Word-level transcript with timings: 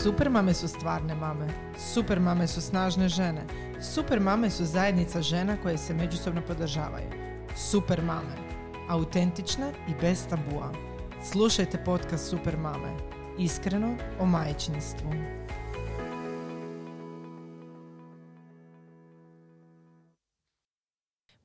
Super 0.00 0.30
mame 0.30 0.54
su 0.54 0.68
stvarne 0.68 1.14
mame. 1.14 1.48
Super 1.78 2.20
mame 2.20 2.46
su 2.46 2.60
snažne 2.60 3.08
žene. 3.08 3.46
Super 3.94 4.20
mame 4.20 4.50
su 4.50 4.64
zajednica 4.64 5.22
žena 5.22 5.56
koje 5.62 5.78
se 5.78 5.94
međusobno 5.94 6.42
podržavaju. 6.46 7.10
Super 7.56 8.02
mame. 8.02 8.36
Autentične 8.88 9.72
i 9.88 9.94
bez 10.00 10.26
tabua. 10.28 10.72
Slušajte 11.32 11.84
podcast 11.84 12.30
Super 12.30 12.56
mame. 12.56 12.96
Iskreno 13.38 13.96
o 14.20 14.26
majčinstvu. 14.26 15.10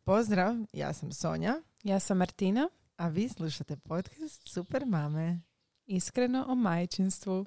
Pozdrav, 0.04 0.56
ja 0.74 0.94
sam 0.94 1.12
Sonja, 1.12 1.56
Ja 1.84 2.00
sam 2.00 2.18
Martina, 2.18 2.70
a 2.98 3.08
vi 3.08 3.30
slušate 3.30 3.78
podcast 3.78 4.48
Super 4.48 4.86
mame. 4.86 5.42
iskreno 5.86 6.46
o 6.48 6.56
majčinstvu. 6.56 7.46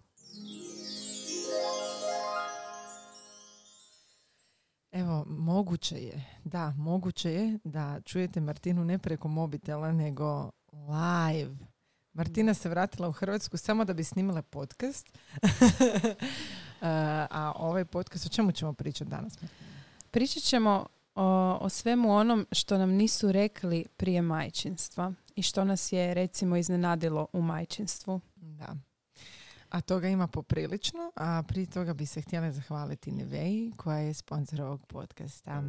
Evo, 5.20 5.26
moguće 5.28 5.96
je, 5.96 6.24
da, 6.44 6.70
moguće 6.70 7.32
je 7.32 7.58
da 7.64 8.00
čujete 8.00 8.40
Martinu 8.40 8.84
ne 8.84 8.98
preko 8.98 9.28
mobitela, 9.28 9.92
nego 9.92 10.50
live. 10.72 11.56
Martina 12.12 12.54
se 12.54 12.68
vratila 12.68 13.08
u 13.08 13.12
Hrvatsku 13.12 13.56
samo 13.56 13.84
da 13.84 13.92
bi 13.94 14.04
snimila 14.04 14.42
podcast. 14.42 15.18
Uh, 15.42 15.50
a 17.30 17.52
ovaj 17.56 17.84
podcast, 17.84 18.26
o 18.26 18.28
čemu 18.28 18.52
ćemo 18.52 18.72
pričati 18.72 19.10
danas? 19.10 19.38
Pričat 20.10 20.42
ćemo 20.42 20.86
o, 21.14 21.58
o 21.60 21.68
svemu 21.68 22.12
onom 22.12 22.46
što 22.52 22.78
nam 22.78 22.90
nisu 22.90 23.32
rekli 23.32 23.86
prije 23.96 24.22
majčinstva 24.22 25.12
i 25.36 25.42
što 25.42 25.64
nas 25.64 25.92
je 25.92 26.14
recimo 26.14 26.56
iznenadilo 26.56 27.26
u 27.32 27.42
majčinstvu. 27.42 28.20
Da. 28.36 28.76
A 29.70 29.80
toga 29.80 30.08
ima 30.08 30.26
poprilično, 30.26 31.12
a 31.16 31.42
prije 31.48 31.66
toga 31.66 31.94
bi 31.94 32.06
se 32.06 32.20
htjela 32.20 32.52
zahvaliti 32.52 33.10
Niveji 33.10 33.72
koja 33.76 33.98
je 33.98 34.14
sponsor 34.14 34.62
ovog 34.62 34.86
podcasta. 34.86 35.62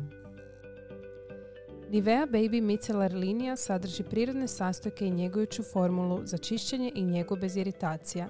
Nivea 1.90 2.28
Baby 2.28 2.62
Micellar 2.62 3.14
linija 3.14 3.56
sadrži 3.56 4.04
prirodne 4.04 4.48
sastojke 4.48 5.08
i 5.08 5.12
njegujuću 5.12 5.64
formulu 5.64 6.22
za 6.24 6.38
čišćenje 6.38 6.92
i 6.96 7.02
njegu 7.04 7.36
bez 7.36 7.56
iritacija. 7.56 8.28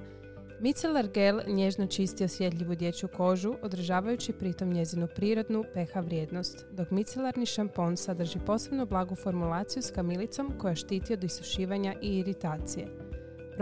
Micellar 0.61 1.08
gel 1.08 1.39
nježno 1.47 1.88
čisti 1.88 2.23
osjetljivu 2.23 2.75
dječju 2.75 3.09
kožu, 3.17 3.53
održavajući 3.61 4.33
pritom 4.33 4.73
njezinu 4.73 5.08
prirodnu 5.16 5.63
pH 5.73 5.95
vrijednost, 5.95 6.66
dok 6.72 6.91
micelarni 6.91 7.45
šampon 7.45 7.97
sadrži 7.97 8.39
posebno 8.45 8.85
blagu 8.85 9.16
formulaciju 9.16 9.83
s 9.83 9.91
kamilicom 9.91 10.53
koja 10.59 10.75
štiti 10.75 11.13
od 11.13 11.23
isušivanja 11.23 11.95
i 12.02 12.17
iritacije. 12.17 13.11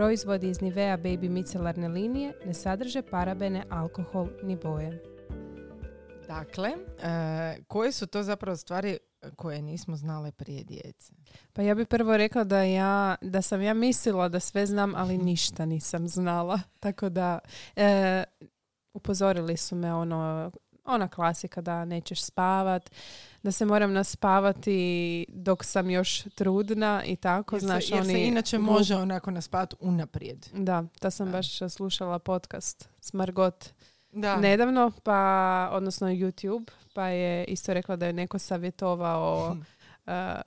Proizvodi 0.00 0.48
iz 0.48 0.60
Nivea 0.60 0.96
Baby 0.96 1.28
micelarne 1.28 1.88
linije 1.88 2.32
ne 2.44 2.54
sadrže 2.54 3.02
parabene, 3.02 3.64
alkohol 3.70 4.28
ni 4.42 4.56
boje. 4.56 5.02
Dakle, 6.26 6.68
e, 6.68 7.62
koje 7.68 7.92
su 7.92 8.06
to 8.06 8.22
zapravo 8.22 8.56
stvari 8.56 8.98
koje 9.36 9.62
nismo 9.62 9.96
znale 9.96 10.32
prije 10.32 10.64
djece? 10.64 11.12
Pa 11.52 11.62
ja 11.62 11.74
bih 11.74 11.88
prvo 11.88 12.16
rekla 12.16 12.44
da 12.44 12.62
ja, 12.62 13.16
da 13.22 13.42
sam 13.42 13.62
ja 13.62 13.74
mislila 13.74 14.28
da 14.28 14.40
sve 14.40 14.66
znam, 14.66 14.94
ali 14.94 15.18
ništa 15.18 15.66
nisam 15.66 16.08
znala. 16.08 16.60
Tako 16.78 17.08
da 17.08 17.38
e, 17.76 18.24
upozorili 18.94 19.56
su 19.56 19.76
me 19.76 19.94
ono, 19.94 20.50
ona 20.84 21.08
klasika 21.08 21.60
da 21.60 21.84
nećeš 21.84 22.22
spavat, 22.22 22.90
da 23.42 23.52
se 23.52 23.64
moram 23.64 23.92
naspavati 23.92 24.76
dok 25.28 25.64
sam 25.64 25.90
još 25.90 26.22
trudna 26.24 27.02
i 27.04 27.16
tako. 27.16 27.56
Jer 27.56 27.60
se, 27.60 27.66
znaš, 27.66 27.90
jer 27.90 28.04
se 28.04 28.10
oni 28.10 28.20
inače 28.20 28.56
glup- 28.56 28.60
može 28.62 28.96
onako 28.96 29.30
naspavati 29.30 29.76
unaprijed. 29.80 30.46
Da, 30.52 30.84
to 31.00 31.10
sam 31.10 31.26
Da. 31.26 31.32
baš 31.32 31.46
slušala 31.68 32.18
podcast 32.18 32.88
s 33.00 33.12
Margot 33.12 33.68
Da. 34.12 34.36
nedavno, 34.36 34.92
pa, 35.02 35.18
odnosno 35.72 36.08
YouTube, 36.08 36.70
pa 36.94 37.06
je 37.06 37.44
isto 37.44 37.74
rekla 37.74 37.96
da 37.96 38.06
je 38.06 38.12
neko 38.12 38.38
savjetovao 38.38 39.56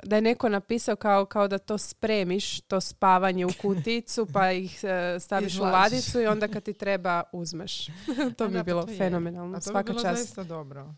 da 0.03 0.15
je 0.15 0.21
neko 0.21 0.49
napisao 0.49 0.95
kao, 0.95 1.25
kao 1.25 1.47
da 1.47 1.57
to 1.57 1.77
spremiš, 1.77 2.61
to 2.61 2.81
spavanje 2.81 3.45
u 3.45 3.49
kuticu, 3.61 4.27
pa 4.33 4.51
ih 4.51 4.79
uh, 4.83 5.21
staviš 5.21 5.59
u 5.59 5.63
ladicu 5.63 6.21
i 6.21 6.27
onda 6.27 6.47
kad 6.47 6.63
ti 6.63 6.73
treba 6.73 7.23
uzmeš. 7.31 7.85
to 8.37 8.47
bi 8.47 8.53
da, 8.53 8.59
pa 8.59 8.63
bilo 8.63 8.87
fenomenalno. 8.97 9.57
A 9.57 9.59
to 9.59 9.69
Svaka 9.69 9.83
bi 9.83 9.89
bilo 9.89 10.01
čast. 10.03 10.17
zaista 10.17 10.43
dobro. 10.43 10.93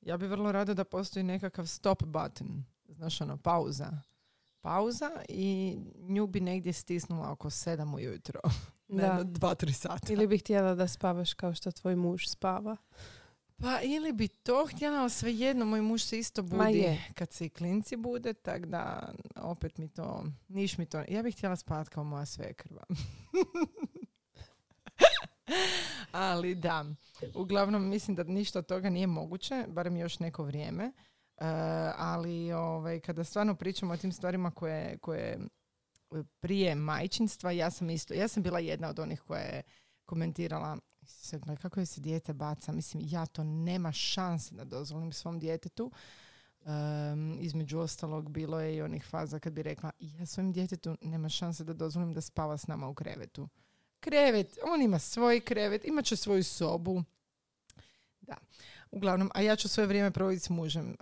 Ja 0.00 0.16
bi 0.16 0.26
vrlo 0.26 0.52
rado 0.52 0.74
da 0.74 0.84
postoji 0.84 1.22
nekakav 1.22 1.66
stop 1.66 2.02
button. 2.04 2.64
Znaš 2.88 3.20
ono, 3.20 3.36
pauza. 3.36 3.90
Pauza 4.60 5.10
i 5.28 5.78
nju 5.98 6.26
bi 6.26 6.40
negdje 6.40 6.72
stisnula 6.72 7.30
oko 7.30 7.50
sedam 7.50 7.94
ujutro. 7.94 8.40
Na 8.88 9.16
Da. 9.16 9.24
dva, 9.24 9.54
tri 9.54 9.72
sata. 9.72 10.12
Ili 10.12 10.26
bi 10.26 10.38
htjela 10.38 10.74
da 10.74 10.88
spavaš 10.88 11.34
kao 11.34 11.54
što 11.54 11.72
tvoj 11.72 11.96
muž 11.96 12.26
spava. 12.26 12.76
Pa 13.60 13.80
ili 13.82 14.12
bi 14.12 14.28
to 14.28 14.66
htjela, 14.66 15.00
ali 15.00 15.10
svejedno, 15.10 15.64
moj 15.64 15.80
muž 15.80 16.02
se 16.02 16.18
isto 16.18 16.42
budi 16.42 16.78
je. 16.78 17.04
kad 17.14 17.32
se 17.32 17.46
i 17.46 17.48
klinci 17.48 17.96
bude, 17.96 18.32
tak 18.32 18.66
da 18.66 19.12
opet 19.36 19.78
mi 19.78 19.88
to, 19.88 20.24
niš 20.48 20.78
mi 20.78 20.86
to, 20.86 21.04
ja 21.08 21.22
bih 21.22 21.36
htjela 21.36 21.56
spavat 21.56 21.88
kao 21.88 22.04
moja 22.04 22.26
svekrva. 22.26 22.82
ali 26.12 26.54
da, 26.54 26.84
uglavnom 27.34 27.88
mislim 27.88 28.14
da 28.14 28.24
ništa 28.24 28.58
od 28.58 28.66
toga 28.66 28.90
nije 28.90 29.06
moguće, 29.06 29.64
barem 29.68 29.96
još 29.96 30.18
neko 30.18 30.44
vrijeme. 30.44 30.84
E, 30.84 30.92
ali 31.96 32.52
ovaj, 32.52 33.00
kada 33.00 33.24
stvarno 33.24 33.54
pričamo 33.54 33.94
o 33.94 33.96
tim 33.96 34.12
stvarima 34.12 34.50
koje, 34.50 34.98
koje 34.98 35.38
prije 36.40 36.74
majčinstva, 36.74 37.50
ja 37.50 37.70
sam 37.70 37.90
isto, 37.90 38.14
ja 38.14 38.28
sam 38.28 38.42
bila 38.42 38.58
jedna 38.58 38.88
od 38.88 38.98
onih 38.98 39.20
koja 39.20 39.40
je 39.40 39.62
komentirala 40.06 40.78
kako 41.62 41.80
je 41.80 41.86
se 41.86 42.00
dijete 42.00 42.32
baca, 42.32 42.72
mislim 42.72 43.02
ja 43.06 43.26
to 43.26 43.44
nema 43.44 43.92
šanse 43.92 44.54
da 44.54 44.64
dozvolim 44.64 45.12
svom 45.12 45.38
djetetu. 45.38 45.90
Em, 46.64 47.38
između 47.40 47.78
ostalog 47.78 48.30
bilo 48.30 48.60
je 48.60 48.76
i 48.76 48.82
onih 48.82 49.06
faza 49.06 49.38
kad 49.38 49.52
bi 49.52 49.62
rekla 49.62 49.90
ja 50.00 50.26
svojim 50.26 50.52
djetetu 50.52 50.96
nema 51.02 51.28
šanse 51.28 51.64
da 51.64 51.72
dozvolim 51.72 52.12
da 52.12 52.20
spava 52.20 52.58
s 52.58 52.66
nama 52.66 52.88
u 52.88 52.94
krevetu. 52.94 53.48
Krevet, 54.00 54.58
on 54.64 54.82
ima 54.82 54.98
svoj 54.98 55.40
krevet, 55.40 55.84
imat 55.84 56.04
će 56.04 56.16
svoju 56.16 56.44
sobu. 56.44 57.02
Da. 58.20 58.36
Uglavnom, 58.90 59.30
a 59.34 59.40
ja 59.40 59.56
ću 59.56 59.68
svoje 59.68 59.86
vrijeme 59.86 60.10
provoditi 60.10 60.44
s 60.44 60.50
mužem, 60.50 60.90
e, 60.90 60.94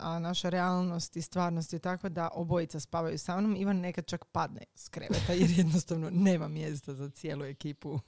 a 0.00 0.18
naša 0.18 0.48
realnost 0.48 1.16
i 1.16 1.22
stvarnost 1.22 1.72
je 1.72 1.78
takva 1.78 2.08
da 2.08 2.28
obojica 2.32 2.80
spavaju 2.80 3.18
sa 3.18 3.40
mnom. 3.40 3.56
Ivan 3.56 3.76
nekad 3.76 4.06
čak 4.06 4.24
padne 4.24 4.60
s 4.74 4.88
kreveta 4.88 5.32
jer 5.32 5.50
jednostavno 5.50 6.10
nema 6.10 6.48
mjesta 6.48 6.94
za 6.94 7.10
cijelu 7.10 7.44
ekipu 7.44 8.00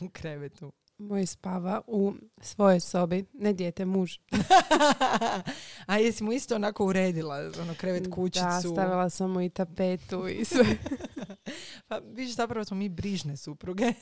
u 0.00 0.08
krevetu. 0.12 0.72
Moj 1.02 1.26
spava 1.26 1.80
u 1.86 2.14
svojoj 2.40 2.80
sobi, 2.80 3.24
ne 3.32 3.52
dijete, 3.52 3.84
muž. 3.84 4.18
a 5.86 5.98
jesi 5.98 6.24
mu 6.24 6.32
isto 6.32 6.54
onako 6.54 6.86
uredila, 6.86 7.36
ono 7.60 7.74
krevet 7.74 8.08
kućicu? 8.14 8.44
Da, 8.44 8.60
stavila 8.60 9.10
sam 9.10 9.30
mu 9.30 9.40
i 9.40 9.48
tapetu 9.48 10.28
i 10.28 10.44
sve. 10.54 10.64
Pa 11.88 11.98
vidiš, 11.98 12.34
zapravo 12.34 12.64
smo 12.64 12.76
mi 12.76 12.88
brižne 12.88 13.36
supruge. 13.36 13.92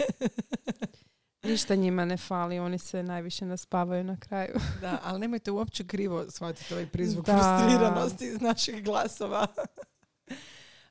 Ništa 1.42 1.74
njima 1.74 2.04
ne 2.04 2.16
fali, 2.16 2.58
oni 2.58 2.78
se 2.78 3.02
najviše 3.02 3.46
naspavaju 3.46 4.04
na 4.04 4.16
kraju. 4.16 4.54
da, 4.80 5.00
ali 5.04 5.20
nemojte 5.20 5.50
uopće 5.50 5.86
krivo 5.86 6.30
shvatiti 6.30 6.74
ovaj 6.74 6.86
prizvuk 6.86 7.26
Da. 7.26 7.32
frustriranosti 7.32 8.26
iz 8.26 8.40
naših 8.40 8.84
glasova. 8.84 9.46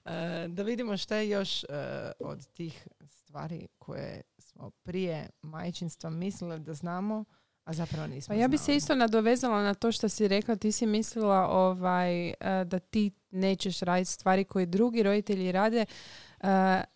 E, 0.06 0.48
da 0.48 0.64
vidimo 0.64 0.98
šta 0.98 1.16
je 1.16 1.30
još 1.30 1.64
e, 1.64 1.68
od 2.20 2.48
tih 2.48 2.88
stvari 3.08 3.68
koje 3.78 4.22
prije 4.74 5.30
majčinstva 5.42 6.10
mislili 6.10 6.60
da 6.60 6.74
znamo, 6.74 7.26
a 7.66 7.74
zapravo 7.74 8.08
nismo 8.08 8.28
Pa 8.30 8.34
ja 8.34 8.48
bi 8.48 8.58
se 8.58 8.76
isto 8.76 8.96
nadovezala 8.96 9.64
na 9.64 9.74
to 9.74 9.92
što 9.92 10.10
si 10.10 10.28
rekla, 10.28 10.56
ti 10.56 10.72
si 10.72 10.86
mislila 10.86 11.48
ovaj, 11.48 12.30
eh, 12.30 12.34
da 12.66 12.80
ti 12.80 13.12
nećeš 13.32 13.80
raditi 13.80 14.12
stvari 14.12 14.44
koje 14.44 14.66
drugi 14.66 15.04
roditelji 15.04 15.52
rade. 15.52 15.86
Eh, 16.40 16.46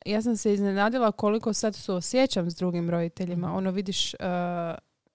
ja 0.05 0.21
sam 0.21 0.37
se 0.37 0.53
iznenadila 0.53 1.11
koliko 1.11 1.53
sad 1.53 1.75
suosjećam 1.75 2.51
s 2.51 2.55
drugim 2.55 2.89
roditeljima. 2.89 3.47
Mhm. 3.47 3.57
Ono 3.57 3.71
vidiš, 3.71 4.13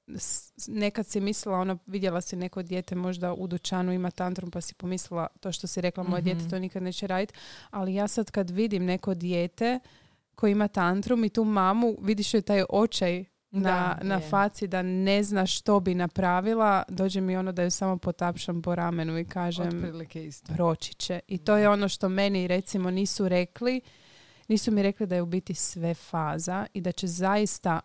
s- 0.09 0.53
nekad 0.69 1.06
si 1.06 1.21
mislila, 1.21 1.59
ono, 1.59 1.79
vidjela 1.87 2.21
si 2.21 2.37
neko 2.37 2.62
dijete 2.62 2.94
možda 2.94 3.33
u 3.33 3.47
dućanu 3.47 3.93
ima 3.93 4.11
tantrum 4.11 4.51
pa 4.51 4.61
si 4.61 4.75
pomislila 4.75 5.27
to 5.41 5.53
što 5.53 5.67
si 5.67 5.81
rekla, 5.81 6.05
moje 6.05 6.23
dijete 6.23 6.41
Mhm. 6.41 6.51
to 6.51 6.59
nikad 6.59 6.83
neće 6.83 7.06
raditi. 7.06 7.35
Ali 7.71 7.94
ja 7.94 8.09
sad 8.09 8.31
kad 8.31 8.51
vidim 8.51 8.85
neko 8.85 9.15
dijete 9.15 9.79
koji 10.38 10.52
ima 10.52 10.69
tantrum 10.69 11.25
i 11.25 11.31
tu 11.31 11.44
mamu, 11.46 11.96
vidiš 12.00 12.35
joj 12.35 12.43
taj 12.43 12.62
očaj 12.70 13.25
na, 13.50 13.61
Da, 13.61 13.99
na 14.02 14.20
faci 14.20 14.67
da 14.67 14.82
ne 14.82 15.23
zna 15.23 15.46
što 15.46 15.81
bi 15.81 15.94
napravila, 15.94 16.82
dođe 16.88 17.20
mi 17.20 17.37
ono 17.37 17.52
da 17.52 17.62
ju 17.62 17.70
samo 17.70 17.96
potapšam 17.99 18.62
po 18.62 18.75
ramenu 18.75 19.19
i 19.19 19.25
kažem 19.25 19.85
isto. 20.17 20.55
proći 20.55 20.94
će. 20.94 21.20
I 21.26 21.38
to 21.38 21.56
je 21.56 21.69
ono 21.69 21.88
što 21.88 22.08
meni 22.08 22.46
recimo 22.46 22.90
nisu 22.90 23.29
rekli. 23.29 23.81
Nisu 24.49 24.73
mi 24.73 24.82
rekli 24.82 25.06
da 25.06 25.14
je 25.14 25.23
u 25.23 25.26
biti 25.26 25.55
sve 25.55 25.94
faza 25.94 26.67
i 26.75 26.81
da 26.81 26.93
će 26.93 27.06
zaista 27.06 27.81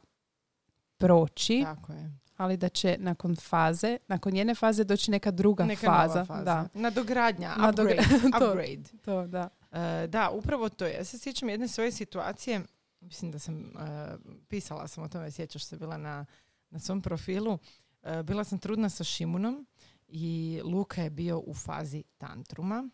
proći, 0.97 1.61
Tako 1.65 1.94
je. 1.94 2.11
ali 2.38 2.57
da 2.57 2.69
će 2.69 2.95
nakon 2.99 3.35
faze, 3.38 3.97
nakon 4.07 4.35
jedne 4.35 4.56
faze 4.56 4.83
doći 4.83 5.11
neka 5.11 5.31
druga 5.31 5.65
Neka 5.65 5.88
faza. 5.88 6.13
nova 6.13 6.25
faza. 6.25 6.44
Da, 6.44 6.67
Nadogradnja, 6.73 7.51
Nadogra- 7.51 7.99
upgrade. 8.01 8.31
to. 8.39 8.47
upgrade. 8.47 8.83
to 9.01 9.27
da. 9.27 9.49
E, 9.73 10.07
da, 10.07 10.29
upravo 10.29 10.69
to. 10.69 10.85
Ja 10.85 11.03
se 11.03 11.19
sjećam 11.19 11.49
jedne 11.49 11.67
svoje 11.67 11.91
situacije 11.91 12.61
mislim 13.03 13.31
da 13.31 13.39
sam, 13.39 13.55
e, 13.55 14.17
pisala 14.47 14.87
sam 14.87 15.03
o 15.03 15.07
tome, 15.07 15.31
sjećaš 15.31 15.65
se, 15.65 15.77
bila 15.77 15.97
na, 15.97 16.25
na 16.69 16.79
svom 16.79 17.01
profilu. 17.01 17.57
E, 18.03 18.23
bila 18.23 18.43
sam 18.43 18.59
trudna 18.59 18.89
sa 18.89 19.03
Šimunom 19.03 19.67
i 20.07 20.61
Luka 20.63 21.01
je 21.01 21.09
bio 21.09 21.39
u 21.39 21.53
fazi 21.53 22.03
tantruma 22.17 22.89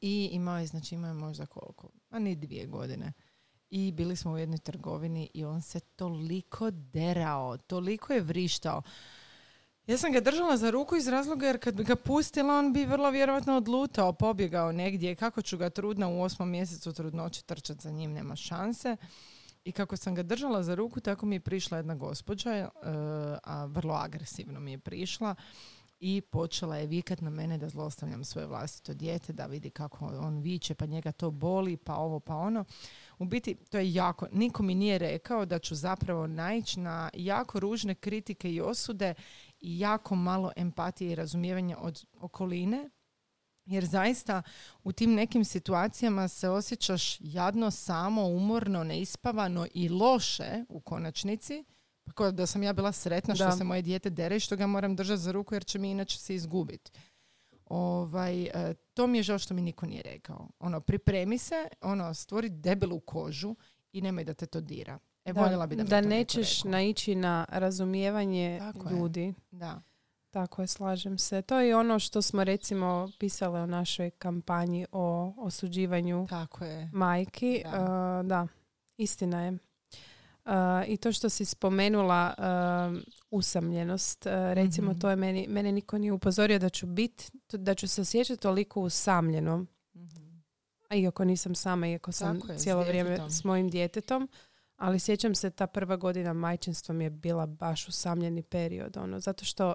i 0.00 0.28
imao 0.32 0.58
je, 0.58 0.66
znači 0.66 0.94
imao 0.94 1.08
je 1.08 1.14
možda 1.14 1.46
koliko, 1.46 1.88
a 2.10 2.18
ni 2.18 2.36
dvije 2.36 2.66
godine. 2.66 3.12
I 3.70 3.92
bili 3.92 4.16
smo 4.16 4.32
u 4.32 4.38
jednoj 4.38 4.58
trgovini 4.58 5.30
i 5.34 5.44
on 5.44 5.62
se 5.62 5.80
toliko 5.80 6.70
derao, 6.70 7.56
toliko 7.56 8.12
je 8.12 8.20
vrištao. 8.20 8.82
Ja 9.86 9.98
sam 9.98 10.12
ga 10.12 10.20
držala 10.20 10.56
za 10.56 10.70
ruku 10.70 10.96
iz 10.96 11.08
razloga 11.08 11.46
jer 11.46 11.58
kad 11.58 11.74
bi 11.74 11.84
ga 11.84 11.96
pustila 11.96 12.58
on 12.58 12.72
bi 12.72 12.84
vrlo 12.84 13.10
vjerojatno 13.10 13.56
odlutao, 13.56 14.12
pobjegao 14.12 14.72
negdje. 14.72 15.14
Kako 15.14 15.42
ću 15.42 15.58
ga 15.58 15.70
trudna 15.70 16.08
u 16.08 16.22
osmom 16.22 16.50
mjesecu 16.50 16.92
trudnoće 16.92 17.42
trčati 17.42 17.82
za 17.82 17.90
njim, 17.90 18.12
nema 18.12 18.36
šanse. 18.36 18.96
I 19.64 19.72
kako 19.72 19.96
sam 19.96 20.14
ga 20.14 20.22
držala 20.22 20.62
za 20.62 20.74
ruku, 20.74 21.00
tako 21.00 21.26
mi 21.26 21.36
je 21.36 21.40
prišla 21.40 21.76
jedna 21.76 21.94
gospođa, 21.94 22.50
e, 22.50 22.68
a 23.44 23.64
vrlo 23.64 23.94
agresivno 23.94 24.60
mi 24.60 24.70
je 24.70 24.78
prišla 24.78 25.34
i 26.00 26.20
počela 26.20 26.76
je 26.76 26.86
vikat 26.86 27.20
na 27.20 27.30
mene 27.30 27.58
da 27.58 27.68
zlostavljam 27.68 28.24
svoje 28.24 28.46
vlastito 28.46 28.94
dijete, 28.94 29.32
da 29.32 29.46
vidi 29.46 29.70
kako 29.70 30.06
on 30.06 30.38
viče, 30.38 30.74
pa 30.74 30.86
njega 30.86 31.12
to 31.12 31.30
boli, 31.30 31.76
pa 31.76 31.94
ovo, 31.94 32.20
pa 32.20 32.36
ono. 32.36 32.64
U 33.18 33.24
biti, 33.24 33.54
to 33.54 33.78
je 33.78 33.94
jako, 33.94 34.26
niko 34.32 34.62
mi 34.62 34.74
nije 34.74 34.98
rekao 34.98 35.44
da 35.44 35.58
ću 35.58 35.74
zapravo 35.74 36.26
naići 36.26 36.80
na 36.80 37.10
jako 37.14 37.60
ružne 37.60 37.94
kritike 37.94 38.52
i 38.52 38.60
osude 38.60 39.14
jako 39.64 40.14
malo 40.14 40.52
empatije 40.56 41.12
i 41.12 41.14
razumijevanja 41.14 41.78
od 41.78 42.04
okoline, 42.20 42.90
jer 43.66 43.84
zaista 43.84 44.42
u 44.84 44.92
tim 44.92 45.14
nekim 45.14 45.44
situacijama 45.44 46.28
se 46.28 46.48
osjećaš 46.48 47.16
jadno, 47.20 47.70
samo, 47.70 48.26
umorno, 48.26 48.84
neispavano 48.84 49.66
i 49.74 49.88
loše 49.88 50.64
u 50.68 50.80
konačnici, 50.80 51.64
pa 52.16 52.30
da 52.30 52.46
sam 52.46 52.62
ja 52.62 52.72
bila 52.72 52.92
sretna 52.92 53.34
što 53.34 53.52
se 53.52 53.64
moje 53.64 53.82
dijete 53.82 54.10
dere 54.10 54.36
i 54.36 54.40
što 54.40 54.56
ga 54.56 54.66
moram 54.66 54.96
držati 54.96 55.22
za 55.22 55.32
ruku 55.32 55.54
jer 55.54 55.64
će 55.64 55.78
mi 55.78 55.90
inače 55.90 56.18
se 56.18 56.34
izgubiti. 56.34 56.90
Ovaj, 57.64 58.42
e, 58.42 58.74
to 58.94 59.06
mi 59.06 59.18
je 59.18 59.22
žao 59.22 59.38
što 59.38 59.54
mi 59.54 59.62
niko 59.62 59.86
nije 59.86 60.02
rekao. 60.02 60.48
Ono, 60.58 60.80
pripremi 60.80 61.38
se, 61.38 61.68
ono, 61.80 62.14
stvori 62.14 62.48
debelu 62.48 63.00
kožu 63.00 63.56
i 63.92 64.00
nemoj 64.00 64.24
da 64.24 64.34
te 64.34 64.46
to 64.46 64.60
dira. 64.60 64.98
E, 65.24 65.32
da, 65.32 65.40
voljela 65.40 65.66
bi 65.66 65.76
da, 65.76 65.84
da 65.84 66.00
nećeš 66.00 66.64
naići 66.64 67.14
na 67.14 67.46
razumijevanje 67.48 68.60
ljudi. 68.90 69.34
Da. 69.50 69.82
Tako 70.30 70.62
je, 70.62 70.66
slažem 70.66 71.18
se. 71.18 71.42
To 71.42 71.60
je 71.60 71.76
ono 71.76 71.98
što 71.98 72.22
smo 72.22 72.44
recimo 72.44 73.10
pisale 73.18 73.62
u 73.62 73.66
našoj 73.66 74.10
kampanji 74.10 74.86
o 74.92 75.34
osuđivanju 75.38 76.26
Tako 76.30 76.64
je. 76.64 76.90
majki. 76.92 77.62
Da, 77.64 78.20
uh, 78.20 78.26
da 78.26 78.46
istina 78.96 79.44
je. 79.44 79.52
Uh, 80.44 80.50
I 80.86 80.96
to 80.96 81.12
što 81.12 81.28
si 81.28 81.44
spomenula 81.44 82.34
uh, 82.38 83.02
usamljenost, 83.30 84.26
uh, 84.26 84.32
recimo 84.32 84.92
mm 84.92 85.00
to 85.00 85.10
je 85.10 85.16
meni, 85.16 85.46
mene 85.48 85.72
niko 85.72 85.98
nije 85.98 86.12
upozorio 86.12 86.58
da 86.58 86.68
ću 86.68 86.86
biti, 86.86 87.30
da 87.52 87.74
ću 87.74 87.88
se 87.88 88.00
osjećati 88.00 88.42
toliko 88.42 88.80
usamljeno. 88.80 89.56
Mm-hmm. 89.94 90.44
Iako 90.94 91.24
nisam 91.24 91.54
sama, 91.54 91.88
iako 91.88 92.12
sam 92.12 92.40
cijelo 92.56 92.82
vrijeme 92.82 93.30
s 93.30 93.44
mojim 93.44 93.68
djetetom. 93.68 94.28
Ali 94.76 94.98
sjećam 94.98 95.34
se 95.34 95.50
ta 95.50 95.66
prva 95.66 95.96
godina 95.96 96.32
majčinstva 96.32 96.94
mi 96.94 97.04
je 97.04 97.10
bila 97.10 97.46
baš 97.46 97.88
usamljeni 97.88 98.42
period. 98.42 98.96
Ono, 98.96 99.20
zato 99.20 99.44
što 99.44 99.74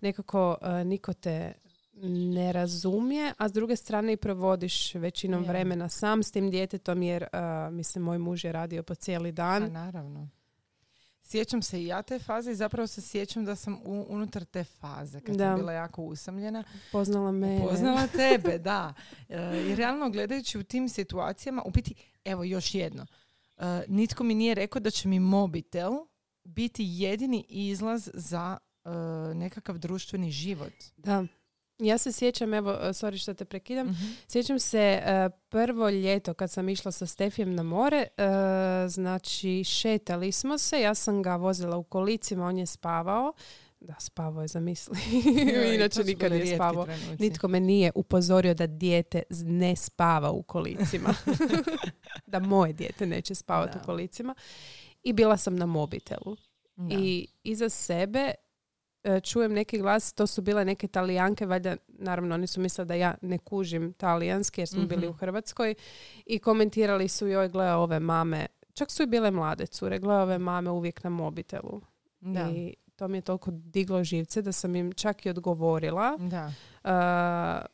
nekako 0.00 0.56
niko 0.84 1.12
te 1.12 1.52
ne 2.02 2.52
razumije, 2.52 3.32
a 3.38 3.48
s 3.48 3.52
druge 3.52 3.76
strane 3.76 4.12
i 4.12 4.16
provodiš 4.16 4.94
većinom 4.94 5.44
vremena 5.44 5.88
sam 5.88 6.22
s 6.22 6.30
tim 6.30 6.50
djetetom 6.50 7.02
jer 7.02 7.26
mislim 7.70 8.04
moj 8.04 8.18
muž 8.18 8.44
je 8.44 8.52
radio 8.52 8.82
po 8.82 8.94
cijeli 8.94 9.32
dan. 9.32 9.62
A, 9.62 9.68
naravno. 9.68 10.28
Sjećam 11.22 11.62
se 11.62 11.82
i 11.82 11.86
ja 11.86 12.02
te 12.02 12.18
faze 12.18 12.52
i 12.52 12.54
zapravo 12.54 12.86
se 12.86 13.00
sjećam 13.02 13.44
da 13.44 13.56
sam 13.56 13.78
unutar 14.08 14.44
te 14.44 14.64
faze 14.64 15.20
kad 15.20 15.36
sam 15.36 15.56
bila 15.56 15.72
jako 15.72 16.02
usamljena. 16.02 16.64
Poznala 16.92 17.32
me. 17.32 17.60
Poznala 17.68 18.06
tebe, 18.06 18.58
da. 18.58 18.94
E, 19.28 19.66
I 19.68 19.74
realno 19.74 20.10
gledajući 20.10 20.58
u 20.58 20.64
tim 20.64 20.88
situacijama, 20.88 21.62
u 21.66 21.70
biti, 21.70 21.94
evo 22.24 22.44
još 22.44 22.74
jedno. 22.74 23.06
E, 23.58 23.84
nitko 23.88 24.24
mi 24.24 24.34
nije 24.34 24.54
rekao 24.54 24.80
da 24.80 24.90
će 24.90 25.08
mi 25.08 25.20
mobitel 25.20 25.92
biti 26.44 26.84
jedini 26.86 27.46
izlaz 27.48 28.10
za 28.14 28.58
e, 28.84 28.90
nekakav 29.34 29.78
društveni 29.78 30.30
život. 30.30 30.72
Da. 30.96 31.24
Ja 31.78 31.98
se 31.98 32.12
sjećam, 32.12 32.54
evo, 32.54 32.72
e, 32.72 32.88
sorry 32.88 33.22
što 33.22 33.34
te 33.34 33.44
prekidam, 33.44 33.86
mhm. 33.86 34.04
sjećam 34.28 34.58
se 34.58 35.02
prvo 35.48 35.90
ljeto 35.90 36.34
kad 36.34 36.50
sam 36.50 36.68
išla 36.68 36.92
sa 36.92 37.06
Stefijem 37.06 37.54
na 37.54 37.62
more, 37.62 38.06
znači 38.88 39.64
šetali 39.64 40.32
smo 40.32 40.58
se, 40.58 40.80
ja 40.80 40.94
sam 40.94 41.22
ga 41.22 41.36
vozila 41.36 41.76
u 41.76 41.82
kolicima, 41.82 42.46
on 42.46 42.58
je 42.58 42.66
spavao, 42.66 43.32
da, 43.80 43.94
spavao 43.98 44.42
je, 44.42 44.48
zamisli. 44.48 44.98
Inače 45.74 46.04
nikad 46.04 46.32
nije 46.32 46.54
spavao. 46.54 46.86
Nitko 47.18 47.48
me 47.48 47.60
nije 47.60 47.92
upozorio 47.94 48.54
da 48.54 48.66
dijete 48.66 49.22
ne 49.30 49.76
spava 49.76 50.30
u 50.30 50.42
kolicima. 50.42 51.14
da 52.26 52.38
moje 52.38 52.72
dijete 52.72 53.06
neće 53.06 53.34
spavati 53.34 53.78
u 53.82 53.86
kolicima. 53.86 54.34
I 55.02 55.12
bila 55.12 55.36
sam 55.36 55.56
na 55.56 55.66
mobitelu. 55.66 56.36
I 56.90 57.26
iza 57.42 57.68
sebe 57.68 58.34
e, 59.04 59.20
čujem 59.20 59.52
neki 59.52 59.78
glas, 59.78 60.12
to 60.12 60.26
su 60.26 60.42
bile 60.42 60.64
neke 60.64 60.88
talijanke, 60.88 61.46
valjda, 61.46 61.76
naravno 61.88 62.34
oni 62.34 62.46
su 62.46 62.60
mislili 62.60 62.86
da 62.86 62.94
ja 62.94 63.14
ne 63.22 63.38
kužim 63.38 63.92
talijanski 63.92 64.60
jer 64.60 64.68
smo 64.68 64.86
bili 64.86 65.08
u. 65.08 65.12
Hrvatskoj 65.12 65.74
i 66.26 66.38
komentirali 66.38 67.08
su 67.08 67.26
joj, 67.26 67.48
gleda 67.48 67.78
ove 67.78 68.00
mame, 68.00 68.46
čak 68.74 68.90
su 68.90 69.02
i 69.02 69.06
bile 69.06 69.30
mlade 69.30 69.66
cure, 69.66 69.98
gleda 69.98 70.22
ove 70.22 70.38
mame 70.38 70.70
uvijek 70.70 71.04
na 71.04 71.10
mobitelu. 71.10 71.80
Da. 72.20 72.50
I 72.50 72.74
to 72.96 73.08
mi 73.08 73.18
je 73.18 73.22
toliko 73.22 73.50
diglo 73.50 74.04
živce 74.04 74.42
da 74.42 74.52
sam 74.52 74.76
im 74.76 74.92
čak 74.92 75.26
i 75.26 75.30
odgovorila. 75.30 76.16
Da. 76.18 76.52
Uh, 76.84 77.66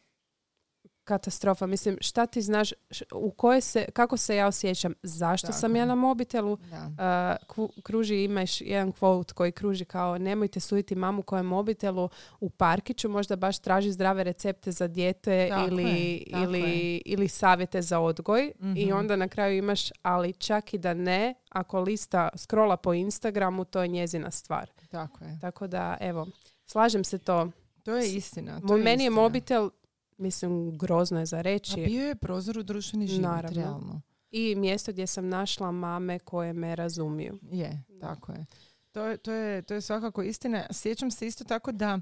katastrofa. 1.13 1.67
Mislim, 1.67 1.97
šta 2.01 2.27
ti 2.27 2.43
znaš, 2.43 2.73
u 3.13 3.31
koje 3.31 3.61
se, 3.61 3.87
kako 3.93 4.17
se 4.17 4.37
ja 4.37 4.47
osjećam, 4.47 4.95
zašto 5.03 5.53
sam 5.53 5.77
ja 5.77 5.85
na 5.85 5.95
mobitelu, 5.95 6.53
uh, 6.53 7.67
kruži, 7.83 8.25
imaš 8.25 8.61
jedan 8.61 8.93
quote 8.93 9.33
koji 9.33 9.53
kruži 9.53 9.85
kao 9.85 10.19
nemojte 10.19 10.61
suditi 10.61 10.95
mamu 10.95 11.23
koja 11.23 11.39
je 11.39 11.43
mobitelu 11.43 12.09
u 12.41 12.51
parkiću, 12.51 13.09
možda 13.09 13.37
baš 13.37 13.59
traži 13.59 13.93
zdrave 13.93 14.25
recepte 14.25 14.73
za 14.73 14.89
dijete 14.89 15.51
ili, 15.69 16.25
ili, 16.43 17.03
ili 17.05 17.29
savjete 17.29 17.83
za 17.83 18.01
odgoj 18.01 18.53
i 18.77 18.87
mhm. 18.87 18.97
onda 18.97 19.17
na 19.17 19.29
kraju 19.29 19.57
imaš, 19.59 19.91
ali 20.03 20.33
čak 20.33 20.75
i 20.75 20.79
da 20.79 20.95
ne, 20.95 21.35
ako 21.49 21.81
lista 21.81 22.29
scrolla 22.37 22.77
po 22.77 22.95
Instagramu, 22.95 23.65
to 23.65 23.83
je 23.83 23.89
njezina 23.89 24.31
stvar. 24.31 24.71
Tako 24.91 25.25
je. 25.25 25.39
Tako 25.41 25.67
da, 25.67 25.97
evo, 26.01 26.27
slažem 26.67 27.05
se 27.05 27.19
to. 27.19 27.51
To 27.85 27.97
je 27.97 28.15
istina. 28.15 28.61
To 28.61 28.77
Meni 28.77 29.05
je 29.05 29.11
mobitel 29.11 29.71
mislim, 30.19 30.79
grozno 30.79 31.19
je 31.19 31.27
za 31.27 31.41
reći. 31.41 31.83
A 31.83 31.87
bio 31.87 32.07
je 32.07 32.15
prozor 32.15 32.59
u 32.59 32.63
društveni 32.63 33.07
život, 33.07 33.23
Naravno. 33.23 33.61
realno. 33.61 34.01
I 34.31 34.55
mjesto 34.55 34.93
gdje 34.93 35.07
sam 35.07 35.29
našla 35.29 35.73
mame 35.73 36.19
koje 36.19 36.53
me 36.53 36.77
razumiju. 36.77 37.39
Je, 37.51 37.83
tako 38.01 38.33
je. 38.33 38.47
To 38.93 39.07
je, 39.07 39.17
to, 39.17 39.33
je, 39.33 39.63
to 39.63 39.75
je 39.75 39.81
svakako 39.81 40.23
istina. 40.23 40.67
Sjećam 40.71 41.11
se 41.11 41.27
isto 41.27 41.45
tako 41.45 41.73
da 41.73 42.01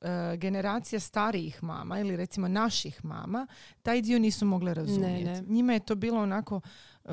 e, 0.00 0.36
generacija 0.36 1.00
starijih 1.00 1.62
mama 1.62 2.00
ili 2.00 2.16
recimo 2.16 2.48
naših 2.48 3.04
mama 3.04 3.46
taj 3.82 4.02
dio 4.02 4.18
nisu 4.18 4.46
mogle 4.46 4.74
razumjeti. 4.74 5.52
Njima 5.52 5.72
je 5.72 5.80
to 5.80 5.94
bilo 5.94 6.22
onako 6.22 6.60
e, 7.04 7.08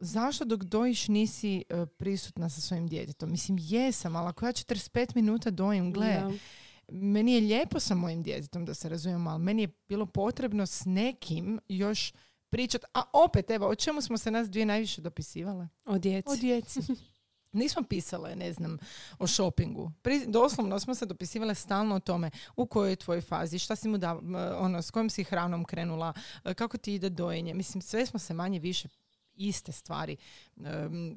zašto 0.00 0.44
dok 0.44 0.64
dojiš 0.64 1.08
nisi 1.08 1.64
uh, 1.70 1.88
prisutna 1.98 2.48
sa 2.48 2.60
svojim 2.60 2.88
djetetom? 2.88 3.30
Mislim, 3.30 3.58
jesam, 3.60 4.16
ali 4.16 4.28
ako 4.28 4.46
ja 4.46 4.52
45 4.52 5.14
minuta 5.14 5.50
dojim, 5.50 5.92
gle, 5.92 6.22
meni 6.88 7.34
je 7.34 7.40
lijepo 7.40 7.80
sa 7.80 7.94
mojim 7.94 8.22
djetetom 8.22 8.64
da 8.64 8.74
se 8.74 8.88
razumijemo, 8.88 9.30
ali 9.30 9.42
meni 9.42 9.62
je 9.62 9.68
bilo 9.88 10.06
potrebno 10.06 10.66
s 10.66 10.82
nekim 10.84 11.60
još 11.68 12.12
pričati. 12.50 12.86
A 12.94 13.02
opet, 13.12 13.50
evo, 13.50 13.68
o 13.68 13.74
čemu 13.74 14.00
smo 14.00 14.18
se 14.18 14.30
nas 14.30 14.50
dvije 14.50 14.66
najviše 14.66 15.00
dopisivale? 15.00 15.68
O 15.84 15.98
djeci. 15.98 16.28
O 16.30 16.36
djeci. 16.36 16.80
Nismo 17.52 17.82
pisale, 17.82 18.36
ne 18.36 18.52
znam, 18.52 18.78
o 19.18 19.26
shoppingu. 19.26 19.92
Pri, 20.02 20.26
doslovno 20.26 20.78
smo 20.78 20.94
se 20.94 21.06
dopisivale 21.06 21.54
stalno 21.54 21.94
o 21.94 22.00
tome 22.00 22.30
u 22.56 22.66
kojoj 22.66 22.90
je 22.90 22.96
tvojoj 22.96 23.20
fazi, 23.20 23.58
šta 23.58 23.76
si 23.76 23.88
mu 23.88 23.98
da, 23.98 24.20
ono, 24.58 24.82
s 24.82 24.90
kojom 24.90 25.10
si 25.10 25.24
hranom 25.24 25.64
krenula, 25.64 26.12
kako 26.56 26.78
ti 26.78 26.94
ide 26.94 27.10
dojenje. 27.10 27.54
Mislim, 27.54 27.82
sve 27.82 28.06
smo 28.06 28.18
se 28.18 28.34
manje 28.34 28.58
više 28.58 28.88
iste 29.34 29.72
stvari 29.72 30.16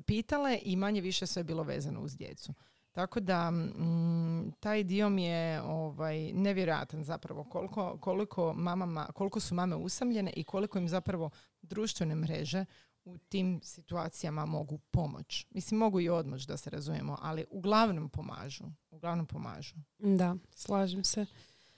pitale 0.05 0.59
i 0.63 0.75
manje 0.75 1.01
više 1.01 1.27
sve 1.27 1.39
je 1.39 1.43
bilo 1.43 1.63
vezano 1.63 2.01
uz 2.01 2.17
djecu. 2.17 2.53
Tako 2.97 3.19
da 3.19 3.51
mm, 3.51 4.51
taj 4.59 4.83
dio 4.83 5.09
mi 5.09 5.23
je 5.23 5.61
ovaj, 5.61 6.33
nevjerojatan 6.33 7.03
zapravo 7.03 7.43
koliko, 7.43 7.97
koliko, 7.97 8.53
mamama, 8.53 9.05
koliko 9.05 9.39
su 9.39 9.55
mame 9.55 9.75
usamljene 9.75 10.33
i 10.35 10.43
koliko 10.43 10.77
im 10.77 10.87
zapravo 10.87 11.29
društvene 11.61 12.15
mreže 12.15 12.65
u 13.05 13.17
tim 13.17 13.59
situacijama 13.63 14.45
mogu 14.45 14.77
pomoć. 14.77 15.45
Mislim, 15.49 15.77
mogu 15.79 15.99
i 15.99 16.09
odmoć 16.09 16.45
da 16.45 16.57
se 16.57 16.69
razumijemo, 16.69 17.17
ali 17.21 17.45
uglavnom 17.49 18.09
pomažu. 18.09 18.63
Uglavnom 18.91 19.25
pomažu. 19.25 19.75
Da, 19.99 20.35
slažem 20.51 21.03
se. 21.03 21.25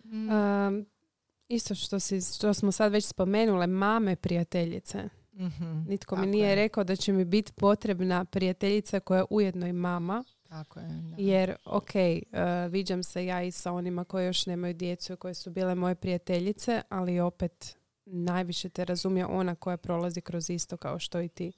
Mm. 0.03 0.29
isto 1.47 1.75
što, 1.75 1.99
si, 1.99 2.21
što 2.21 2.53
smo 2.53 2.71
sad 2.71 2.91
već 2.91 3.05
spomenule, 3.05 3.67
mame 3.67 4.15
prijateljice. 4.15 5.09
Mhm, 5.33 5.79
Nitko 5.87 6.15
mi 6.15 6.27
nije 6.27 6.49
je, 6.49 6.55
rekao 6.55 6.83
da 6.83 6.95
će 6.95 7.13
mi 7.13 7.25
biti 7.25 7.53
potrebna 7.53 8.25
prijateljica 8.25 8.99
koja 8.99 9.17
je 9.17 9.25
ujedno 9.29 9.67
i 9.67 9.73
mama. 9.73 10.23
Tako 10.49 10.79
je, 10.79 10.87
da. 10.87 11.15
Jer, 11.17 11.55
ok, 11.65 11.89
uh, 11.95 12.71
viđam 12.71 13.03
se 13.03 13.25
ja 13.25 13.43
i 13.43 13.51
sa 13.51 13.71
onima 13.71 14.03
koji 14.03 14.25
još 14.25 14.45
nemaju 14.45 14.73
djecu, 14.73 15.17
koje 15.17 15.33
su 15.33 15.49
bile 15.49 15.75
moje 15.75 15.95
prijateljice, 15.95 16.81
ali 16.89 17.19
opet 17.19 17.77
najviše 18.05 18.69
te 18.69 18.85
razumije 18.85 19.25
ona 19.25 19.55
koja 19.55 19.77
prolazi 19.77 20.21
kroz 20.21 20.49
isto 20.49 20.77
kao 20.77 20.99
što 20.99 21.21
i 21.21 21.27
ti. 21.27 21.51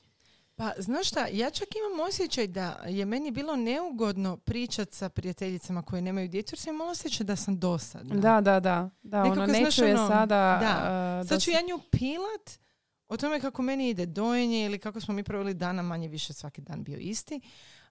Pa, 0.55 0.71
znaš 0.77 1.07
šta, 1.07 1.27
ja 1.31 1.49
čak 1.49 1.67
imam 1.75 2.07
osjećaj 2.07 2.47
da 2.47 2.83
je 2.87 3.05
meni 3.05 3.31
bilo 3.31 3.55
neugodno 3.55 4.37
pričat 4.37 4.93
sa 4.93 5.09
prijateljicama 5.09 5.81
koje 5.81 6.01
nemaju 6.01 6.27
djecu, 6.27 6.53
jer 6.53 6.59
sam 6.59 6.75
imala 6.75 6.91
osjećaj 6.91 7.25
da 7.25 7.35
sam 7.35 7.59
dosadna. 7.59 8.15
Da, 8.15 8.41
da, 8.41 8.59
da. 8.59 8.89
Da, 9.01 9.23
Nekako, 9.23 9.41
ono, 9.41 9.53
ne 9.53 9.59
znaš, 9.59 9.75
čuje 9.75 9.95
ono, 9.95 10.07
sada... 10.07 10.57
da. 10.61 11.19
uh, 11.21 11.29
Sad 11.29 11.41
ću 11.41 11.51
ja 11.51 11.61
nju 11.61 11.79
pilat 11.91 12.59
o 13.07 13.17
tome 13.17 13.39
kako 13.39 13.61
meni 13.61 13.89
ide 13.89 14.05
dojenje 14.05 14.65
ili 14.65 14.79
kako 14.79 14.99
smo 14.99 15.13
mi 15.13 15.23
proveli 15.23 15.53
dana 15.53 15.81
manje 15.81 16.07
više 16.07 16.33
svaki 16.33 16.61
dan 16.61 16.83
bio 16.83 16.97
isti. 16.97 17.41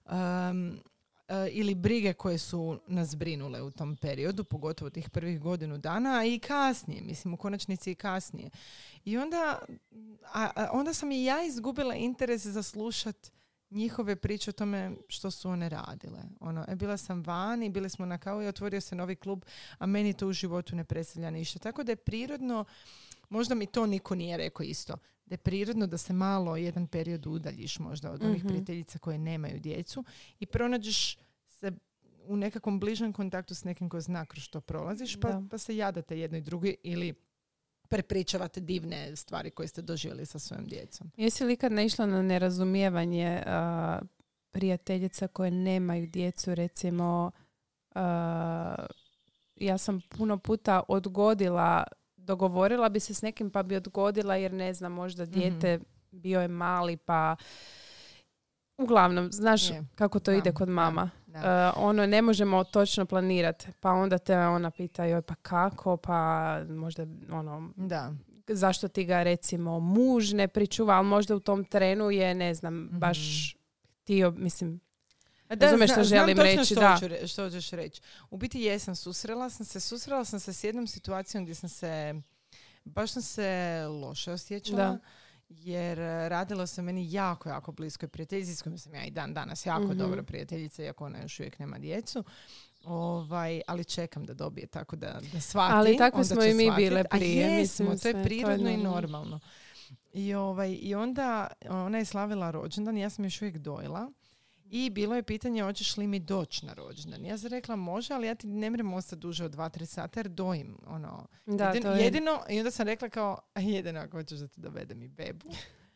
Um, 0.05 0.79
ili 1.51 1.75
brige 1.75 2.13
koje 2.13 2.37
su 2.37 2.79
nas 2.87 3.15
brinule 3.15 3.61
u 3.61 3.71
tom 3.71 3.95
periodu, 3.95 4.43
pogotovo 4.43 4.89
tih 4.89 5.09
prvih 5.09 5.39
godinu 5.39 5.77
dana, 5.77 6.19
a 6.19 6.25
i 6.25 6.39
kasnije, 6.39 7.01
mislim 7.01 7.33
u 7.33 7.37
konačnici 7.37 7.91
i 7.91 7.95
kasnije. 7.95 8.49
I 9.05 9.17
onda, 9.17 9.59
a, 10.33 10.49
a 10.55 10.69
onda 10.71 10.93
sam 10.93 11.11
i 11.11 11.23
ja 11.23 11.43
izgubila 11.43 11.95
interes 11.95 12.45
za 12.45 12.63
slušat 12.63 13.31
njihove 13.71 14.15
priče 14.15 14.49
o 14.49 14.53
tome 14.53 14.91
što 15.07 15.31
su 15.31 15.49
one 15.49 15.69
radile. 15.69 16.19
Ono, 16.39 16.65
e, 16.67 16.75
bila 16.75 16.97
sam 16.97 17.23
vani, 17.23 17.69
bili 17.69 17.89
smo 17.89 18.05
na 18.05 18.17
kavu 18.17 18.41
i 18.41 18.47
otvorio 18.47 18.81
se 18.81 18.95
novi 18.95 19.15
klub, 19.15 19.45
a 19.77 19.85
meni 19.85 20.13
to 20.13 20.27
u 20.27 20.33
životu 20.33 20.75
ne 20.75 20.83
predstavlja 20.83 21.29
ništa. 21.29 21.59
Tako 21.59 21.83
da 21.83 21.91
je 21.91 21.95
prirodno, 21.95 22.65
možda 23.29 23.55
mi 23.55 23.65
to 23.65 23.85
niko 23.85 24.15
nije 24.15 24.37
rekao 24.37 24.63
isto, 24.63 24.97
da 25.31 25.33
je 25.33 25.37
prirodno 25.37 25.87
da 25.87 25.97
se 25.97 26.13
malo 26.13 26.57
jedan 26.57 26.87
period 26.87 27.27
udaljiš 27.27 27.79
možda 27.79 28.11
od 28.11 28.23
onih 28.23 28.37
Mhm. 28.37 28.47
prijateljica 28.47 28.99
koje 28.99 29.17
nemaju 29.17 29.59
djecu 29.59 30.03
i 30.39 30.45
pronađeš 30.45 31.17
se 31.47 31.71
u 32.25 32.35
nekakvom 32.35 32.79
bližem 32.79 33.13
kontaktu 33.13 33.55
s 33.55 33.63
nekim 33.63 33.89
ko 33.89 34.01
zna 34.01 34.25
kroz 34.25 34.43
što 34.43 34.61
prolaziš, 34.61 35.19
pa, 35.19 35.27
Da. 35.29 35.43
pa 35.51 35.57
se 35.57 35.77
jadate 35.77 36.19
jedno 36.19 36.37
i 36.37 36.41
drugi 36.41 36.75
ili 36.83 37.13
prepričavate 37.89 38.59
divne 38.61 39.15
stvari 39.15 39.51
koje 39.51 39.67
ste 39.67 39.81
doživjeli 39.81 40.25
sa 40.25 40.39
svojom 40.39 40.65
djecom. 40.65 41.11
Jesi 41.17 41.43
li 41.43 41.53
ikad 41.53 41.71
naišla 41.71 42.05
na 42.05 42.21
nerazumijevanje 42.21 43.43
a, 43.45 43.99
prijateljica 44.51 45.27
koje 45.27 45.51
nemaju 45.51 46.07
djecu, 46.07 46.55
recimo 46.55 47.31
a, 47.95 48.85
ja 49.55 49.77
sam 49.77 50.01
puno 50.09 50.37
puta 50.37 50.81
odgodila, 50.87 51.83
dogovorila 52.21 52.89
bi 52.89 52.99
se 52.99 53.13
s 53.13 53.21
nekim 53.21 53.49
pa 53.49 53.63
bi 53.63 53.75
odgodila 53.75 54.35
jer 54.35 54.53
ne 54.53 54.73
znam, 54.73 54.91
možda 54.93 55.23
Mhm. 55.23 55.31
dijete 55.31 55.79
bio 56.11 56.41
je 56.41 56.47
mali 56.47 56.97
pa 56.97 57.35
uglavnom, 58.77 59.31
znaš 59.31 59.69
Je. 59.69 59.83
kako 59.95 60.19
to 60.19 60.31
Da, 60.31 60.37
ide 60.37 60.51
kod 60.51 60.67
da, 60.67 60.73
mama. 60.73 61.09
da. 61.27 61.39
Uh, 61.69 61.83
ono 61.83 62.05
ne 62.05 62.21
možemo 62.21 62.63
točno 62.63 63.05
planirati, 63.05 63.67
pa 63.73 63.91
onda 63.91 64.17
te 64.17 64.37
ona 64.37 64.71
pita 64.71 65.05
joj 65.05 65.21
pa 65.21 65.35
kako, 65.35 65.97
pa 65.97 66.17
možda 66.65 67.03
ono 67.31 67.69
Da. 67.77 68.13
zašto 68.49 68.87
ti 68.87 69.05
ga 69.05 69.23
recimo 69.23 69.79
muž 69.79 70.33
ne 70.33 70.47
pričuva, 70.47 70.93
ali 70.93 71.07
možda 71.07 71.35
u 71.35 71.39
tom 71.39 71.63
trenu 71.65 72.11
je, 72.11 72.35
ne 72.35 72.53
znam, 72.53 72.73
Mhm. 72.75 72.99
baš 72.99 73.17
htio, 73.93 74.31
mislim, 74.31 74.79
A 74.85 74.90
Da, 75.55 75.67
što 75.67 75.77
znam 75.87 76.03
želim 76.03 76.37
točno 76.37 76.43
reći, 76.43 76.65
što 76.65 76.81
da. 76.81 76.93
hoću 77.01 77.27
što 77.27 77.43
hoćeš 77.43 77.69
reći. 77.71 78.01
U 78.29 78.37
biti 78.37 78.61
jesam, 78.61 78.95
susrela 78.95 79.49
sam 79.49 79.65
se, 79.65 79.79
susrela 79.79 80.25
sam 80.25 80.39
se 80.39 80.53
s 80.53 80.63
jednom 80.63 80.87
situacijom 80.87 81.43
gdje 81.43 81.55
sam 81.55 81.69
se, 81.69 82.13
baš 82.83 83.11
sam 83.11 83.21
se 83.21 83.81
loše 83.89 84.31
osjećala. 84.31 84.77
Da. 84.77 84.97
Jer 85.49 85.99
e, 85.99 86.29
radilo 86.29 86.67
se 86.67 86.81
meni 86.81 87.11
jako, 87.13 87.49
jako 87.49 87.71
bliskoj 87.71 88.09
prijateljici 88.09 88.55
s 88.55 88.61
kojom 88.61 88.77
sam 88.77 88.93
ja 88.95 89.03
i 89.05 89.11
dan 89.11 89.33
danas 89.33 89.65
jako 89.65 89.83
Mhm. 89.83 89.97
dobra 89.97 90.23
prijateljica, 90.23 90.83
iako 90.83 91.05
ona 91.05 91.21
još 91.21 91.39
uvijek 91.39 91.59
nema 91.59 91.79
djecu. 91.79 92.23
Ovaj, 92.83 93.61
ali 93.67 93.83
čekam 93.85 94.25
da 94.25 94.33
dobije 94.33 94.67
tako 94.67 94.95
da, 94.95 95.19
da 95.33 95.41
shvati. 95.41 95.73
Ali 95.73 95.97
takve 95.97 96.17
onda 96.17 96.27
smo 96.35 96.43
i 96.43 96.53
mi 96.53 96.63
shvatit. 96.63 96.85
bile 96.85 97.01
A 97.01 97.17
prije, 97.17 97.35
jesmo, 97.35 97.59
mislim, 97.61 97.91
to 97.91 97.97
sve, 97.97 98.11
to 98.11 98.17
je 98.17 98.23
prirodno 98.23 98.69
i 98.69 98.77
normalno. 98.77 99.01
normalno. 99.01 99.39
I, 100.13 100.33
ovaj, 100.33 100.77
I 100.81 100.95
onda 100.95 101.47
ona 101.69 101.97
je 101.97 102.05
slavila 102.05 102.51
rođendan, 102.51 102.97
ja 102.97 103.09
sam 103.09 103.25
još 103.25 103.41
uvijek 103.41 103.57
dojela. 103.57 104.11
I 104.73 104.89
bilo 104.89 105.15
je 105.15 105.23
pitanje 105.23 105.63
hoćeš 105.63 105.97
li 105.97 106.07
mi 106.07 106.19
doći 106.19 106.65
na 106.65 106.73
rođendan. 106.73 107.25
Ja 107.25 107.37
sam 107.37 107.49
rekla 107.49 107.75
može, 107.75 108.13
ali 108.13 108.27
ja 108.27 108.35
ti 108.35 108.47
ne 108.47 108.69
mrem 108.69 108.93
ostati 108.93 109.19
duže 109.19 109.45
od 109.45 109.55
2-3 109.55 109.85
sata 109.85 110.19
jer 110.19 110.29
dojim. 110.29 110.77
Ono, 110.87 111.27
da, 111.45 111.67
jedino, 111.67 111.89
to 111.89 111.95
je, 111.95 112.03
jedino, 112.03 112.41
i 112.49 112.59
onda 112.59 112.71
sam 112.71 112.87
rekla 112.87 113.09
kao, 113.09 113.39
jedino 113.55 113.99
ako 113.99 114.17
hoćeš 114.17 114.39
da 114.39 114.47
ti 114.47 114.61
dovedem 114.61 115.01
i 115.01 115.07
bebu. 115.07 115.49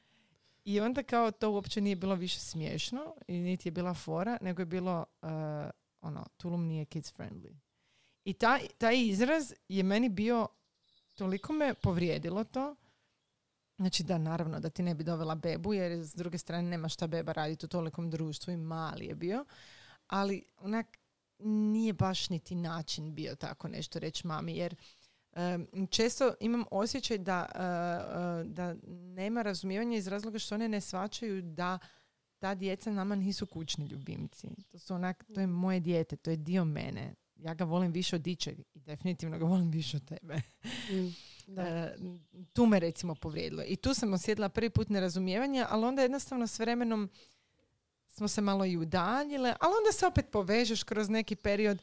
I 0.72 0.80
onda 0.80 1.04
kao 1.04 1.32
to 1.32 1.52
uopće 1.52 1.82
nije 1.82 1.96
bilo 1.96 2.16
više 2.16 2.40
smiješno 2.40 3.16
i 3.28 3.40
niti 3.40 3.68
je 3.68 3.72
bila 3.72 3.94
fora, 3.94 4.38
nego 4.42 4.62
je 4.62 4.66
bilo 4.66 5.06
uh, 5.22 5.30
ono, 6.02 6.26
Tulum 6.38 6.66
nije 6.66 6.86
kids 6.86 7.14
friendly. 7.14 7.56
I 8.24 8.34
taj, 8.34 8.60
taj 8.78 9.02
izraz 9.02 9.54
je 9.70 9.84
meni 9.84 10.10
bio, 10.10 10.48
toliko 11.14 11.54
me 11.54 11.74
povrijedilo 11.74 12.44
to, 12.44 12.76
Znači 13.78 14.04
da, 14.04 14.18
naravno, 14.18 14.60
da 14.60 14.70
ti 14.70 14.84
ne 14.84 14.96
bi 14.96 15.04
dovela 15.04 15.36
bebu, 15.36 15.74
jer 15.74 15.92
s 15.92 16.16
druge 16.16 16.38
strane 16.38 16.70
nema 16.70 16.90
šta 16.90 17.08
beba 17.08 17.32
raditi 17.32 17.66
u 17.66 17.70
tolikom 17.70 18.10
društvu 18.10 18.54
i 18.54 18.58
mali 18.58 19.06
je 19.06 19.16
bio. 19.16 19.46
Ali 20.08 20.44
onak 20.58 20.98
nije 21.40 21.94
baš 21.94 22.30
niti 22.30 22.56
način 22.56 23.16
bio 23.16 23.36
tako 23.36 23.68
nešto 23.68 24.00
reći 24.00 24.28
mami, 24.28 24.58
jer 24.58 24.76
često 25.90 26.34
imam 26.40 26.64
osjećaj 26.72 27.18
da, 27.18 27.46
e, 27.56 27.60
e, 27.60 28.44
da 28.44 28.76
nema 28.88 29.42
razumijevanja 29.42 29.98
iz 29.98 30.08
razloga 30.08 30.40
što 30.40 30.56
one 30.56 30.70
ne 30.70 30.82
svačaju 30.82 31.42
da 31.42 31.80
ta 32.40 32.56
djeca 32.56 32.92
nama 32.92 33.16
nisu 33.16 33.46
kućni 33.46 33.86
ljubimci. 33.86 34.48
To 34.72 34.80
su 34.80 34.94
onak, 34.94 35.24
to 35.34 35.42
je 35.42 35.48
moje 35.48 35.80
dijete, 35.80 36.16
to 36.16 36.30
je 36.30 36.38
dio 36.38 36.66
mene. 36.66 37.14
Ja 37.36 37.54
ga 37.54 37.64
volim 37.64 37.92
više 37.92 38.16
od 38.16 38.28
ičeg 38.28 38.60
i 38.74 38.80
definitivno 38.80 39.40
ga 39.40 39.46
volim 39.46 39.72
više 39.72 39.98
od 39.98 40.06
tebe. 40.06 40.36
Mm, 40.92 41.16
da. 41.48 41.62
E, 41.62 41.96
tu 42.54 42.66
me 42.66 42.80
recimo 42.80 43.16
povrijedilo. 43.16 43.64
I 43.64 43.76
tu 43.76 43.94
sam 43.94 44.14
osjetila 44.14 44.50
prvi 44.50 44.70
put 44.70 44.90
nerazumijevanje, 44.90 45.66
ali 45.70 45.86
onda 45.86 46.02
jednostavno 46.02 46.48
s 46.48 46.60
vremenom 46.60 47.10
smo 48.08 48.28
se 48.28 48.42
malo 48.42 48.66
i 48.66 48.78
udaljile, 48.78 49.56
ali 49.60 49.74
onda 49.78 49.92
se 49.92 50.08
opet 50.08 50.26
povežeš 50.28 50.84
kroz 50.84 51.10
neki 51.10 51.36
period. 51.36 51.82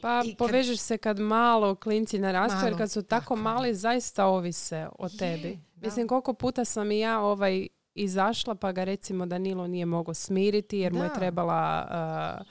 Pa 0.00 0.22
i 0.24 0.28
kad- 0.28 0.36
povežeš 0.38 0.78
se 0.78 0.98
kad 0.98 1.18
malo 1.18 1.74
klinci 1.74 2.18
narastu, 2.18 2.66
jer 2.66 2.78
kad 2.78 2.90
su 2.90 3.02
tako 3.02 3.20
tako 3.20 3.36
mali, 3.36 3.74
zaista 3.74 4.26
ovise 4.26 4.86
o 4.98 5.08
tebi. 5.08 5.48
Je, 5.48 5.58
da. 5.74 5.86
Mislim, 5.86 6.08
koliko 6.08 6.32
puta 6.34 6.64
sam 6.64 6.90
i 6.90 6.98
ja 6.98 7.20
ovaj 7.20 7.66
izašla, 7.94 8.54
pa 8.54 8.72
ga 8.72 8.84
recimo 8.84 9.26
Danilo 9.26 9.66
nije 9.66 9.86
mogao 9.86 10.14
smiriti, 10.14 10.78
jer 10.78 10.92
mu 10.92 11.02
je 11.02 11.08
Da. 11.08 11.14
trebala 11.14 11.86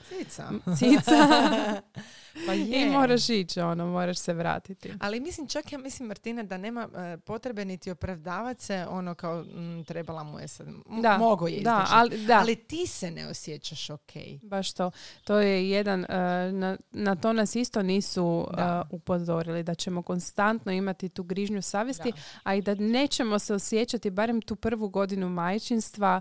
Cica. 0.08 0.48
uh, 0.66 0.78
cica. 0.78 1.12
pa 2.46 2.52
je. 2.52 2.86
I 2.86 2.90
moraš 2.90 3.28
ići, 3.28 3.60
ono, 3.60 3.86
moraš 3.86 4.18
se 4.18 4.32
vratiti. 4.32 4.92
Ali 5.00 5.20
mislim, 5.20 5.48
čak 5.48 5.72
ja 5.72 5.78
mislim, 5.78 6.08
Martina, 6.08 6.42
da 6.42 6.56
nema 6.56 6.88
e, 6.96 7.16
potrebe 7.16 7.64
niti 7.64 7.90
opravdavati 7.90 8.64
se 8.64 8.86
ono 8.90 9.14
kao 9.14 9.42
mm, 9.42 9.84
trebala 9.84 10.22
mu 10.22 10.38
je 10.40 10.48
sad. 10.48 10.68
M- 10.68 11.02
Da, 11.02 11.18
Mogo 11.18 11.46
je 11.46 11.60
Da, 11.60 11.86
ali, 11.90 12.26
da. 12.26 12.38
Ali 12.38 12.56
ti 12.56 12.86
se 12.86 13.10
ne 13.10 13.26
osjećaš 13.28 13.90
ok. 13.90 14.12
Baš 14.42 14.72
to. 14.72 14.90
To 15.24 15.38
je 15.38 15.70
jedan, 15.70 16.00
uh, 16.00 16.08
na, 16.54 16.76
na 16.90 17.16
to 17.16 17.32
nas 17.32 17.56
isto 17.56 17.82
nisu 17.82 18.24
uh, 18.26 18.56
upozorili, 18.90 19.62
da 19.62 19.74
ćemo 19.74 20.02
konstantno 20.02 20.72
imati 20.72 21.08
tu 21.08 21.22
grižnju 21.22 21.62
savjesti, 21.62 22.12
Da. 22.12 22.18
a 22.42 22.54
i 22.54 22.62
da 22.62 22.74
nećemo 22.74 23.38
se 23.38 23.54
osjećati 23.54 24.10
barem 24.10 24.42
tu 24.42 24.56
prvu 24.56 24.88
godinu 24.88 25.28
majčinstva 25.28 26.20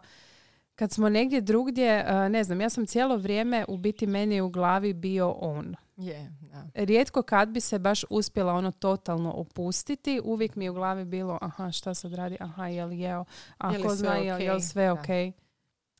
kad 0.75 0.91
smo 0.91 1.09
negdje 1.09 1.41
drugdje, 1.41 2.05
uh, 2.07 2.31
ne 2.31 2.43
znam, 2.43 2.61
ja 2.61 2.69
sam 2.69 2.85
cijelo 2.85 3.17
vrijeme 3.17 3.65
u 3.67 3.77
biti 3.77 4.07
meni 4.07 4.41
u 4.41 4.49
glavi 4.49 4.93
bio 4.93 5.29
on. 5.31 5.75
Je, 5.97 6.31
da. 6.41 6.67
Rijetko 6.75 7.21
kad 7.21 7.49
bi 7.49 7.59
se 7.59 7.79
baš 7.79 8.05
uspjela 8.09 8.53
ono 8.53 8.71
totalno 8.71 9.31
opustiti, 9.31 10.21
uvijek 10.23 10.55
mi 10.55 10.65
je 10.65 10.71
u 10.71 10.73
glavi 10.73 11.05
bilo, 11.05 11.37
aha, 11.41 11.71
šta 11.71 11.93
sad 11.93 12.13
radi, 12.13 12.37
aha, 12.39 12.67
jel 12.67 12.93
jeo, 12.93 13.25
a 13.57 13.73
Je 13.73 13.83
ko 13.83 13.95
zna, 13.95 14.15
jel, 14.15 14.35
okej? 14.35 14.45
jel 14.45 14.59
sve 14.59 14.91
ok. 14.91 15.07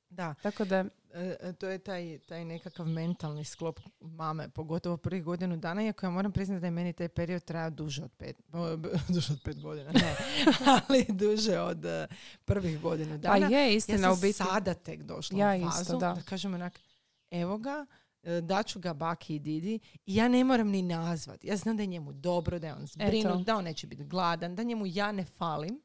Da. 0.09 0.33
Tako 0.33 0.65
da, 0.65 0.85
E, 1.13 1.37
e, 1.41 1.53
to 1.53 1.67
je 1.67 1.77
taj, 1.77 2.19
taj 2.19 2.45
nekakav 2.45 2.85
mentalni 2.85 3.43
sklop 3.43 3.79
mame, 3.99 4.49
pogotovo 4.49 4.97
prvih 4.97 5.23
godinu 5.23 5.57
dana, 5.57 5.83
iako 5.83 6.05
ja 6.05 6.09
moram 6.09 6.31
priznati 6.31 6.61
da 6.61 6.67
je 6.67 6.71
meni 6.71 6.93
taj 6.93 7.07
period 7.09 7.43
trajao 7.43 7.69
duže 7.69 8.03
od 8.03 8.11
pet, 8.11 8.35
o, 8.53 8.77
duže 9.13 9.33
od 9.33 9.39
pet 9.43 9.61
godina, 9.61 9.91
ne, 9.91 10.15
ali 10.79 11.05
duže 11.09 11.59
od 11.59 11.85
e, 11.85 12.07
prvih 12.45 12.81
godinu 12.81 13.13
a 13.13 13.17
dana. 13.17 13.47
je 13.47 13.51
ja 13.51 13.67
istina 13.67 13.97
sam 13.99 14.13
u 14.13 14.15
biti. 14.15 14.33
sada 14.33 14.73
tek 14.73 15.03
došla 15.03 15.37
Ja 15.39 15.51
u 15.51 15.55
isto, 15.57 15.71
fazu 15.71 15.97
da. 15.97 16.13
da 16.13 16.21
kažem 16.21 16.53
onak, 16.53 16.79
evo 17.31 17.57
ga, 17.57 17.85
daću 18.41 18.79
ga 18.79 18.93
baki 18.93 19.35
i 19.35 19.39
didi 19.39 19.79
i 20.05 20.15
ja 20.15 20.27
ne 20.27 20.43
moram 20.43 20.67
ni 20.69 20.81
nazvat. 20.81 21.43
Ja 21.43 21.57
znam 21.57 21.77
da 21.77 21.83
je 21.83 21.87
njemu 21.87 22.13
dobro, 22.13 22.59
da 22.59 22.67
je 22.67 22.73
on 22.73 22.85
zbrinut, 22.87 23.35
Eto. 23.35 23.43
da 23.43 23.55
on 23.55 23.63
neće 23.63 23.87
biti 23.87 24.03
gladan, 24.03 24.55
da 24.55 24.63
njemu 24.63 24.85
ja 24.85 25.11
ne 25.11 25.25
falim. 25.25 25.81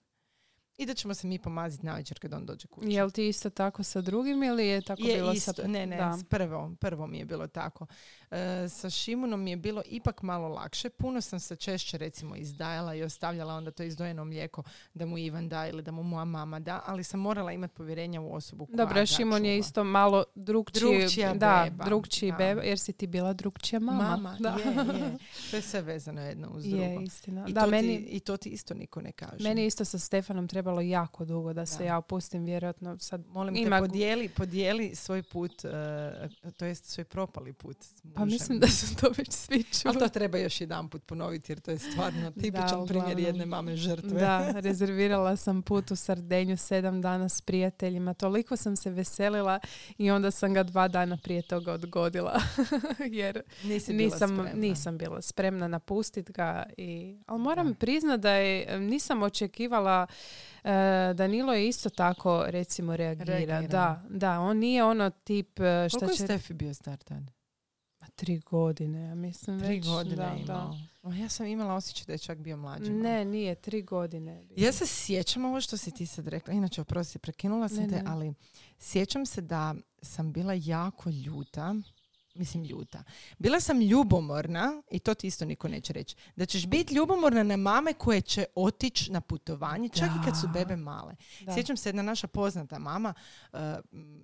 I 0.82 0.86
da 0.86 0.94
ćemo 0.94 1.14
se 1.14 1.26
mi 1.26 1.38
pomaziti 1.38 1.86
na 1.86 1.94
večer 1.94 2.18
kad 2.18 2.34
on 2.34 2.46
dođe 2.46 2.68
kući. 2.68 2.90
Jel 2.90 3.10
ti 3.10 3.28
isto 3.28 3.50
tako 3.50 3.82
sa 3.82 4.00
drugim 4.00 4.42
ili 4.42 4.66
je 4.66 4.80
tako 4.82 5.02
je 5.02 5.14
bilo 5.16 5.32
isto, 5.32 5.52
sa... 5.52 5.66
ne, 5.66 5.86
ne, 5.86 5.96
Da. 5.96 6.18
s 6.18 6.24
prvo, 6.24 6.74
prvo 6.80 7.06
mi 7.06 7.18
je 7.18 7.24
bilo 7.24 7.46
tako. 7.46 7.86
E, 8.30 8.68
sa 8.68 8.90
Šimunom 8.90 9.42
mi 9.42 9.50
je 9.50 9.56
bilo 9.56 9.82
ipak 9.86 10.22
malo 10.22 10.48
lakše. 10.48 10.90
Puno 10.90 11.20
sam 11.20 11.40
se 11.40 11.56
češće 11.56 11.98
recimo 11.98 12.36
izdajala 12.36 12.94
i 12.94 13.02
ostavljala 13.02 13.54
onda 13.54 13.70
to 13.70 13.82
izdvojeno 13.82 14.24
mlijeko 14.24 14.62
da 14.94 15.06
mu 15.06 15.18
Ivan 15.18 15.48
da 15.48 15.68
ili 15.68 15.82
da 15.82 15.92
mu 15.92 16.02
moja 16.02 16.24
mama 16.24 16.60
da, 16.60 16.82
ali 16.86 17.04
sam 17.04 17.20
morala 17.20 17.52
imati 17.52 17.74
povjerenja 17.74 18.20
u 18.20 18.34
osobu 18.34 18.66
koja 18.66 18.76
Dobro, 18.76 19.06
Šimon 19.06 19.44
je 19.44 19.58
isto 19.58 19.84
malo 19.84 20.24
drugčiji, 20.34 20.98
Drukčija 20.98 21.34
da, 21.34 21.62
beba, 21.64 21.84
drugčiji 21.84 22.30
da. 22.30 22.36
beba, 22.36 22.62
jer 22.62 22.78
si 22.78 22.92
ti 22.92 23.06
bila 23.06 23.32
drugčija 23.32 23.80
mama. 23.80 24.02
Mama, 24.02 24.36
da. 24.40 24.48
je, 24.48 24.98
je. 24.98 25.18
To 25.50 25.56
je 25.56 25.62
sve 25.62 25.80
vezano 25.82 26.20
jedno 26.20 26.48
uz 26.50 26.64
drugo. 26.64 26.82
Je, 26.82 27.02
istina. 27.02 27.44
I, 27.48 27.52
da, 27.52 27.60
to 27.64 27.70
meni, 27.70 27.96
ti, 27.96 28.04
I 28.04 28.20
to 28.20 28.36
ti 28.36 28.48
isto 28.48 28.74
niko 28.74 29.00
ne 29.00 29.12
kaže. 29.12 29.44
meni 29.48 29.66
isto 29.66 29.84
sa 29.84 29.98
Stefanom 29.98 30.48
trebalo 30.72 30.80
jako 30.80 31.24
dugo 31.24 31.52
da 31.52 31.66
se 31.66 31.78
Da. 31.78 31.84
ja 31.84 31.98
opustim, 31.98 32.44
vjerojatno 32.44 32.98
sad 32.98 33.26
Molim 33.26 33.56
ima... 33.56 33.76
te, 33.76 33.86
podijeli, 33.86 34.28
podijeli 34.28 34.94
svoj 34.94 35.22
put, 35.22 35.64
e, 35.64 35.68
to 36.56 36.64
jest 36.64 36.84
svoj 36.84 37.04
propali 37.04 37.52
put. 37.52 37.76
Pa 38.14 38.24
mislim 38.24 38.58
da 38.58 38.66
su 38.68 38.96
to 38.96 39.10
već 39.18 39.30
svi 39.32 39.62
čuli. 39.62 39.82
Ali 39.86 39.98
to 39.98 40.08
treba 40.08 40.38
još 40.38 40.60
jedan 40.60 40.88
put 40.88 41.04
ponoviti 41.06 41.52
jer 41.52 41.60
to 41.60 41.70
je 41.70 41.78
stvarno 41.78 42.30
tipičan 42.30 42.86
primjer 42.86 43.06
uglavnom. 43.06 43.18
jedne 43.18 43.46
mame 43.46 43.76
žrtve. 43.76 44.20
Da, 44.20 44.52
rezervirala 44.60 45.36
sam 45.36 45.62
put 45.62 45.90
u 45.90 45.96
Sardenju 45.96 46.56
sedam 46.56 47.02
dana 47.02 47.28
s 47.28 47.40
prijateljima. 47.40 48.14
Toliko 48.14 48.56
sam 48.56 48.76
se 48.76 48.90
veselila 48.90 49.58
i 49.98 50.10
onda 50.10 50.30
sam 50.30 50.54
ga 50.54 50.62
dva 50.62 50.88
dana 50.88 51.16
prije 51.16 51.42
toga 51.42 51.72
odgodila. 51.72 52.40
Jer 53.10 53.42
Nisi 53.64 53.92
bila 53.92 54.04
nisam, 54.04 54.28
spremna. 54.28 54.52
nisam 54.60 54.98
bila 54.98 55.22
spremna 55.22 55.68
napustiti 55.68 56.32
ga. 56.32 56.66
I, 56.76 57.18
ali 57.26 57.40
moram 57.40 57.68
Da. 57.68 57.74
priznat 57.74 58.20
da 58.20 58.30
je, 58.32 58.52
nisam 58.80 59.22
očekivala 59.22 60.06
Danilo 61.14 61.52
je 61.52 61.68
isto 61.68 61.90
tako 61.90 62.44
recimo 62.46 62.96
reagira. 62.96 63.34
Reagira. 63.34 63.68
Da, 63.68 64.02
da, 64.08 64.40
on 64.40 64.56
nije 64.58 64.84
ono 64.84 65.10
tip 65.10 65.60
e, 65.60 65.88
šta 65.88 65.98
Koliko 65.98 66.12
je 66.12 66.16
će... 66.16 66.24
Stefi 66.24 66.54
bio 66.54 66.74
star 66.74 66.98
tad? 66.98 67.30
Ma, 68.00 68.06
Tri 68.16 68.38
godine, 68.38 69.02
ja 69.02 69.14
mislim 69.14 69.58
Tri 69.60 69.68
već. 69.68 69.86
godine 69.86 70.16
da, 70.16 70.22
da. 70.26 70.36
imao. 70.36 70.74
O, 71.02 71.12
ja 71.12 71.28
sam 71.28 71.46
imala 71.46 71.74
osjećaj 71.74 72.04
da 72.06 72.12
je 72.12 72.18
čak 72.18 72.38
bio 72.38 72.56
mlađi. 72.56 72.90
Ne, 72.90 73.24
nije, 73.24 73.54
tri 73.54 73.82
godine. 73.82 74.32
je 74.32 74.44
bio. 74.44 74.64
Ja 74.64 74.72
se 74.72 74.86
sjećam 74.86 75.44
ovo 75.44 75.60
što 75.60 75.76
si 75.76 75.90
ti 75.90 76.06
sad 76.06 76.28
rekla. 76.28 76.54
Inače, 76.54 76.80
oprosti, 76.80 77.18
prekinula 77.18 77.68
sam 77.68 77.78
Ne, 77.78 77.88
te, 77.88 77.94
ne. 77.94 78.02
ali 78.06 78.34
sjećam 78.78 79.26
se 79.26 79.40
da 79.40 79.74
sam 80.02 80.32
bila 80.32 80.52
jako 80.56 81.10
ljuta. 81.10 81.74
Mislim 82.34 82.64
ljuta. 82.64 83.02
Bila 83.38 83.60
sam 83.60 83.80
ljubomorna, 83.80 84.82
i 84.90 84.98
to 84.98 85.14
ti 85.14 85.26
isto 85.26 85.44
niko 85.44 85.68
neće 85.68 85.92
reći, 85.92 86.16
da 86.36 86.46
ćeš 86.46 86.66
biti 86.66 86.94
ljubomorna 86.94 87.42
na 87.42 87.56
mame 87.56 87.92
koje 87.92 88.20
će 88.20 88.44
otići 88.54 89.12
na 89.12 89.20
putovanje, 89.20 89.88
čak 89.88 90.08
i 90.08 90.24
kad 90.24 90.34
su 90.36 90.46
Da. 90.46 90.52
bebe 90.52 90.76
male. 90.76 91.16
Da. 91.40 91.54
Sjećam 91.54 91.76
se 91.76 91.88
jedna 91.88 92.02
naša 92.02 92.26
poznata 92.26 92.78
mama, 92.78 93.14
uh, 93.52 93.58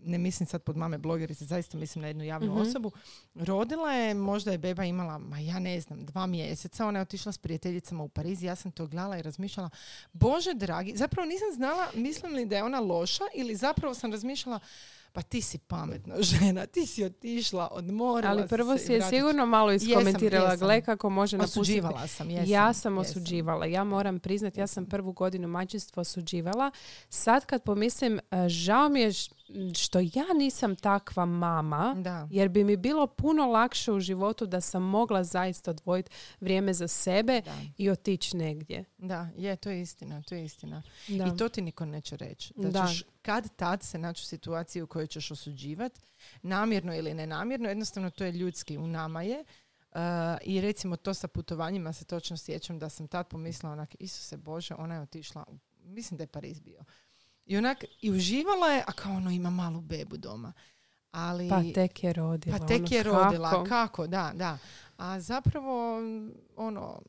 ne 0.02 0.18
mislim 0.18 0.46
sad 0.46 0.62
pod 0.62 0.76
mame 0.76 0.98
blogerice, 0.98 1.44
zaista 1.44 1.78
mislim 1.78 2.02
na 2.02 2.08
jednu 2.08 2.24
javnu 2.24 2.52
Mhm. 2.52 2.60
osobu, 2.60 2.90
rodila 3.34 3.92
je, 3.92 4.14
možda 4.14 4.52
je 4.52 4.58
beba 4.58 4.84
imala, 4.84 5.18
ma 5.18 5.38
ja 5.38 5.58
ne 5.58 5.80
znam, 5.80 6.06
dva 6.06 6.26
mjeseca, 6.26 6.86
ona 6.86 6.98
je 6.98 7.02
otišla 7.02 7.32
s 7.32 7.38
prijateljicama 7.38 8.04
u 8.04 8.08
Pariz, 8.08 8.42
ja 8.42 8.54
sam 8.54 8.70
to 8.72 8.86
gledala 8.86 9.18
i 9.18 9.22
razmišljala, 9.22 9.70
bože 10.12 10.54
dragi, 10.54 10.96
zapravo 10.96 11.26
nisam 11.26 11.48
znala, 11.54 11.86
mislim 11.94 12.32
li 12.32 12.46
da 12.46 12.56
je 12.56 12.64
ona 12.64 12.80
loša 12.80 13.24
ili 13.34 13.56
zapravo 13.56 13.94
sam 13.94 14.12
razmišljala, 14.12 14.58
pa 15.12 15.22
ti 15.22 15.42
si 15.42 15.58
pametna 15.58 16.14
žena, 16.32 16.66
ti 16.66 16.86
si 16.86 17.04
otišla, 17.04 17.68
odmorila 17.68 18.30
Ali 18.30 18.48
prvo 18.48 18.78
si 18.78 18.92
je 18.92 18.98
vratit 18.98 19.10
sigurno 19.10 19.46
malo 19.46 19.72
iskomentirala, 19.72 20.50
jesam. 20.50 20.58
gle 20.58 20.80
kako 20.80 21.10
može 21.10 21.36
napustiti. 21.36 21.60
Osuđivala 21.60 22.06
sam, 22.06 22.30
jesam. 22.30 22.46
ja 22.46 22.72
sam 22.72 22.98
osuđivala. 22.98 23.66
Ja 23.66 23.84
moram 23.84 24.18
priznati, 24.18 24.60
ja 24.60 24.66
sam 24.66 24.86
prvu 24.86 25.12
godinu 25.12 25.48
majčinstva 25.48 26.00
osuđivala. 26.00 26.70
Sad 27.08 27.46
kad 27.46 27.62
pomislim, 27.62 28.18
e, 28.20 28.48
žao 28.48 28.88
mi 28.88 29.00
je 29.00 29.08
š- 29.08 29.30
što 29.74 29.98
ja 30.00 30.26
nisam 30.38 30.76
takva 30.76 31.24
mama, 31.26 31.94
Da. 31.98 32.28
jer 32.30 32.48
bi 32.48 32.64
mi 32.64 32.76
bilo 32.76 33.06
puno 33.06 33.46
lakše 33.46 33.92
u 33.92 34.00
životu 34.00 34.46
da 34.46 34.60
sam 34.60 34.82
mogla 34.82 35.24
zaista 35.24 35.70
odvojiti 35.70 36.10
vrijeme 36.40 36.74
za 36.74 36.88
sebe 36.88 37.40
Da. 37.44 37.54
i 37.78 37.90
otići 37.90 38.36
negdje. 38.36 38.84
Da, 38.98 39.28
je, 39.36 39.56
to 39.56 39.70
je 39.70 39.80
istina, 39.80 40.22
to 40.22 40.34
je 40.34 40.44
istina. 40.44 40.82
Da. 41.08 41.26
I 41.26 41.36
to 41.38 41.48
ti 41.48 41.62
niko 41.62 41.84
neće 41.84 42.16
reći. 42.16 42.54
Da, 42.56 42.68
Da. 42.70 42.86
ćeš 42.86 43.02
kad 43.22 43.56
tad 43.56 43.82
se 43.82 43.98
naći 43.98 44.22
u 44.22 44.26
situaciji 44.26 44.82
u 44.82 44.86
kojoj 44.86 45.06
ćeš 45.06 45.30
osuđivati, 45.30 46.00
namjerno 46.42 46.96
ili 46.96 47.14
nenamjerno, 47.14 47.68
jednostavno 47.68 48.10
to 48.10 48.24
je 48.24 48.32
ljudski, 48.32 48.78
u 48.78 48.86
nama 48.86 49.22
je. 49.22 49.44
Uh, 49.92 49.98
I 50.44 50.60
recimo 50.60 50.96
to 50.96 51.14
sa 51.14 51.28
putovanjima 51.28 51.92
se 51.92 52.04
točno 52.04 52.36
sjećam 52.36 52.78
da 52.78 52.88
sam 52.88 53.08
tad 53.08 53.28
pomislila 53.28 53.72
onak, 53.72 53.96
Isuse 53.98 54.36
Bože, 54.36 54.74
ona 54.74 54.94
je 54.94 55.00
otišla, 55.00 55.44
mislim 55.84 56.18
da 56.18 56.22
je 56.22 56.26
Pariz 56.28 56.60
bio. 56.60 56.84
I 57.48 57.56
onak, 57.56 57.84
i 58.00 58.10
uživala 58.10 58.66
je, 58.66 58.84
a 58.86 58.92
kao 58.92 59.12
ono 59.12 59.30
ima 59.30 59.50
malu 59.50 59.80
bebu 59.80 60.16
doma. 60.16 60.52
Ali, 61.10 61.48
Pa 61.48 61.62
tek 61.74 62.04
je 62.04 62.12
rodila. 62.12 62.58
pa 62.58 62.66
tek 62.66 62.78
ono, 62.80 62.88
je 62.90 63.02
rodila, 63.02 63.50
kako? 63.50 63.64
kako? 63.64 64.06
da, 64.06 64.32
da. 64.34 64.58
A 64.96 65.20
zapravo, 65.20 66.00
ono, 66.56 67.00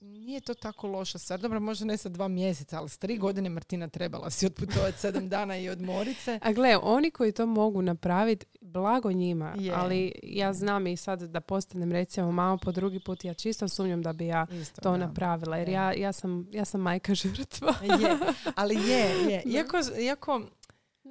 nije 0.00 0.40
to 0.40 0.54
tako 0.54 0.86
loša 0.88 1.18
stvar. 1.18 1.40
Dobro, 1.40 1.60
možda 1.60 1.84
ne 1.84 1.96
sa 1.96 2.08
dva 2.08 2.28
mjeseca, 2.28 2.78
ali 2.78 2.88
s 2.88 2.98
tri 2.98 3.18
godine 3.18 3.48
Martina 3.48 3.88
trebala 3.88 4.30
si 4.30 4.46
otputovati 4.46 4.98
sedam 4.98 5.28
dana 5.34 5.56
i 5.56 5.68
odmorit 5.68 6.16
se. 6.18 6.38
A 6.42 6.52
gle, 6.52 6.76
oni 6.82 7.10
koji 7.10 7.32
to 7.32 7.46
mogu 7.46 7.82
napraviti, 7.82 8.46
blago 8.60 9.12
njima. 9.12 9.54
Je. 9.58 9.72
Ali 9.72 10.12
ja 10.22 10.52
znam 10.52 10.86
i 10.86 10.96
sad 10.96 11.22
da 11.22 11.40
postanem 11.40 11.92
recimo 11.92 12.32
mama 12.32 12.56
po 12.56 12.72
drugi 12.72 13.00
put, 13.00 13.24
ja 13.24 13.34
čisto 13.34 13.68
sumnjam 13.68 14.02
da 14.02 14.12
bi 14.12 14.26
ja 14.26 14.46
Isto, 14.50 14.80
to 14.80 14.90
da. 14.90 14.96
napravila. 14.96 15.56
Jer 15.56 15.68
Je. 15.68 15.72
ja, 15.72 15.92
ja, 15.92 16.12
sam, 16.12 16.48
ja 16.52 16.64
sam 16.64 16.80
majka 16.80 17.14
žrtva. 17.24 17.74
Je, 17.82 18.18
ali 18.54 18.74
je, 18.74 19.30
je. 19.30 19.42
Iako, 19.46 19.76
iako 20.00 20.42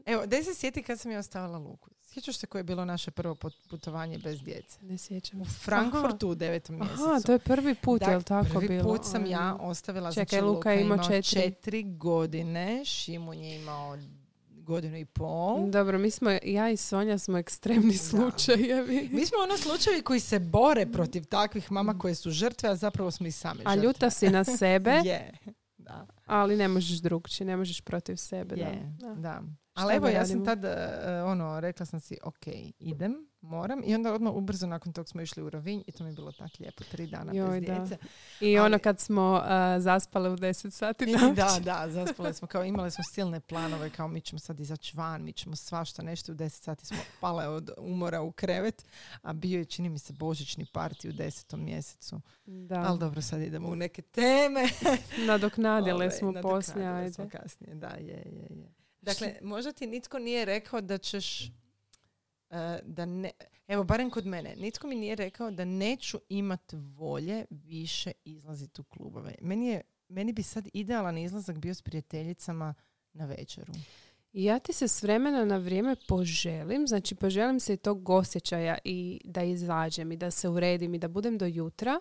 evo, 0.06 0.26
daj 0.26 0.44
se 0.44 0.54
sjeti 0.54 0.84
kad 0.84 1.00
sam 1.00 1.12
ja 1.12 1.20
ostavila 1.20 1.58
Luku. 1.58 1.90
Sjećaš 2.16 2.38
se 2.38 2.48
koje 2.48 2.60
je 2.60 2.64
bilo 2.64 2.86
naše 2.86 3.12
prvo 3.12 3.36
put- 3.36 3.68
putovanje 3.70 4.18
bez 4.18 4.42
djece? 4.42 4.80
Ne 4.82 4.98
sjećam. 4.98 5.42
U 5.42 5.46
Frankfurtu 5.46 6.30
u 6.30 6.36
devetom 6.36 6.76
mjesecu. 6.76 7.04
Aha, 7.04 7.20
to 7.20 7.32
je 7.32 7.40
prvi 7.40 7.76
put, 7.76 8.00
Dakle, 8.00 8.14
jel 8.14 8.22
tako 8.24 8.50
prvi 8.50 8.68
bilo? 8.68 8.84
put 8.86 9.06
sam 9.06 9.26
ja 9.26 9.56
ostavila. 9.56 10.12
Čekaj, 10.12 10.26
znači, 10.30 10.46
Luka 10.46 10.72
je 10.72 10.82
imao 10.82 10.98
četiri. 11.00 11.24
četiri 11.34 11.84
godine, 11.86 12.86
Šimun 12.86 13.38
je 13.38 13.56
imao 13.56 13.98
godinu 14.50 14.98
i 14.98 15.06
pol. 15.06 15.70
Dobro, 15.70 15.98
mi 15.98 16.12
smo, 16.12 16.30
ja 16.44 16.70
i 16.70 16.78
Sonja 16.78 17.18
smo 17.18 17.38
ekstremni 17.38 17.94
slučajevi. 18.00 19.10
Mi 19.12 19.26
smo 19.26 19.38
ono 19.40 19.58
slučajevi 19.58 20.02
koji 20.02 20.20
se 20.20 20.40
bore 20.42 20.86
protiv 20.88 21.24
takvih 21.24 21.72
mama 21.72 22.00
koje 22.00 22.16
su 22.16 22.32
žrtve, 22.32 22.70
a 22.70 22.76
zapravo 22.76 23.12
smo 23.12 23.28
i 23.28 23.32
same 23.32 23.62
A 23.62 23.70
žrtve. 23.70 23.84
ljuta 23.84 24.10
si 24.10 24.30
na 24.30 24.44
sebe, 24.46 24.92
Je, 25.06 25.32
da. 25.78 26.08
ali 26.26 26.58
ne 26.58 26.68
možeš 26.68 26.98
drugčije, 26.98 27.48
ne 27.48 27.58
možeš 27.58 27.82
protiv 27.82 28.16
sebe. 28.16 28.56
Je, 28.56 28.94
Da. 28.98 29.08
Da. 29.08 29.16
da. 29.16 29.42
Ali 29.76 29.96
evo, 29.96 30.06
da 30.06 30.12
ja 30.12 30.26
sam 30.26 30.46
tad, 30.46 30.66
e, 30.66 30.78
ono, 31.26 31.60
rekla 31.60 31.86
sam 31.86 32.00
si, 32.00 32.18
ok, 32.24 32.48
idem, 32.80 33.28
moram. 33.42 33.82
I 33.86 33.96
onda 33.96 34.14
odmah 34.14 34.34
ubrzo 34.34 34.68
nakon 34.68 34.94
tog 34.94 35.10
smo 35.10 35.22
išli 35.22 35.44
u 35.44 35.50
Rovinj 35.50 35.82
i 35.88 35.92
to 35.92 36.04
mi 36.04 36.10
je 36.10 36.14
bilo 36.14 36.32
tako 36.32 36.52
lijepo, 36.60 36.84
tri 36.92 37.08
dana 37.08 37.34
Joj, 37.34 37.60
bez 37.60 37.68
da. 37.70 37.80
djece. 37.80 37.98
I 38.42 38.58
Ali- 38.58 38.66
ono 38.66 38.80
kad 38.80 39.00
smo 39.00 39.34
uh, 39.34 39.44
zaspale 39.82 40.30
u 40.30 40.38
10 40.38 40.70
sati 40.72 41.06
navečer. 41.06 41.36
da, 41.36 41.60
da, 41.60 41.92
zaspale 41.92 42.34
smo, 42.34 42.48
kao 42.48 42.64
imali 42.64 42.92
smo 42.92 43.04
silne 43.14 43.40
planove, 43.40 43.90
kao 43.90 44.08
mi 44.08 44.22
ćemo 44.22 44.40
sad 44.40 44.60
izaći 44.60 44.98
van, 44.98 45.24
mi 45.24 45.34
ćemo 45.34 45.56
svašta 45.56 46.04
nešto, 46.04 46.32
u 46.32 46.36
10 46.36 46.50
sati 46.50 46.86
smo 46.86 46.98
pale 47.22 47.48
od 47.48 47.72
umora 47.78 48.22
u 48.22 48.32
krevet, 48.32 48.86
a 49.22 49.34
bio 49.34 49.58
je, 49.60 49.66
čini 49.66 49.90
mi 49.90 50.00
se, 50.00 50.14
božićni 50.14 50.66
parti 50.66 51.10
u 51.10 51.14
desetom 51.14 51.64
mjesecu. 51.64 52.22
Da. 52.46 52.84
Ali 52.88 53.00
dobro, 53.00 53.22
sad 53.22 53.42
idemo 53.42 53.70
u 53.70 53.76
neke 53.76 54.02
teme. 54.02 54.62
Nadoknadile 55.28 55.94
Ovaj, 55.96 56.12
smo 56.12 56.34
poslije, 56.42 56.88
ajde. 56.88 57.14
smo 57.14 57.30
kasnije, 57.30 57.76
da, 57.76 57.88
je, 57.88 58.06
je, 58.08 58.48
je. 58.50 58.75
Dakle, 59.06 59.36
možda 59.42 59.72
ti 59.72 59.88
nitko 59.88 60.20
nije 60.20 60.46
rekao 60.46 60.82
da 60.82 60.98
ćeš 60.98 61.42
e, 61.42 61.52
da 62.84 63.06
ne, 63.06 63.32
evo 63.68 63.84
barem 63.84 64.10
kod 64.10 64.26
mene, 64.26 64.56
nitko 64.56 64.88
mi 64.88 64.96
nije 64.96 65.16
rekao 65.16 65.52
da 65.52 65.66
neću 65.66 66.20
imat 66.30 66.74
volje 66.74 67.46
više 67.50 68.12
izlaziti 68.24 68.82
u 68.82 68.84
klubove. 68.84 69.36
Meni, 69.42 69.68
je, 69.68 69.82
meni 70.08 70.34
bi 70.34 70.44
sad 70.44 70.68
idealan 70.74 71.18
izlazak 71.18 71.58
bio 71.58 71.74
s 71.74 71.82
prijateljicama 71.82 72.74
na 73.14 73.26
večeru. 73.26 73.74
Ja 74.34 74.60
ti 74.60 74.74
se 74.74 74.88
s 74.88 75.04
vremena 75.04 75.46
na 75.46 75.58
vrijeme 75.58 75.96
poželim, 76.08 76.88
znači 76.88 77.16
poželim 77.16 77.60
se 77.60 77.74
i 77.74 77.78
tog 77.78 78.10
osjećaja 78.10 78.78
i 78.84 79.22
da 79.26 79.44
izađem 79.44 80.12
i 80.12 80.18
da 80.18 80.32
se 80.32 80.50
uredim 80.50 80.94
i 80.94 81.00
da 81.00 81.08
budem 81.08 81.38
do 81.38 81.46
jutra, 81.46 82.00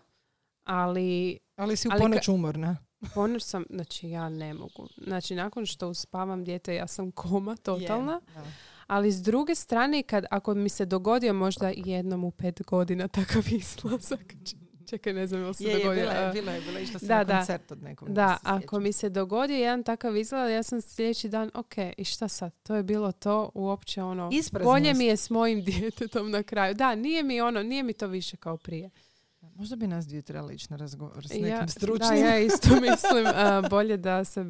ali 0.65 1.39
Ali 1.57 1.77
si 1.77 1.89
u 1.89 1.91
ponoć 1.99 2.29
umorna. 2.29 2.77
Ponoć 3.05 3.43
sam, 3.43 3.65
znači 3.71 4.09
ja 4.09 4.29
ne 4.29 4.55
mogu. 4.55 4.89
Znači 4.97 5.35
nakon 5.35 5.67
što 5.67 5.89
uspavam 5.89 6.45
dijete 6.45 6.75
ja 6.75 6.87
sam 6.87 7.11
koma 7.11 7.57
totalna, 7.57 8.21
Je, 8.37 8.43
ali 8.87 9.13
s 9.13 9.23
druge 9.23 9.55
strane 9.55 10.03
kad 10.03 10.25
ako 10.31 10.55
mi 10.55 10.69
se 10.69 10.85
dogodio 10.87 11.33
možda 11.33 11.73
jednom 11.77 12.25
u 12.25 12.31
pet 12.31 12.63
godina 12.63 13.09
takav 13.09 13.43
izlazak, 13.53 14.35
čekaj 14.91 15.13
ne 15.13 15.27
znam 15.27 15.41
jel 15.41 15.53
se 15.55 15.65
Je, 15.65 15.71
je, 15.71 15.79
dogodio. 15.79 16.03
bila 16.03 16.13
je, 16.15 16.33
bila 16.33 16.53
je, 16.53 16.61
bila 16.61 16.79
je, 16.79 16.83
išla 16.85 16.99
sam 16.99 17.09
Da, 17.09 17.17
na 17.17 17.25
da. 17.25 17.37
koncert 17.37 17.73
od 17.73 17.83
nekog. 17.83 18.09
Da, 18.11 18.37
ako 18.43 18.81
mi 18.81 18.93
se 18.93 19.09
dogodi 19.09 19.55
jedan 19.55 19.83
takav 19.83 20.17
izgled, 20.17 20.51
ja 20.51 20.63
sam 20.63 20.81
sljedeći 20.81 21.29
dan, 21.29 21.51
ok, 21.55 21.75
i 21.97 22.05
šta 22.05 22.29
sad? 22.29 22.53
To 22.63 22.75
je 22.75 22.83
bilo 22.83 23.13
to 23.13 23.51
uopće 23.55 24.03
ono, 24.03 24.31
Ispraznost. 24.33 24.73
bolje 24.73 24.95
mi 24.95 25.05
je 25.05 25.17
s 25.17 25.31
mojim 25.31 25.63
djetetom 25.63 26.31
na 26.31 26.43
kraju. 26.43 26.75
Da, 26.75 26.95
nije 26.95 27.23
mi 27.23 27.41
ono, 27.41 27.63
nije 27.63 27.83
mi 27.83 27.93
to 27.93 28.07
više 28.07 28.37
kao 28.37 28.57
prije. 28.57 28.91
Možda 29.55 29.77
bi 29.77 29.87
nas 29.87 30.07
dvije 30.07 30.23
trebali 30.23 30.55
ići 30.55 30.67
na 30.71 30.77
razgovor 30.77 31.27
s 31.27 31.31
Ja- 31.31 31.41
nekim 31.41 31.59
Da, 31.59 31.67
stručnim. 31.69 32.19
ja 32.19 32.39
isto 32.39 32.69
mislim, 32.83 33.27
a, 33.27 33.63
bolje 33.63 33.97
da 33.97 34.25
se 34.25 34.45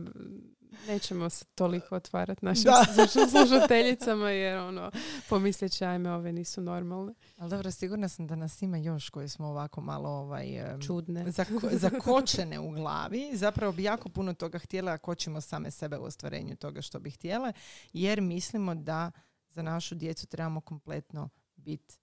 Nećemo 0.88 1.30
se 1.30 1.44
toliko 1.46 1.96
otvarati 1.96 2.44
našim 2.44 2.64
Da. 2.64 2.84
sluša- 2.96 3.28
slušateljicama 3.28 4.30
jer 4.30 4.58
ono, 4.58 4.90
pomislit 5.28 5.72
će 5.72 5.86
ajme 5.86 6.12
ove 6.12 6.32
nisu 6.32 6.60
normalne. 6.60 7.14
Ali 7.36 7.50
dobro, 7.50 7.70
sigurna 7.70 8.08
sam 8.08 8.26
da 8.26 8.36
nas 8.36 8.62
ima 8.62 8.76
još 8.78 9.08
koji 9.08 9.28
smo 9.28 9.46
ovako 9.46 9.80
malo 9.80 10.08
ovaj, 10.10 10.46
Čudne. 10.80 11.24
zako- 11.26 11.68
zakočene 11.72 12.58
u 12.60 12.70
glavi. 12.70 13.30
Zapravo 13.34 13.72
bi 13.72 13.82
jako 13.82 14.08
puno 14.08 14.34
toga 14.34 14.58
htjela, 14.58 14.92
a 14.92 14.98
kočimo 14.98 15.40
same 15.40 15.70
sebe 15.70 15.98
u 15.98 16.04
ostvarenju 16.04 16.56
toga 16.56 16.82
što 16.82 16.98
bi 16.98 17.10
htjele, 17.10 17.52
jer 17.92 18.20
mislimo 18.20 18.74
da 18.74 19.10
za 19.50 19.62
našu 19.62 19.94
djecu 19.94 20.26
trebamo 20.26 20.60
kompletno 20.60 21.28
biti 21.56 21.98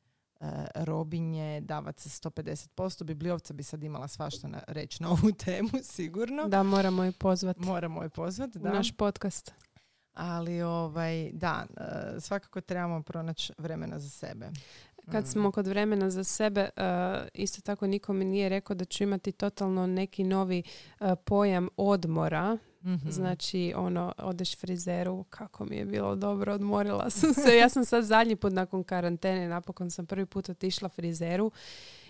robinje, 0.75 1.61
davati 1.61 2.01
se 2.01 2.29
150%. 2.29 3.03
Bibliovca 3.03 3.53
bi 3.53 3.63
sad 3.63 3.83
imala 3.83 4.07
svašta 4.07 4.47
na, 4.47 4.63
reći 4.67 5.03
na 5.03 5.09
ovu 5.09 5.31
temu, 5.45 5.69
sigurno. 5.83 6.47
Da, 6.47 6.63
moramo 6.63 7.03
je 7.03 7.11
pozvati 7.11 7.59
Moramo 7.61 8.03
je 8.03 8.09
pozvati, 8.09 8.57
u 8.57 8.61
da. 8.61 8.73
naš 8.73 8.91
podcast. 8.91 9.51
Ali 10.13 10.61
ovaj, 10.61 11.29
da, 11.33 11.65
e, 11.77 12.19
svakako 12.19 12.61
trebamo 12.61 13.01
pronaći 13.03 13.53
vremena 13.57 13.99
za 13.99 14.09
sebe. 14.09 14.49
Kad 15.11 15.23
Mm. 15.23 15.27
smo 15.27 15.51
kod 15.51 15.67
vremena 15.67 16.09
za 16.09 16.23
sebe, 16.23 16.69
uh, 16.77 16.83
isto 17.33 17.61
tako 17.61 17.87
niko 17.87 18.13
mi 18.13 18.25
nije 18.25 18.49
rekao 18.49 18.75
da 18.75 18.85
ću 18.85 19.03
imati 19.03 19.31
totalno 19.31 19.87
neki 19.87 20.23
novi 20.23 20.63
pojam 21.25 21.67
odmora. 21.77 22.57
Mhm. 22.83 23.09
Znači, 23.09 23.73
ono, 23.75 24.13
odeš 24.19 24.57
frizeru, 24.57 25.23
kako 25.25 25.65
mi 25.65 25.75
je 25.75 25.85
bilo 25.85 26.15
dobro, 26.15 26.53
odmorila 26.53 27.09
sam 27.09 27.33
se. 27.35 27.55
Ja 27.55 27.69
sam 27.69 27.85
sad 27.85 28.03
zadnji 28.03 28.35
put 28.35 28.53
nakon 28.53 28.83
karantene, 28.83 29.47
napokon 29.47 29.91
sam 29.91 30.05
prvi 30.05 30.25
put 30.25 30.49
otišla 30.49 30.89
frizeru 30.89 31.51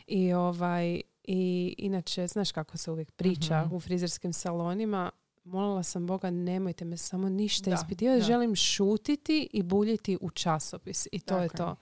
i 0.07 0.33
ovaj, 0.33 1.01
i 1.25 1.75
inače, 1.77 2.27
znaš 2.27 2.51
kako 2.51 2.77
se 2.77 2.91
uvijek 2.91 3.11
priča 3.11 3.61
Mhm. 3.61 3.75
u 3.75 3.79
frizerskim 3.79 4.33
salonima, 4.33 5.11
molila 5.43 5.83
sam 5.83 6.07
Boga, 6.07 6.29
nemojte 6.29 6.85
me 6.85 6.97
samo 6.97 7.29
ništa 7.29 7.69
Da, 7.69 7.75
ispitivati, 7.75 8.19
da. 8.19 8.25
želim 8.25 8.55
šutiti 8.55 9.49
i 9.53 9.63
buljiti 9.63 10.17
u 10.21 10.29
časopis. 10.29 11.07
I 11.11 11.19
to 11.19 11.37
je 11.37 11.49
to. 11.49 11.75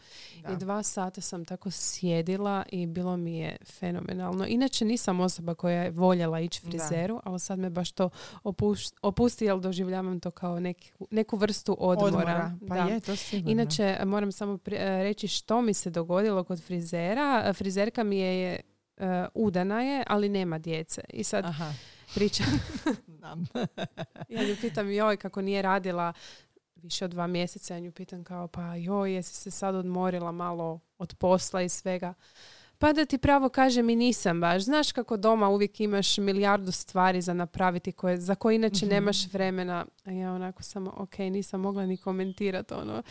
Da. 0.44 0.54
I 0.54 0.58
dva 0.58 0.84
sata 0.84 1.22
sam 1.22 1.46
tako 1.46 1.72
sjedila 1.72 2.64
i 2.70 2.86
bilo 2.86 3.18
mi 3.18 3.38
je 3.38 3.58
fenomenalno. 3.66 4.46
Inače 4.46 4.86
nisam 4.86 5.20
osoba 5.20 5.56
koja 5.56 5.84
je 5.84 5.92
voljela 5.92 6.40
ići 6.40 6.62
frizeru, 6.62 7.20
ali 7.24 7.40
sad 7.40 7.60
me 7.60 7.70
baš 7.70 7.92
to 7.92 8.10
opuš- 8.44 8.94
opusti, 9.02 9.46
jer 9.46 9.60
doživljavam 9.60 10.20
to 10.20 10.32
kao 10.32 10.60
neki, 10.60 10.92
neku 11.12 11.38
vrstu 11.38 11.76
odmora. 11.80 12.58
Pa 12.68 12.76
Da. 12.76 12.84
je, 12.84 13.00
to 13.00 13.16
sigurno. 13.16 13.52
Inače, 13.52 13.98
moram 14.06 14.32
samo 14.32 14.60
e, 14.66 15.04
reći 15.04 15.28
što 15.28 15.62
mi 15.62 15.74
se 15.74 15.90
dogodilo 15.90 16.44
kod 16.44 16.64
frizera. 16.64 17.54
Frizerka 17.54 18.04
mi 18.04 18.18
je 18.18 18.60
e, 18.98 19.26
udana 19.34 19.82
je, 19.82 20.04
ali 20.08 20.30
nema 20.30 20.58
djece. 20.58 21.02
I 21.10 21.24
sad 21.24 21.46
Aha. 21.46 21.74
Priča, 22.16 22.44
Znam. 23.18 23.46
ja 24.30 24.44
nju 24.44 24.56
pitam 24.62 24.92
joj 24.92 25.18
kako 25.18 25.42
nije 25.42 25.62
radila 25.62 26.14
više 26.76 27.06
od 27.06 27.12
dva 27.12 27.28
mjeseca, 27.28 27.74
ja 27.74 27.80
nju 27.80 27.92
pitam 27.92 28.24
kao 28.24 28.48
pa 28.48 28.76
joj 28.76 29.14
jesi 29.14 29.34
se 29.36 29.52
sad 29.52 29.76
odmorila 29.76 30.32
malo 30.32 30.80
od 30.98 31.16
posla 31.16 31.62
i 31.62 31.70
svega. 31.70 32.14
Pa 32.78 32.94
da 32.94 33.06
ti 33.06 33.18
pravo 33.18 33.50
kažem 33.50 33.90
i 33.90 33.96
nisam 33.96 34.42
baš. 34.42 34.64
Znaš 34.64 34.92
kako 34.92 35.18
doma 35.18 35.50
uvijek 35.50 35.80
imaš 35.80 36.18
milijardu 36.18 36.72
stvari 36.72 37.22
za 37.22 37.34
napraviti 37.34 37.92
koje, 37.92 38.18
za 38.18 38.36
koje 38.36 38.56
inače 38.56 38.86
Mhm. 38.86 38.94
nemaš 38.96 39.28
vremena. 39.28 39.86
A 40.06 40.12
ja 40.12 40.34
onako 40.34 40.64
samo, 40.64 40.94
ok, 40.98 41.18
nisam 41.20 41.62
mogla 41.62 41.86
ni 41.86 41.98
komentirati 41.98 42.74
ono. 42.74 43.04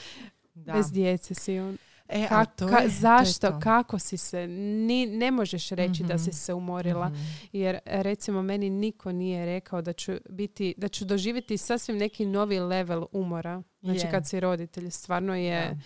Da. 0.55 0.73
Bez 0.73 0.93
djece 0.93 1.35
si 1.35 1.59
on. 1.59 1.79
E, 2.09 2.27
ali 2.31 2.47
to 2.57 2.67
ka- 2.67 2.71
je- 2.71 2.77
to 2.77 2.83
je 2.83 2.89
zašto? 2.91 3.49
to. 3.49 3.61
Kako 3.61 3.99
si 3.99 4.17
se? 4.17 4.47
Ni, 4.47 5.07
ne 5.09 5.31
možeš 5.31 5.69
reći 5.69 6.03
da 6.03 6.19
si 6.19 6.23
Mhm. 6.25 6.35
se 6.35 6.55
umorila. 6.55 7.09
Mhm. 7.09 7.21
Jer 7.53 7.79
recimo 7.87 8.43
meni 8.43 8.71
niko 8.71 9.13
nije 9.13 9.47
rekao 9.47 9.83
da 9.83 9.93
ću 9.93 10.13
biti, 10.31 10.75
da 10.77 10.89
ću 10.89 11.05
doživjeti 11.05 11.57
sasvim 11.57 11.97
neki 11.97 12.27
novi 12.27 12.59
level 12.59 13.07
umora. 13.13 13.63
Znači 13.81 14.01
Je. 14.01 14.11
kad 14.11 14.29
si 14.29 14.41
roditelj, 14.41 14.91
stvarno 14.91 15.35
je... 15.35 15.61
Da. 15.67 15.81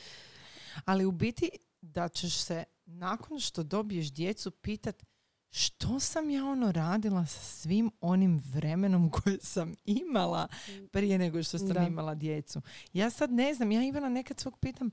Ali 0.84 1.04
u 1.04 1.12
biti 1.12 1.50
da 1.80 2.08
ćeš 2.08 2.34
se 2.34 2.64
nakon 2.86 3.40
što 3.40 3.62
dobiješ 3.62 4.12
djecu 4.12 4.50
pitat 4.50 5.02
što 5.50 6.00
sam 6.00 6.30
ja 6.30 6.44
ono 6.44 6.72
radila 6.72 7.26
sa 7.26 7.40
svim 7.40 7.90
onim 8.00 8.42
vremenom 8.46 9.10
koje 9.10 9.38
sam 9.40 9.74
imala 9.84 10.48
prije 10.90 11.18
nego 11.18 11.42
što 11.42 11.58
sam 11.58 11.68
Da. 11.68 11.82
imala 11.82 12.14
djecu. 12.14 12.60
Ja 12.92 13.10
sad 13.10 13.32
ne 13.32 13.54
znam, 13.54 13.72
ja 13.72 13.82
Ivana 13.84 14.08
nekad 14.08 14.40
svog 14.40 14.58
pitam, 14.58 14.90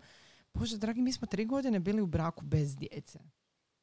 Bože, 0.60 0.78
dragi, 0.78 1.02
mi 1.02 1.12
smo 1.12 1.28
tri 1.28 1.45
godine 1.45 1.80
bili 1.80 2.02
u 2.02 2.08
braku 2.08 2.45
bez 2.45 2.76
djece. 2.76 3.19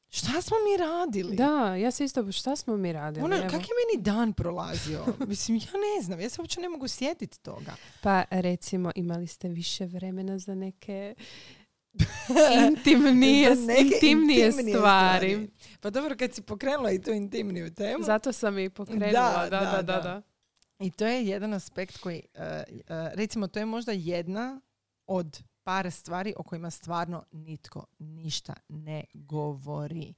Šta 0.09 0.41
smo 0.41 0.57
mi 0.57 0.77
radili? 0.77 1.35
Da, 1.35 1.75
ja 1.75 1.91
se 1.91 2.05
isto, 2.05 2.31
šta 2.31 2.55
smo 2.55 2.77
mi 2.77 2.93
radili? 2.93 3.25
Ono, 3.25 3.35
kak 3.35 3.61
je 3.61 3.73
meni 3.77 4.03
dan 4.03 4.33
prolazio? 4.33 5.05
Mislim, 5.27 5.57
ja 5.57 5.71
ne 5.71 6.03
znam, 6.03 6.19
ja 6.19 6.29
se 6.29 6.41
uopće 6.41 6.61
ne 6.61 6.69
mogu 6.69 6.87
sjetiti 6.87 7.39
toga. 7.39 7.75
Pa 8.01 8.23
recimo 8.29 8.91
imali 8.95 9.27
ste 9.27 9.47
više 9.47 9.85
vremena 9.85 10.39
za 10.39 10.55
neke 10.55 11.15
intimnije, 12.67 13.55
Za 13.55 13.65
neke 13.65 13.81
intimnije, 13.81 14.45
intimnije 14.45 14.77
stvari. 14.77 15.49
Pa 15.81 15.89
dobro, 15.89 16.15
kad 16.15 16.33
si 16.33 16.41
pokrenula 16.41 16.91
i 16.91 17.01
tu 17.01 17.11
intimniju 17.11 17.73
temu. 17.73 18.03
Zato 18.03 18.31
sam 18.31 18.59
i 18.59 18.69
pokrenula. 18.69 19.11
Da, 19.11 19.47
Da, 19.49 19.59
da, 19.59 19.71
da, 19.71 19.81
da. 19.81 19.81
da. 19.81 20.01
da. 20.01 20.21
I 20.79 20.91
to 20.91 21.05
je 21.05 21.25
jedan 21.25 21.53
aspekt 21.53 21.97
koji, 21.97 22.23
uh, 22.35 22.41
uh, 22.41 22.83
recimo, 23.13 23.47
to 23.47 23.59
je 23.59 23.65
možda 23.65 23.91
jedna 23.91 24.61
od 25.07 25.43
par 25.67 25.91
stvari 25.91 26.33
o 26.37 26.43
kojima 26.43 26.71
stvarno 26.71 27.23
nitko 27.31 27.85
ništa 27.99 28.53
ne 28.69 29.03
govori. 29.13 30.13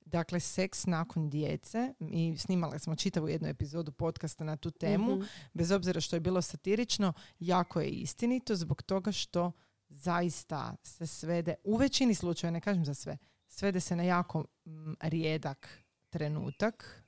Dakle, 0.00 0.40
seks 0.40 0.86
nakon 0.86 1.30
djece. 1.30 1.94
Mi 1.98 2.38
snimali 2.38 2.78
smo 2.78 2.96
čitavu 2.96 3.28
jednu 3.28 3.48
epizodu 3.48 3.92
podcasta 3.92 4.44
na 4.44 4.56
tu 4.56 4.70
temu. 4.70 5.16
Mhm. 5.16 5.24
Bez 5.52 5.70
obzira 5.70 6.00
što 6.00 6.16
je 6.16 6.20
bilo 6.20 6.42
satirično, 6.42 7.12
jako 7.38 7.80
je 7.80 7.88
istinito 7.88 8.56
zbog 8.56 8.82
toga 8.82 9.12
što 9.12 9.52
zaista 9.88 10.76
se 10.82 11.06
svede, 11.06 11.54
u 11.64 11.76
većini 11.76 12.14
slučajeva, 12.14 12.52
ne 12.52 12.60
kažem 12.60 12.84
za 12.84 12.94
sve, 12.94 13.18
svede 13.48 13.80
se 13.80 13.96
na 13.96 14.02
jako 14.02 14.44
mm, 14.64 14.92
rijedak 15.00 15.68
trenutak. 16.10 17.03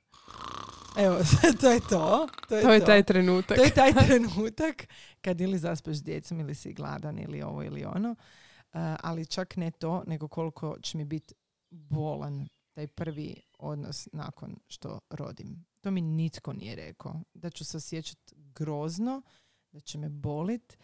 Evo, 0.97 1.17
to 1.61 1.71
je 1.71 1.79
to. 1.79 2.27
To 2.49 2.55
je, 2.55 2.63
To 2.63 2.73
je 2.73 2.85
taj 2.85 3.03
trenutak. 3.03 3.57
to 3.57 3.63
je 3.63 3.73
taj 3.73 3.93
trenutak 3.93 4.87
kad 5.21 5.41
ili 5.41 5.57
zaspeš 5.57 5.97
s 5.97 6.03
djecom 6.03 6.39
ili 6.39 6.55
si 6.55 6.73
gladan 6.73 7.19
ili 7.19 7.41
ovo 7.41 7.63
ili 7.63 7.85
ono. 7.85 8.11
Uh, 8.11 8.15
ali 9.03 9.25
čak 9.25 9.57
ne 9.57 9.71
to, 9.71 10.03
nego 10.07 10.27
koliko 10.27 10.77
će 10.81 10.97
mi 10.97 11.05
biti 11.05 11.33
bolan 11.69 12.47
taj 12.73 12.87
prvi 12.87 13.35
odnos 13.59 14.07
nakon 14.13 14.55
što 14.67 14.99
rodim. 15.09 15.65
To 15.81 15.91
mi 15.91 16.01
nitko 16.01 16.53
nije 16.53 16.75
rekao. 16.75 17.21
Da 17.33 17.49
ću 17.49 17.65
se 17.65 17.77
osjećati 17.77 18.35
grozno, 18.35 19.21
da 19.71 19.79
će 19.79 19.97
me 19.97 20.09
bolit, 20.09 20.77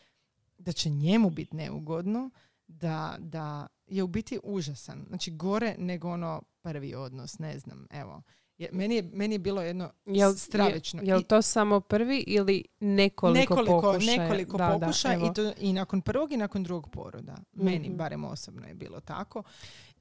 da 0.57 0.71
će 0.71 0.89
njemu 0.89 1.29
biti 1.29 1.55
neugodno, 1.55 2.29
da, 2.67 3.15
da 3.19 3.67
je 3.87 4.03
u 4.03 4.07
biti 4.07 4.39
užasan. 4.43 5.05
Znači 5.07 5.31
gore 5.31 5.75
nego 5.79 6.09
ono 6.09 6.41
prvi 6.61 6.95
odnos, 6.95 7.39
ne 7.39 7.59
znam, 7.59 7.87
evo. 7.89 8.21
Je, 8.57 8.69
meni, 8.71 8.95
je, 8.95 9.03
meni 9.03 9.35
je 9.35 9.39
bilo 9.39 9.61
jedno 9.61 9.91
Jel, 10.05 10.33
stravično. 10.33 11.01
Je, 11.01 11.07
jel 11.07 11.19
I- 11.19 11.23
to 11.23 11.41
samo 11.41 11.79
prvi 11.79 12.17
ili 12.19 12.63
nekoliko, 12.79 13.39
nekoliko, 13.39 13.81
pokušaja? 13.81 14.17
nekoliko 14.17 14.57
Da, 14.57 14.67
da, 14.67 14.79
pokušaja 14.79 15.13
evo. 15.15 15.25
i, 15.25 15.33
to, 15.33 15.53
i 15.57 15.73
nakon 15.73 16.01
prvog 16.01 16.31
i 16.31 16.37
nakon 16.37 16.63
drugog 16.63 16.89
poroda. 16.89 17.35
Meni, 17.53 17.87
Mhm. 17.87 17.97
barem 17.97 18.23
osobno 18.23 18.67
je 18.67 18.73
bilo 18.73 18.99
tako. 18.99 19.43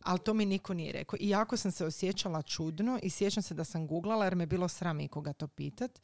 Ali 0.00 0.18
to 0.18 0.34
mi 0.34 0.46
niko 0.46 0.74
nije 0.74 0.92
rekao. 0.92 1.16
I 1.20 1.28
jako 1.28 1.56
sam 1.56 1.72
se 1.72 1.86
osjećala 1.86 2.42
čudno 2.42 2.98
i 3.02 3.10
sjećam 3.10 3.42
se 3.42 3.54
da 3.54 3.64
sam 3.64 3.86
googlala 3.86 4.24
jer 4.24 4.36
me 4.36 4.46
bilo 4.46 4.68
sram 4.68 5.00
ikoga 5.00 5.32
to 5.32 5.48
pitat. 5.48 6.00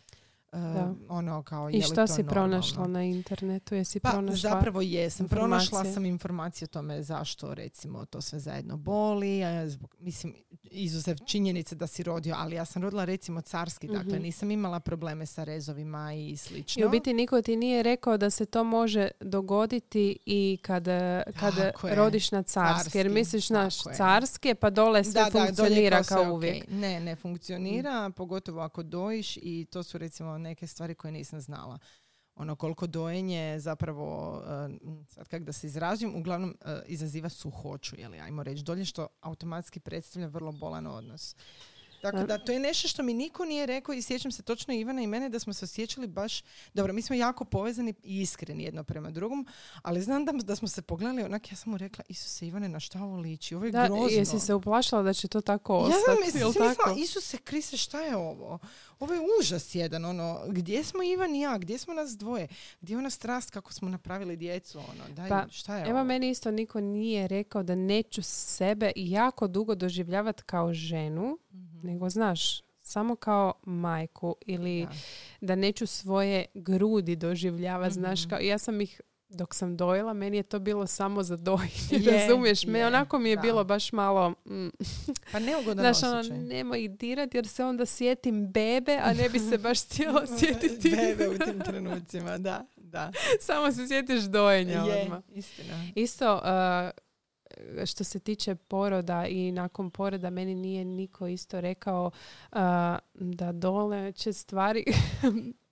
E, 0.48 0.58
Da. 0.58 0.94
ono 1.08 1.42
kao, 1.42 1.70
I 1.70 1.72
je 1.72 1.76
li 1.76 1.82
što 1.82 1.94
to 1.94 2.06
si 2.06 2.12
normalno? 2.14 2.30
pronašla 2.32 2.86
na 2.86 3.02
internetu? 3.04 3.74
Jesi 3.74 4.00
Pa 4.00 4.10
pronašla? 4.10 4.50
zapravo 4.50 4.80
jesam. 4.82 5.28
Pronašla 5.28 5.84
sam 5.84 6.04
informacije 6.06 6.64
o 6.64 6.68
tome 6.68 7.02
zašto 7.02 7.54
recimo 7.54 8.04
to 8.04 8.20
sve 8.20 8.38
zajedno 8.38 8.76
boli. 8.76 9.40
Zbog, 9.66 9.94
mislim, 9.98 10.34
izuzev 10.64 11.16
činjenice 11.18 11.74
da 11.74 11.86
si 11.86 12.02
rodio, 12.02 12.34
ali 12.38 12.56
ja 12.56 12.64
sam 12.64 12.82
rodila 12.82 13.04
recimo 13.04 13.40
carski, 13.40 13.86
dakle 13.88 14.12
Mhm. 14.12 14.22
nisam 14.22 14.50
imala 14.50 14.80
probleme 14.80 15.26
sa 15.26 15.44
rezovima 15.44 16.12
i 16.14 16.36
slično. 16.36 16.82
I 16.82 16.86
u 16.86 16.90
biti 16.90 17.12
niko 17.12 17.42
ti 17.42 17.56
nije 17.56 17.82
rekao 17.82 18.16
da 18.16 18.30
se 18.30 18.46
to 18.46 18.64
može 18.64 19.08
dogoditi 19.20 20.18
i 20.26 20.58
kad, 20.62 20.84
kad 21.32 21.54
Tako 21.56 21.88
rodiš 21.88 22.30
na 22.30 22.42
carski. 22.42 22.98
Jer 22.98 23.06
Carski, 23.06 23.14
misliš 23.14 23.50
naš 23.50 23.78
tako 23.78 23.96
carski, 23.96 24.54
pa 24.54 24.70
dole 24.70 25.04
sve 25.04 25.22
dolje 25.24 25.46
funkcionira 25.46 26.02
sve 26.02 26.16
kao 26.16 26.24
ok. 26.24 26.32
uvijek. 26.32 26.68
Mm. 26.68 26.78
Ne, 26.78 27.00
ne 27.00 27.16
funkcionira, 27.16 28.10
pogotovo 28.10 28.60
ako 28.60 28.82
dojiš 28.82 29.36
i 29.36 29.66
to 29.66 29.82
su 29.82 29.98
recimo 29.98 30.37
neke 30.38 30.66
stvari 30.66 30.94
koje 30.94 31.12
nisam 31.12 31.40
znala. 31.40 31.78
Ono 32.34 32.56
koliko 32.56 32.86
dojenje 32.86 33.56
zapravo, 33.60 34.42
eh, 34.46 34.68
sad 35.06 35.28
kak 35.28 35.42
da 35.42 35.52
se 35.52 35.66
izražim, 35.66 36.14
uglavnom 36.14 36.56
eh, 36.64 36.82
izaziva 36.86 37.28
suhoću, 37.28 37.96
jeli, 37.98 38.20
ajmo 38.20 38.42
reći 38.42 38.62
dolje, 38.62 38.84
što 38.84 39.08
automatski 39.20 39.80
predstavlja 39.80 40.28
vrlo 40.28 40.52
bolan 40.52 40.86
odnos. 40.86 41.36
Tako 42.02 42.18
da 42.18 42.38
to 42.38 42.52
je 42.52 42.58
nešto 42.60 42.88
što 42.88 43.02
mi 43.02 43.14
niko 43.14 43.44
nije 43.44 43.66
rekao 43.66 43.94
i 43.94 44.02
sjećam 44.02 44.32
se 44.32 44.42
točno 44.42 44.74
Ivana 44.74 45.02
i 45.02 45.06
mene 45.06 45.28
da 45.28 45.38
smo 45.38 45.52
se 45.52 45.64
osjećali 45.64 46.06
baš, 46.06 46.42
dobro, 46.74 46.92
mi 46.92 47.02
smo 47.02 47.16
jako 47.16 47.44
povezani 47.44 47.94
i 48.02 48.20
iskreni 48.20 48.64
jedno 48.64 48.84
prema 48.84 49.10
drugom, 49.10 49.46
ali 49.82 50.02
znam 50.02 50.24
da, 50.24 50.32
da 50.32 50.56
smo 50.56 50.68
se 50.68 50.82
pogledali, 50.82 51.22
onak 51.22 51.52
ja 51.52 51.56
sam 51.56 51.70
mu 51.70 51.78
rekla, 51.78 52.04
Isuse 52.08 52.46
Ivane, 52.46 52.68
na 52.68 52.80
šta 52.80 53.02
ovo 53.02 53.16
liči? 53.16 53.54
Ovo 53.54 53.64
je 53.64 53.70
Da, 53.70 53.86
grozno. 53.86 54.08
jesi 54.08 54.40
se 54.40 54.54
uplašila 54.54 55.02
da 55.02 55.12
će 55.12 55.28
to 55.28 55.40
tako 55.40 55.74
Ja 55.74 55.80
ostati? 55.80 56.38
jel 56.38 56.52
si 56.52 56.58
mislila? 56.60 56.94
Isuse 56.96 57.36
Kriste, 57.36 57.76
šta 57.76 58.00
je 58.00 58.16
ovo? 58.16 58.58
Ovo 59.00 59.14
je 59.14 59.20
užas 59.40 59.74
jedan, 59.74 60.04
ono, 60.04 60.40
gdje 60.48 60.84
smo 60.84 61.02
Ivan 61.02 61.34
i 61.34 61.40
ja, 61.40 61.58
gdje 61.58 61.78
smo 61.78 61.94
nas 61.94 62.10
dvoje, 62.10 62.48
gdje 62.80 62.94
je 62.94 62.98
ona 62.98 63.10
strast 63.10 63.50
kako 63.50 63.72
smo 63.72 63.88
napravili 63.88 64.36
djecu, 64.36 64.78
ono, 64.78 65.14
daj, 65.14 65.28
Pa, 65.28 65.46
šta 65.50 65.76
je 65.76 65.82
Evo 65.82 65.98
ovo? 65.98 66.04
meni 66.04 66.30
isto 66.30 66.50
niko 66.50 66.80
nije 66.80 67.28
rekao 67.28 67.62
da 67.62 67.74
neću 67.74 68.22
sebe 68.22 68.92
jako 68.96 69.48
dugo 69.48 69.74
doživljavati 69.74 70.42
kao 70.42 70.74
ženu, 70.74 71.38
Mhm. 71.58 71.80
nego 71.82 72.08
znaš, 72.08 72.62
samo 72.80 73.16
kao 73.16 73.52
majku 73.62 74.36
ili 74.42 74.86
Da. 74.86 74.92
da 75.40 75.54
neću 75.54 75.86
svoje 75.86 76.44
grudi 76.54 77.16
doživljavati, 77.16 77.94
znaš, 77.94 78.20
Mhm. 78.20 78.30
kao, 78.30 78.38
ja 78.40 78.58
sam 78.58 78.80
ih 78.80 79.00
dok 79.30 79.54
sam 79.54 79.76
dojela, 79.76 80.12
meni 80.12 80.36
je 80.36 80.42
to 80.42 80.58
bilo 80.58 80.86
samo 80.86 81.22
za 81.22 81.36
dojenje, 81.38 81.70
Je, 82.04 82.20
razumiješ 82.20 82.64
me, 82.64 82.78
je, 82.78 82.86
onako 82.86 83.18
mi 83.18 83.30
je 83.30 83.36
da. 83.36 83.42
bilo 83.42 83.64
baš 83.64 83.92
malo, 83.92 84.30
mm, 84.30 84.68
Pa 85.32 85.38
neugodan 85.38 85.94
znaš, 85.94 86.02
ono, 86.04 86.36
nemoj 86.38 86.80
ih 86.80 86.90
dirat 86.90 87.34
jer 87.34 87.48
se 87.48 87.64
onda 87.64 87.86
sjetim 87.86 88.48
bebe, 88.48 88.98
a 88.98 89.12
ne 89.12 89.28
bi 89.28 89.38
se 89.40 89.58
baš 89.68 89.84
htjela 89.84 90.26
sjetiti, 90.28 90.90
Bebe 90.90 91.28
u 91.28 91.38
tim 91.38 91.60
trenucima, 91.60 92.38
da, 92.38 92.66
da. 92.76 93.12
samo 93.40 93.72
se 93.72 93.86
sjetiš 93.86 94.22
dojenja 94.22 94.74
Je, 94.76 95.02
odmah. 95.02 95.22
istina. 95.28 95.84
Isto, 95.94 96.34
uh, 96.34 96.42
što 97.86 98.04
se 98.04 98.18
tiče 98.18 98.54
poroda 98.54 99.26
i 99.26 99.52
nakon 99.52 99.90
poroda, 99.90 100.30
meni 100.30 100.54
nije 100.54 100.84
niko 100.84 101.26
isto 101.26 101.60
rekao 101.60 102.10
uh, 102.52 102.58
da 103.14 103.52
dole 103.52 104.12
će 104.12 104.32
stvari 104.32 104.84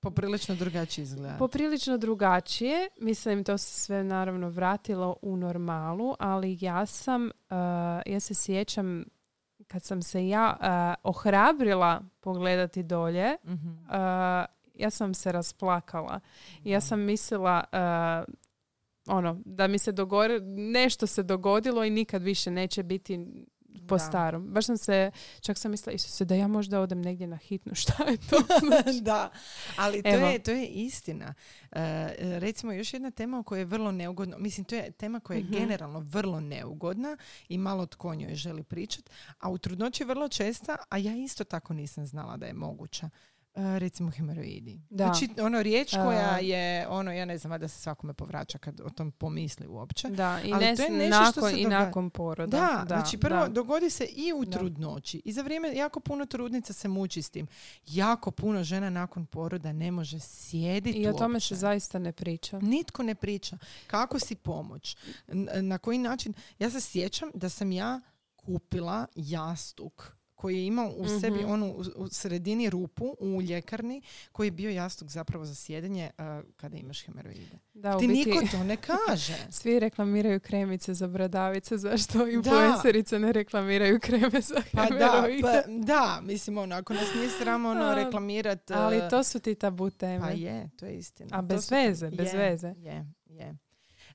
Poprilično 0.01 0.55
drugačije 0.55 1.03
izgleda. 1.03 1.37
poprilično 1.39 1.99
drugačije. 1.99 2.89
Mislim, 2.99 3.45
to 3.45 3.59
se 3.59 3.75
sve 3.75 4.05
naravno 4.05 4.49
vratilo 4.49 5.17
u 5.23 5.37
normalu, 5.37 6.15
ali 6.19 6.59
ja 6.61 6.87
sam, 6.87 7.25
uh, 7.25 7.31
ja 8.07 8.21
se 8.21 8.35
sjećam 8.35 9.05
kad 9.67 9.83
sam 9.83 10.03
se 10.03 10.29
ja 10.29 10.57
uh, 10.61 10.67
ohrabrila 11.05 12.03
pogledati 12.21 12.83
dolje, 12.83 13.37
Mhm. 13.45 13.69
uh, 13.69 13.87
ja 14.75 14.91
sam 14.91 15.15
se 15.15 15.33
rasplakala. 15.33 16.21
Ja 16.65 16.81
sam 16.81 17.01
mislila 17.01 17.65
ono, 19.07 19.40
da 19.45 19.66
mi 19.66 19.79
se 19.79 19.92
dogodi, 19.92 20.35
nešto 20.71 21.07
se 21.07 21.23
dogodilo 21.23 21.85
i 21.85 21.90
nikad 21.90 22.23
više 22.23 22.51
neće 22.51 22.83
biti 22.83 23.27
po 23.79 23.95
Da. 23.95 23.99
starom. 23.99 24.45
Baš 24.45 24.66
sam 24.66 24.77
se, 24.77 25.11
čak 25.40 25.59
sam 25.59 25.71
mislila, 25.71 25.95
Isuse, 25.95 26.25
da 26.25 26.35
ja 26.35 26.49
možda 26.49 26.81
odem 26.81 27.01
negdje 27.01 27.27
na 27.27 27.37
hitnu, 27.38 27.75
šta 27.83 28.05
je 28.05 28.16
to? 28.16 28.37
da, 29.01 29.31
ali 29.77 30.03
to 30.03 30.09
Evo. 30.09 30.27
je, 30.27 30.38
to 30.38 30.51
je 30.51 30.66
istina. 30.66 31.35
E, 31.73 32.09
recimo, 32.38 32.73
još 32.73 32.92
jedna 32.92 33.11
tema 33.11 33.38
o 33.38 33.42
kojoj 33.42 33.61
je 33.61 33.64
vrlo 33.64 33.92
neugodno, 33.92 34.38
mislim, 34.38 34.64
to 34.64 34.75
je 34.75 34.90
tema 34.90 35.21
koja 35.21 35.37
je 35.37 35.45
Mhm. 35.45 35.53
generalno 35.53 36.01
vrlo 36.01 36.40
neugodna 36.40 37.16
i 37.49 37.59
malo 37.59 37.87
tko 37.87 38.14
njoj 38.14 38.35
želi 38.35 38.62
pričati, 38.62 39.11
a 39.38 39.51
u 39.51 39.59
trudnoći 39.59 40.03
je 40.03 40.07
vrlo 40.07 40.29
česta, 40.29 40.77
a 40.88 40.99
ja 40.99 41.16
isto 41.16 41.45
tako 41.45 41.75
nisam 41.75 42.07
znala 42.07 42.37
da 42.37 42.47
je 42.47 42.55
moguća. 42.55 43.11
E, 43.57 43.79
recimo 43.79 44.11
hemoroidi. 44.11 44.81
Da. 44.90 45.05
Znači, 45.05 45.29
ono 45.40 45.62
riječ 45.62 45.90
koja 45.95 46.38
E. 46.40 46.45
je, 46.45 46.88
ono, 46.88 47.12
ja 47.12 47.25
ne 47.25 47.38
znam, 47.38 47.61
da 47.61 47.69
se 47.69 47.79
svakome 47.79 48.14
povraća 48.14 48.59
kad 48.59 48.81
o 48.81 48.90
tom 48.90 49.11
pomisli 49.11 49.66
uopće. 49.66 50.09
Da, 50.09 50.40
i, 50.45 50.53
Ali 50.53 50.64
ne, 50.64 50.77
to 50.77 50.83
je 50.83 50.90
nešto 50.90 51.14
što 51.25 51.40
nakon, 51.40 51.51
se 51.51 51.57
i 51.57 51.62
događa. 51.62 51.79
nakon 51.81 52.11
poroda. 52.11 52.57
Da, 52.59 52.85
znači 52.87 53.19
prvo 53.19 53.40
da. 53.40 53.49
dogodi 53.49 53.90
se 53.90 54.05
i 54.07 54.33
u 54.33 54.45
Da. 54.45 54.59
trudnoći. 54.59 55.23
I 55.25 55.33
za 55.33 55.42
vrijeme 55.42 55.75
jako 55.75 56.01
puno 56.01 56.27
trudnica 56.27 56.73
se 56.73 56.88
muči 56.88 57.23
s 57.23 57.31
tim. 57.31 57.47
Jako 57.87 58.31
puno 58.31 58.64
žena 58.64 58.90
nakon 58.90 59.27
poroda 59.27 59.73
ne 59.73 59.90
može 59.90 60.19
sjediti 60.21 60.99
I 60.99 61.09
o 61.09 61.12
tome 61.12 61.35
uopće. 61.35 61.49
se 61.49 61.55
zaista 61.55 61.99
ne 61.99 62.12
priča. 62.12 62.59
Nitko 62.61 63.03
ne 63.03 63.14
priča. 63.14 63.59
Kako 63.87 64.19
si 64.19 64.35
pomoć? 64.35 64.97
Na 65.55 65.79
koji 65.79 65.99
način? 65.99 66.33
Ja 66.59 66.71
se 66.71 66.81
sjećam 66.81 67.31
da 67.35 67.49
sam 67.49 67.73
ja 67.73 68.01
kupila 68.37 69.07
jastuk 69.16 70.15
koji 70.37 70.57
je 70.57 70.66
imao 70.66 70.88
u 70.88 71.09
sebi 71.11 71.38
Mhm. 71.38 71.51
onu 71.51 71.75
u, 71.96 72.09
sredini 72.09 72.70
rupu 72.70 73.16
u 73.20 73.42
ljekarni 73.42 74.03
koji 74.33 74.46
je 74.46 74.53
bio 74.53 74.70
jastuk 74.70 75.09
zapravo 75.09 75.44
za 75.44 75.55
sjedenje 75.57 76.11
uh, 76.11 76.25
kada 76.53 76.77
imaš 76.77 77.05
hemoroide. 77.05 77.59
Da, 77.75 77.99
Ti 77.99 78.09
biti, 78.09 78.31
niko 78.31 78.46
to 78.49 78.64
ne 78.64 78.77
kaže. 78.79 79.37
svi 79.51 79.81
reklamiraju 79.81 80.40
kremice 80.40 80.94
za 80.94 81.07
bradavice, 81.09 81.79
zašto 81.79 82.29
influencerice 82.29 83.18
ne 83.18 83.33
reklamiraju 83.33 84.01
kreme 84.01 84.40
za 84.40 84.62
Pa 84.72 84.87
da, 84.87 85.27
pa, 85.42 85.62
da, 85.68 86.20
mislim 86.22 86.59
ono, 86.59 86.77
ako 86.77 86.94
nas 86.94 87.14
nije 87.14 87.31
sramo 87.31 87.68
ono 87.68 87.83
A, 87.83 87.94
reklamirat... 87.94 88.70
Ali 88.70 88.99
uh, 88.99 89.09
to 89.11 89.25
su 89.25 89.40
ti 89.40 89.55
tabu 89.55 89.90
teme. 89.90 90.20
Pa 90.20 90.31
je, 90.31 90.70
to 90.70 90.87
je 90.87 90.94
istina. 90.94 91.29
A 91.33 91.38
To 91.38 91.42
bez 91.44 91.64
su- 91.64 91.75
veze, 91.75 92.11
bez 92.11 92.27
je, 92.27 92.38
veze. 92.40 92.68
Je, 92.68 93.07
je. 93.27 93.57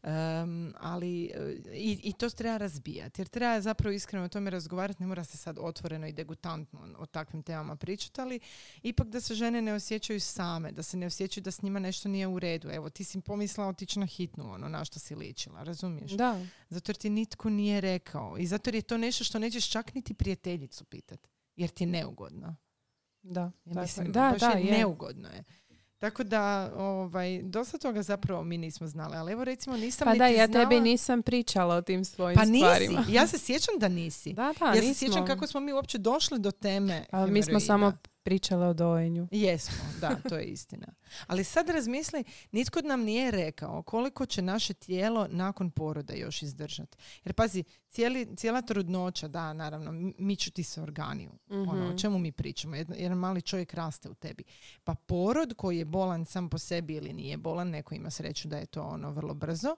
Um, 0.03 0.73
ali 0.79 1.31
uh, 1.37 1.49
i, 1.73 1.99
i 2.03 2.13
to 2.13 2.29
treba 2.29 2.57
razbijati 2.57 3.21
jer 3.21 3.27
treba 3.27 3.61
zapravo 3.61 3.93
iskreno 3.93 4.25
o 4.25 4.29
tome 4.29 4.49
razgovarati 4.49 5.03
ne 5.03 5.07
mora 5.07 5.23
se 5.23 5.37
sad 5.37 5.57
otvoreno 5.59 6.07
i 6.07 6.13
degutantno 6.13 6.79
o 6.97 7.05
takvim 7.05 7.43
temama 7.43 7.75
pričati 7.75 8.21
ali 8.21 8.39
ipak 8.83 9.07
da 9.07 9.21
se 9.21 9.35
žene 9.35 9.61
ne 9.61 9.73
osjećaju 9.73 10.19
same 10.19 10.71
da 10.71 10.83
se 10.83 10.97
ne 10.97 11.05
osjećaju 11.05 11.43
da 11.43 11.51
s 11.51 11.61
njima 11.61 11.79
nešto 11.79 12.09
nije 12.09 12.27
u 12.27 12.39
redu 12.39 12.69
evo 12.69 12.89
ti 12.89 13.03
si 13.03 13.21
pomislila 13.21 13.67
otići 13.67 13.99
na 13.99 14.05
hitnu 14.05 14.53
ono 14.53 14.69
na 14.69 14.85
što 14.85 14.99
si 14.99 15.15
ličila 15.15 15.63
razumiješ 15.63 16.11
Da, 16.11 16.45
zato 16.69 16.89
jer 16.89 16.97
ti 16.97 17.09
nitko 17.09 17.49
nije 17.49 17.81
rekao 17.81 18.37
i 18.37 18.47
zato 18.47 18.67
jer 18.67 18.75
je 18.75 18.81
to 18.81 18.97
nešto 18.97 19.23
što 19.23 19.39
nećeš 19.39 19.69
čak 19.69 19.93
niti 19.93 20.13
prijateljicu 20.13 20.85
pitat 20.85 21.27
jer 21.55 21.69
ti 21.69 21.83
je 21.83 21.87
neugodno 21.87 22.55
da. 23.21 23.51
ja 23.65 23.81
mislim, 23.81 24.11
da, 24.11 24.29
baš 24.31 24.41
da, 24.41 24.49
je, 24.49 24.65
je. 24.65 24.71
neugodno 24.71 25.29
je. 25.29 25.43
Tako 26.01 26.23
da, 26.23 26.71
ovaj, 26.75 27.41
dosta 27.43 27.77
toga 27.77 28.01
zapravo 28.01 28.43
mi 28.43 28.57
nismo 28.57 28.87
znali. 28.87 29.17
Ali 29.17 29.31
evo 29.31 29.43
recimo 29.43 29.77
nisam 29.77 30.05
Pa 30.05 30.11
niti 30.11 30.19
da, 30.19 30.27
ja 30.27 30.47
znala... 30.47 30.65
tebi 30.69 30.81
nisam 30.81 31.21
pričala 31.21 31.75
o 31.75 31.81
tim 31.81 32.05
svojim 32.05 32.37
Pa 32.37 32.45
nisi. 32.45 32.65
stvarima. 32.65 33.05
Ja 33.09 33.27
se 33.27 33.37
sjećam 33.37 33.75
da 33.79 33.87
nisi. 33.87 34.33
Da, 34.33 34.53
da, 34.59 34.65
ja 34.65 34.73
se 34.75 34.81
nismo. 34.81 34.93
sjećam 35.07 35.25
kako 35.25 35.47
smo 35.47 35.59
mi 35.59 35.73
uopće 35.73 35.97
došli 35.97 36.39
do 36.39 36.51
teme 36.51 37.05
A 37.11 37.25
mi 37.25 37.43
smo 37.43 37.59
samo 37.59 37.93
pričale 38.23 38.67
o 38.67 38.73
dojenju. 38.73 39.27
Jesmo, 39.31 39.75
da, 40.01 40.15
to 40.29 40.37
je 40.37 40.45
istina. 40.45 40.87
Ali 41.27 41.43
sad 41.43 41.69
razmisli, 41.69 42.23
nitko 42.51 42.81
nam 42.81 43.01
nije 43.01 43.31
rekao 43.31 43.83
koliko 43.83 44.25
će 44.25 44.41
naše 44.41 44.73
tijelo 44.73 45.27
nakon 45.29 45.71
poroda 45.71 46.13
još 46.13 46.41
izdržati. 46.41 46.97
Jer 47.23 47.33
pazi, 47.33 47.63
cijeli, 47.89 48.35
cijela 48.35 48.61
trudnoća, 48.61 49.27
da, 49.27 49.53
naravno, 49.53 49.91
mi- 49.91 50.13
miču 50.17 50.51
ti 50.51 50.63
se 50.63 50.81
organi. 50.81 51.29
Ono, 51.49 51.71
o 51.83 51.87
Mhm. 51.87 51.97
čemu 51.97 52.19
mi 52.19 52.31
pričamo? 52.31 52.75
Jedan, 52.75 52.97
jedan 52.99 53.17
mali 53.17 53.41
čovjek 53.41 53.73
raste 53.73 54.09
u 54.09 54.13
tebi. 54.13 54.43
Pa 54.83 54.95
porod 54.95 55.53
koji 55.53 55.77
je 55.77 55.85
bolan 55.85 56.25
sam 56.25 56.49
po 56.49 56.57
sebi 56.57 56.93
ili 56.93 57.13
nije 57.13 57.37
bolan, 57.37 57.69
neko 57.69 57.95
ima 57.95 58.09
sreću 58.09 58.47
da 58.47 58.57
je 58.57 58.65
to 58.65 58.81
ono 58.83 59.11
vrlo 59.11 59.33
brzo, 59.33 59.75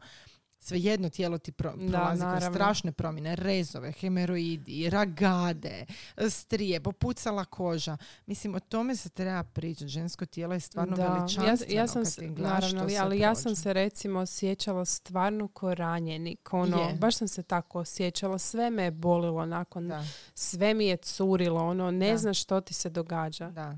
svejedno 0.64 1.10
tijelo 1.10 1.38
ti 1.38 1.52
pro, 1.52 1.72
Da, 1.72 1.88
prolazi 1.90 2.22
kroz 2.32 2.54
strašne 2.54 2.92
promjene, 2.92 3.36
rezove, 3.36 3.92
hemeroidi, 3.92 4.90
ragade, 4.90 5.86
strije, 6.30 6.80
popucala 6.80 7.46
koža. 7.46 7.98
Mislim, 8.26 8.56
o 8.56 8.60
tome 8.60 8.96
se 8.96 9.10
treba 9.10 9.44
pričati. 9.44 9.88
Žensko 9.88 10.26
tijelo 10.26 10.54
je 10.54 10.60
stvarno 10.60 10.96
Da. 10.96 11.08
veličanstveno. 11.08 11.74
Ja, 11.74 11.82
ja 11.82 11.88
sam, 11.88 12.04
kad 12.20 12.40
naravno, 12.40 12.82
ali, 12.82 12.92
sve 12.92 13.20
ja 13.20 13.36
sam 13.36 13.56
se 13.56 13.74
recimo 13.74 14.20
osjećala 14.20 14.86
stvarno 14.86 15.48
ko 15.48 15.74
ranjenik. 15.76 16.54
Ono, 16.54 16.78
Je. 16.80 16.94
baš 16.94 17.16
sam 17.16 17.28
se 17.28 17.44
tako 17.44 17.80
osjećala. 17.80 18.38
Sve 18.38 18.70
me 18.70 18.84
je 18.84 18.92
bolilo 18.92 19.46
nakon, 19.46 19.88
Da, 19.88 20.04
sve 20.34 20.74
mi 20.74 20.86
je 20.86 20.98
curilo. 20.98 21.62
Ono, 21.62 21.92
ne 21.92 22.12
Da. 22.12 22.18
znaš 22.18 22.42
što 22.42 22.62
ti 22.62 22.74
se 22.74 22.90
događa. 22.90 23.50
da. 23.50 23.78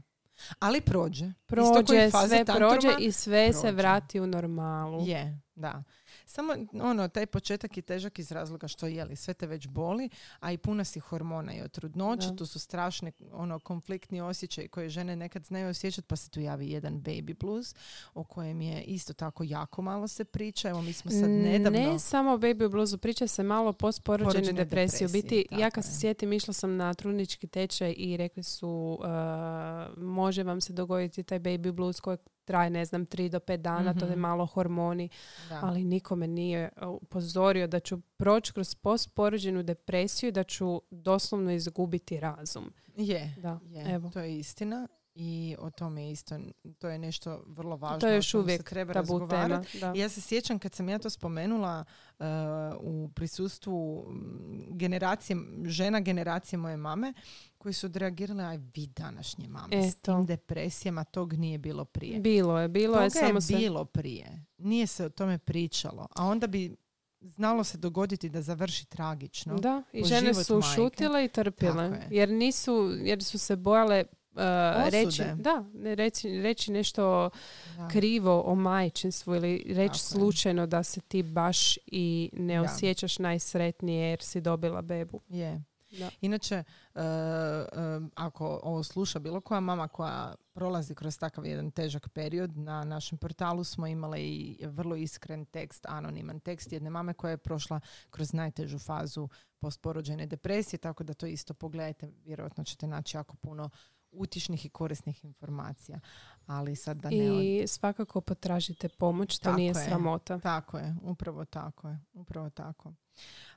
Ali 0.59 0.81
prođe. 0.81 1.31
Prođe, 1.45 2.09
sve 2.27 2.45
prođe 2.47 2.89
i 2.99 3.11
sve 3.11 3.53
se 3.53 3.59
prođe. 3.61 3.75
vrati 3.75 4.19
u 4.19 4.27
normalu. 4.27 5.07
Je, 5.07 5.39
da. 5.55 5.83
Samo 6.25 6.53
ono, 6.81 7.07
taj 7.07 7.25
početak 7.25 7.77
je 7.77 7.83
težak 7.83 8.19
iz 8.19 8.31
razloga 8.31 8.67
što 8.67 8.87
je 8.87 9.05
li 9.05 9.15
sve 9.15 9.33
te 9.33 9.47
već 9.47 9.67
boli, 9.67 10.09
a 10.39 10.51
i 10.51 10.57
puna 10.57 10.83
si 10.83 10.99
hormona 10.99 11.53
i 11.53 11.61
od 11.61 11.71
trudnoće, 11.71 12.35
tu 12.37 12.45
su 12.45 12.59
strašne 12.59 13.11
ono 13.31 13.59
konfliktni 13.59 14.21
osjećaji 14.21 14.67
koje 14.67 14.89
žene 14.89 15.15
nekad 15.15 15.45
znaju 15.45 15.69
osjećati, 15.69 16.07
pa 16.07 16.15
se 16.15 16.29
tu 16.29 16.39
javi 16.39 16.69
jedan 16.69 16.93
baby 16.93 17.39
blues 17.39 17.75
o 18.13 18.23
kojem 18.23 18.61
je 18.61 18.83
isto 18.83 19.13
tako 19.13 19.43
jako 19.43 19.81
malo 19.81 20.07
se 20.07 20.25
priča. 20.25 20.69
Evo 20.69 20.81
mi 20.81 20.93
smo 20.93 21.11
sad 21.11 21.29
nedavno... 21.29 21.79
Ne 21.79 21.99
samo 21.99 22.31
o 22.33 22.37
baby 22.37 22.69
bluesu, 22.71 22.97
priča 22.97 23.27
se 23.27 23.43
malo. 23.43 23.69
U 23.69 23.73
depresiji, 24.53 25.07
biti, 25.07 25.45
ja 25.51 25.69
kad 25.69 25.85
se 25.85 25.91
je. 25.91 25.95
sjetim, 25.95 26.33
išla 26.33 26.53
sam 26.53 26.75
na 26.75 26.93
trudnički 26.93 27.47
tečaj 27.47 27.93
i 27.97 28.17
rekli 28.17 28.43
su 28.43 28.99
uh, 28.99 30.03
može 30.03 30.43
vam 30.43 30.61
se 30.61 30.73
dogoditi 30.73 31.23
taj 31.23 31.39
baby 31.39 31.71
blues 31.71 31.99
koji 31.99 32.17
traje, 32.45 32.69
ne 32.69 32.85
znam, 32.85 33.05
3 33.05 33.29
do 33.29 33.39
5 33.39 33.57
dana, 33.57 33.93
to 33.93 34.05
je 34.05 34.11
Mhm. 34.11 34.19
malo 34.19 34.45
hormoni, 34.45 35.09
Da. 35.49 35.59
ali 35.63 35.83
nikome 35.83 36.27
nije 36.27 36.69
uh, 36.77 36.87
upozorio 36.91 37.67
da 37.67 37.79
ću 37.79 37.99
proći 38.17 38.53
kroz 38.53 38.75
postporođenu 38.75 39.63
depresiju 39.63 40.27
i 40.27 40.31
da 40.31 40.43
ću 40.43 40.81
doslovno 40.91 41.51
izgubiti 41.51 42.19
razum. 42.19 42.73
Je, 42.97 43.35
Da, 43.37 43.59
je, 43.65 43.85
evo. 43.87 44.09
to 44.09 44.19
je 44.19 44.39
istina. 44.39 44.87
I 45.15 45.55
o 45.59 45.69
tome 45.69 46.11
isto, 46.11 46.39
to 46.77 46.89
je 46.89 46.99
nešto 46.99 47.43
vrlo 47.47 47.75
važno. 47.75 47.99
To 47.99 48.07
je 48.07 48.15
još 48.15 48.31
čemu 48.31 48.43
se 48.43 48.45
uvijek 48.45 48.69
treba 48.69 48.93
tabu 48.93 49.19
razgovarati. 49.19 49.79
tema. 49.79 49.93
Da. 49.93 49.99
Ja 49.99 50.09
se 50.09 50.21
sjećam 50.21 50.59
kad 50.59 50.73
sam 50.73 50.89
ja 50.89 50.99
to 50.99 51.09
spomenula 51.09 51.85
uh, 52.19 52.25
u 52.79 53.09
prisustvu 53.15 54.05
mm, 54.09 54.77
generacije, 54.77 55.37
žena 55.65 55.99
generacije 55.99 56.59
moje 56.59 56.77
mame, 56.77 57.13
koji 57.57 57.73
su 57.73 57.85
odreagirale, 57.85 58.43
aj 58.43 58.57
vi 58.57 58.87
današnje 58.87 59.47
mame, 59.47 59.83
s 59.83 59.95
Eto. 59.95 60.13
tim 60.15 60.25
depresijama, 60.25 61.03
tog 61.03 61.33
nije 61.33 61.57
bilo 61.57 61.85
prije. 61.85 62.19
Bilo 62.19 62.59
je, 62.59 62.67
bilo 62.67 63.01
je, 63.01 63.09
Toga 63.09 63.19
samo 63.25 63.37
je 63.37 63.41
se... 63.41 63.55
bilo 63.55 63.85
prije. 63.85 64.45
Nije 64.57 64.87
se 64.87 65.05
o 65.05 65.09
tome 65.09 65.37
pričalo. 65.37 66.07
A 66.15 66.25
onda 66.25 66.47
bi 66.47 66.75
znalo 67.21 67.63
se 67.63 67.77
dogoditi 67.77 68.29
da 68.29 68.41
završi 68.41 68.85
tragično. 68.85 69.55
Da, 69.55 69.83
i 69.93 70.03
žene 70.03 70.33
su 70.33 70.61
šutile 70.75 71.25
i 71.25 71.27
trpile. 71.27 71.83
Je. 71.83 72.07
Jer 72.11 72.29
nisu, 72.29 72.91
jer 73.01 73.23
su 73.23 73.37
se 73.37 73.55
bojale 73.55 74.03
uh, 74.35 74.89
reći, 74.89 75.23
da, 75.35 75.65
reći, 75.95 76.41
reći 76.41 76.71
nešto 76.71 77.29
Da. 77.77 77.87
krivo 77.87 78.41
o 78.45 78.55
majčinstvu 78.55 79.35
ili 79.35 79.57
reći 79.67 79.75
Tako 79.75 79.95
je. 79.95 79.99
slučajno 79.99 80.67
da 80.67 80.83
se 80.83 81.01
ti 81.01 81.23
baš 81.23 81.77
i 81.87 82.29
ne 82.33 82.55
Da. 82.55 82.61
osjećaš 82.61 83.19
najsretnije 83.19 84.09
jer 84.09 84.21
si 84.21 84.41
dobila 84.41 84.81
bebu. 84.81 85.21
Je. 85.29 85.63
Da. 85.99 86.09
Inače, 86.21 86.55
e, 86.55 86.63
e, 87.01 87.03
ako 88.15 88.59
ovo 88.63 88.83
sluša 88.83 89.19
bilo 89.19 89.41
koja 89.41 89.59
mama 89.59 89.87
koja 89.87 90.35
prolazi 90.53 90.95
kroz 90.95 91.19
takav 91.19 91.45
jedan 91.45 91.71
težak 91.71 92.09
period, 92.09 92.57
na 92.57 92.83
našem 92.83 93.17
portalu 93.17 93.63
smo 93.63 93.87
imale 93.87 94.21
i 94.21 94.57
vrlo 94.65 94.95
iskren 94.95 95.45
tekst, 95.45 95.85
anoniman 95.89 96.39
tekst 96.39 96.71
jedne 96.71 96.89
mame 96.89 97.13
koja 97.13 97.31
je 97.31 97.37
prošla 97.37 97.79
kroz 98.09 98.33
najtežu 98.33 98.79
fazu 98.79 99.27
postporođajne 99.59 100.25
depresije, 100.25 100.77
tako 100.77 101.03
da 101.03 101.13
to 101.13 101.25
isto 101.25 101.53
pogledajte, 101.53 102.11
vjerojatno 102.25 102.63
ćete 102.63 102.87
naći 102.87 103.17
jako 103.17 103.35
puno 103.35 103.69
utišnih 104.15 104.65
i 104.65 104.69
korisnih 104.69 105.25
informacija. 105.25 105.99
Ali 106.45 106.75
sad 106.75 106.97
da 106.97 107.09
ne... 107.09 107.31
od- 107.31 107.43
I 107.43 107.63
svakako 107.67 108.21
potražite 108.21 108.89
pomoć, 108.89 109.37
to 109.37 109.43
Tako 109.43 109.57
nije 109.57 109.67
je. 109.67 109.73
sramota. 109.75 110.39
Tako 110.39 110.77
je, 110.77 110.95
upravo 111.01 111.45
tako 111.45 111.87
je, 111.87 111.99
upravo 112.13 112.49
tako. 112.49 112.93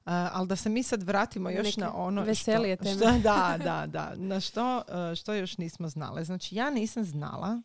A, 0.04 0.30
ali 0.32 0.48
da 0.48 0.56
se 0.56 0.68
mi 0.68 0.82
sad 0.82 1.02
vratimo 1.02 1.50
još 1.50 1.66
Neke 1.66 1.80
na 1.80 1.94
ono 1.96 2.22
veselije 2.22 2.76
što, 2.76 2.84
teme. 2.84 2.96
što- 2.96 3.18
da, 3.30 3.58
da, 3.58 3.86
da, 3.86 4.14
na 4.16 4.40
što, 4.40 4.82
e, 5.12 5.16
što 5.16 5.34
još 5.34 5.58
nismo 5.58 5.88
znale. 5.88 6.24
Znači 6.24 6.54
ja 6.54 6.70
nisam 6.70 7.04
znala 7.04 7.62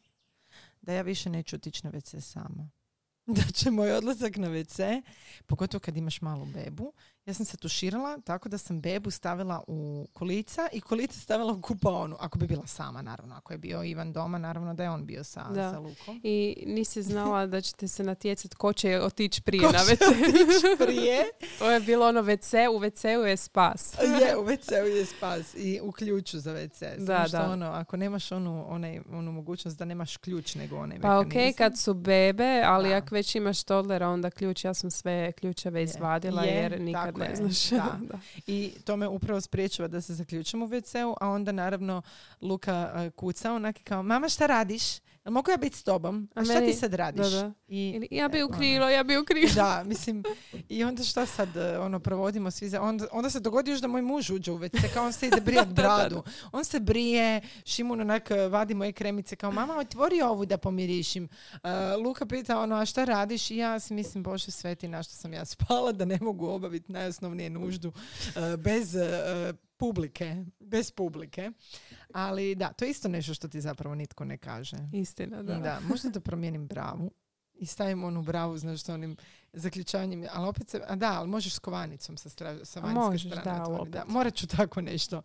da 0.81 0.93
ja 0.93 1.01
više 1.01 1.29
neću 1.29 1.55
otići 1.55 1.85
na 1.85 1.91
WC 1.91 2.19
sama. 2.21 2.69
Da 3.27 3.41
će 3.43 3.71
moj 3.71 3.91
odlazak 3.91 4.37
na 4.37 4.47
WC, 4.49 5.01
pogotovo 5.45 5.79
kad 5.79 5.97
imaš 5.97 6.21
malu 6.21 6.45
bebu, 6.45 6.93
ja 7.25 7.33
sam 7.33 7.45
se 7.45 7.57
tuširala 7.57 8.17
tako 8.17 8.49
da 8.49 8.57
sam 8.57 8.81
bebu 8.81 9.11
stavila 9.11 9.63
u 9.67 10.07
kolica 10.13 10.67
i 10.71 10.81
kolica 10.81 11.19
stavila 11.19 11.53
u 11.53 11.61
kupaonu. 11.61 12.15
Ako 12.19 12.37
bi 12.37 12.47
bila 12.47 12.67
sama, 12.67 13.01
naravno. 13.01 13.35
Ako 13.35 13.53
je 13.53 13.57
bio 13.57 13.83
Ivan 13.83 14.13
doma, 14.13 14.37
naravno 14.37 14.73
da 14.73 14.83
je 14.83 14.89
on 14.89 15.05
bio 15.05 15.23
sa, 15.23 15.43
Da. 15.43 15.71
sa 15.71 15.79
Lukom. 15.79 16.19
I 16.23 16.63
nisi 16.67 17.03
znala 17.03 17.45
da 17.45 17.61
ćete 17.61 17.87
se 17.87 18.03
natjecati 18.03 18.55
ko 18.55 18.73
će 18.73 18.99
otići 18.99 19.41
prije 19.41 19.61
Ko 19.61 19.71
na 19.71 19.79
WC. 19.79 20.05
prije? 20.79 21.23
to 21.59 21.71
je 21.71 21.79
bilo 21.79 22.07
ono 22.07 22.21
WC, 22.21 22.67
u 22.67 22.79
WC-u 22.79 23.21
je 23.21 23.37
spas. 23.37 23.93
je, 24.21 24.37
u 24.37 24.43
WC-u 24.43 24.87
je 24.87 25.05
spas 25.07 25.55
i 25.55 25.79
u 25.83 25.91
ključu 25.91 26.39
za 26.39 26.51
WC. 26.51 26.95
Samo 26.95 27.05
Da, 27.07 27.25
što 27.27 27.37
da. 27.37 27.49
ono, 27.49 27.65
ako 27.65 27.97
nemaš 27.97 28.31
onu, 28.31 28.65
onaj, 28.67 28.99
onu 29.09 29.31
mogućnost 29.31 29.77
da 29.77 29.85
nemaš 29.85 30.17
ključ 30.17 30.55
nego 30.55 30.77
onaj 30.77 30.99
Pa 30.99 31.19
ok, 31.19 31.25
mehanizam. 31.25 31.53
kad 31.53 31.77
su 31.77 31.93
bebe, 31.93 32.61
ali 32.65 32.89
Da. 32.89 32.95
ako 32.95 33.15
već 33.15 33.35
imaš 33.35 33.63
toddlera, 33.63 34.09
onda 34.09 34.29
ključ, 34.29 34.63
ja 34.63 34.73
sam 34.73 34.91
sve 34.91 35.31
ključeve 35.31 35.83
izvadila 35.83 36.43
Je, 36.43 36.53
jer 36.53 36.81
nikad 36.81 37.12
tako 37.13 37.25
ne 37.25 37.29
je, 37.29 37.35
znaš. 37.35 37.69
da. 37.69 37.99
Da. 38.11 38.19
I 38.47 38.73
to 38.85 38.97
me 38.97 39.07
upravo 39.07 39.41
spriječava 39.41 39.87
da 39.87 40.01
se 40.01 40.13
zaključam 40.13 40.61
u 40.61 40.67
WC-u, 40.67 41.15
a 41.21 41.29
onda 41.29 41.51
naravno 41.51 42.01
Luka 42.41 42.91
uh, 42.95 43.13
kuca 43.13 43.53
onak 43.53 43.79
i 43.79 43.83
kao, 43.83 44.03
mama 44.03 44.29
šta 44.29 44.45
radiš? 44.45 44.83
Mogu 45.25 45.51
ja 45.51 45.57
biti 45.57 45.77
s 45.77 45.83
tobom? 45.83 46.29
A, 46.35 46.39
A 46.39 46.45
šta 46.45 46.53
ti 46.53 46.59
meni- 46.59 46.73
sad 46.73 46.93
radiš? 46.93 47.25
Da, 47.25 47.29
da. 47.31 47.51
I, 47.67 47.89
Ili, 47.89 48.07
ja 48.11 48.27
bi 48.27 48.37
e, 48.37 48.43
u 48.43 48.47
ono. 48.47 48.57
krilo, 48.57 48.89
ja 48.89 49.03
bi 49.03 49.17
u 49.17 49.25
krilo. 49.25 49.53
Da, 49.55 49.83
mislim, 49.85 50.23
i 50.69 50.83
onda 50.83 51.03
šta 51.03 51.25
sad, 51.25 51.57
e, 51.57 51.79
ono, 51.79 51.99
provodimo 51.99 52.51
svi 52.51 52.69
za... 52.69 52.81
Onda, 52.81 53.07
onda 53.11 53.29
se 53.29 53.39
dogodi 53.39 53.71
još 53.71 53.79
da 53.79 53.87
moj 53.87 54.01
muž 54.01 54.29
uđe 54.29 54.51
u 54.51 54.59
WC, 54.59 54.93
kao 54.93 55.05
on 55.05 55.13
se 55.13 55.27
ide 55.27 55.41
brijat 55.41 55.67
bradu. 55.75 56.23
On 56.51 56.65
se 56.65 56.79
brije, 56.79 57.41
Šimun 57.65 58.01
onak 58.01 58.31
e, 58.31 58.35
vadi 58.37 58.73
moje 58.73 58.91
kremice, 58.91 59.35
kao 59.35 59.51
mama, 59.51 59.77
otvori 59.77 60.21
ovu 60.21 60.45
da 60.45 60.57
pomirišim. 60.57 61.29
E, 61.53 61.69
Luka 61.95 62.25
pita, 62.25 62.59
ono, 62.59 62.75
a 62.75 62.85
šta 62.85 63.03
radiš? 63.03 63.51
I 63.51 63.57
ja 63.57 63.79
si 63.79 63.93
mislim, 63.93 64.23
bože 64.23 64.51
sveti, 64.51 64.87
na 64.87 65.03
što 65.03 65.13
sam 65.13 65.33
ja 65.33 65.45
spala, 65.45 65.91
da 65.91 66.05
ne 66.05 66.17
mogu 66.21 66.47
obaviti 66.47 66.91
najosnovnije 66.91 67.49
nuždu 67.49 67.91
e, 68.35 68.57
bez 68.57 68.95
e, 68.95 69.53
publike, 69.83 70.45
bez 70.59 70.91
publike. 70.91 71.51
Ali 72.13 72.55
da, 72.55 72.73
to 72.73 72.85
je 72.85 72.91
isto 72.91 73.07
nešto 73.07 73.33
što 73.33 73.47
ti 73.47 73.61
zapravo 73.61 73.95
nitko 73.95 74.25
ne 74.25 74.37
kaže. 74.37 74.77
Istina, 74.93 75.43
da. 75.43 75.57
Da, 75.57 75.79
možda 75.87 76.09
da 76.09 76.19
promijenim 76.19 76.67
bravu 76.67 77.11
i 77.53 77.65
stavim 77.65 78.03
onu 78.03 78.21
bravu, 78.21 78.57
znaš, 78.57 78.89
onim 78.89 79.17
zaključanjem, 79.53 80.25
ali 80.33 80.47
opet 80.47 80.69
se, 80.69 80.81
a 80.87 80.95
da, 80.95 81.19
ali 81.19 81.27
možeš 81.29 81.55
s 81.55 81.59
kovanicom 81.59 82.17
sa, 82.17 82.29
stra, 82.29 82.65
sa 82.65 82.79
vanjske 82.79 82.99
možeš, 82.99 83.31
strane 83.31 83.59
da, 83.59 83.65
opet. 83.65 83.93
Da, 83.93 84.03
morat 84.07 84.33
ću 84.35 84.47
tako 84.47 84.81
nešto 84.81 85.21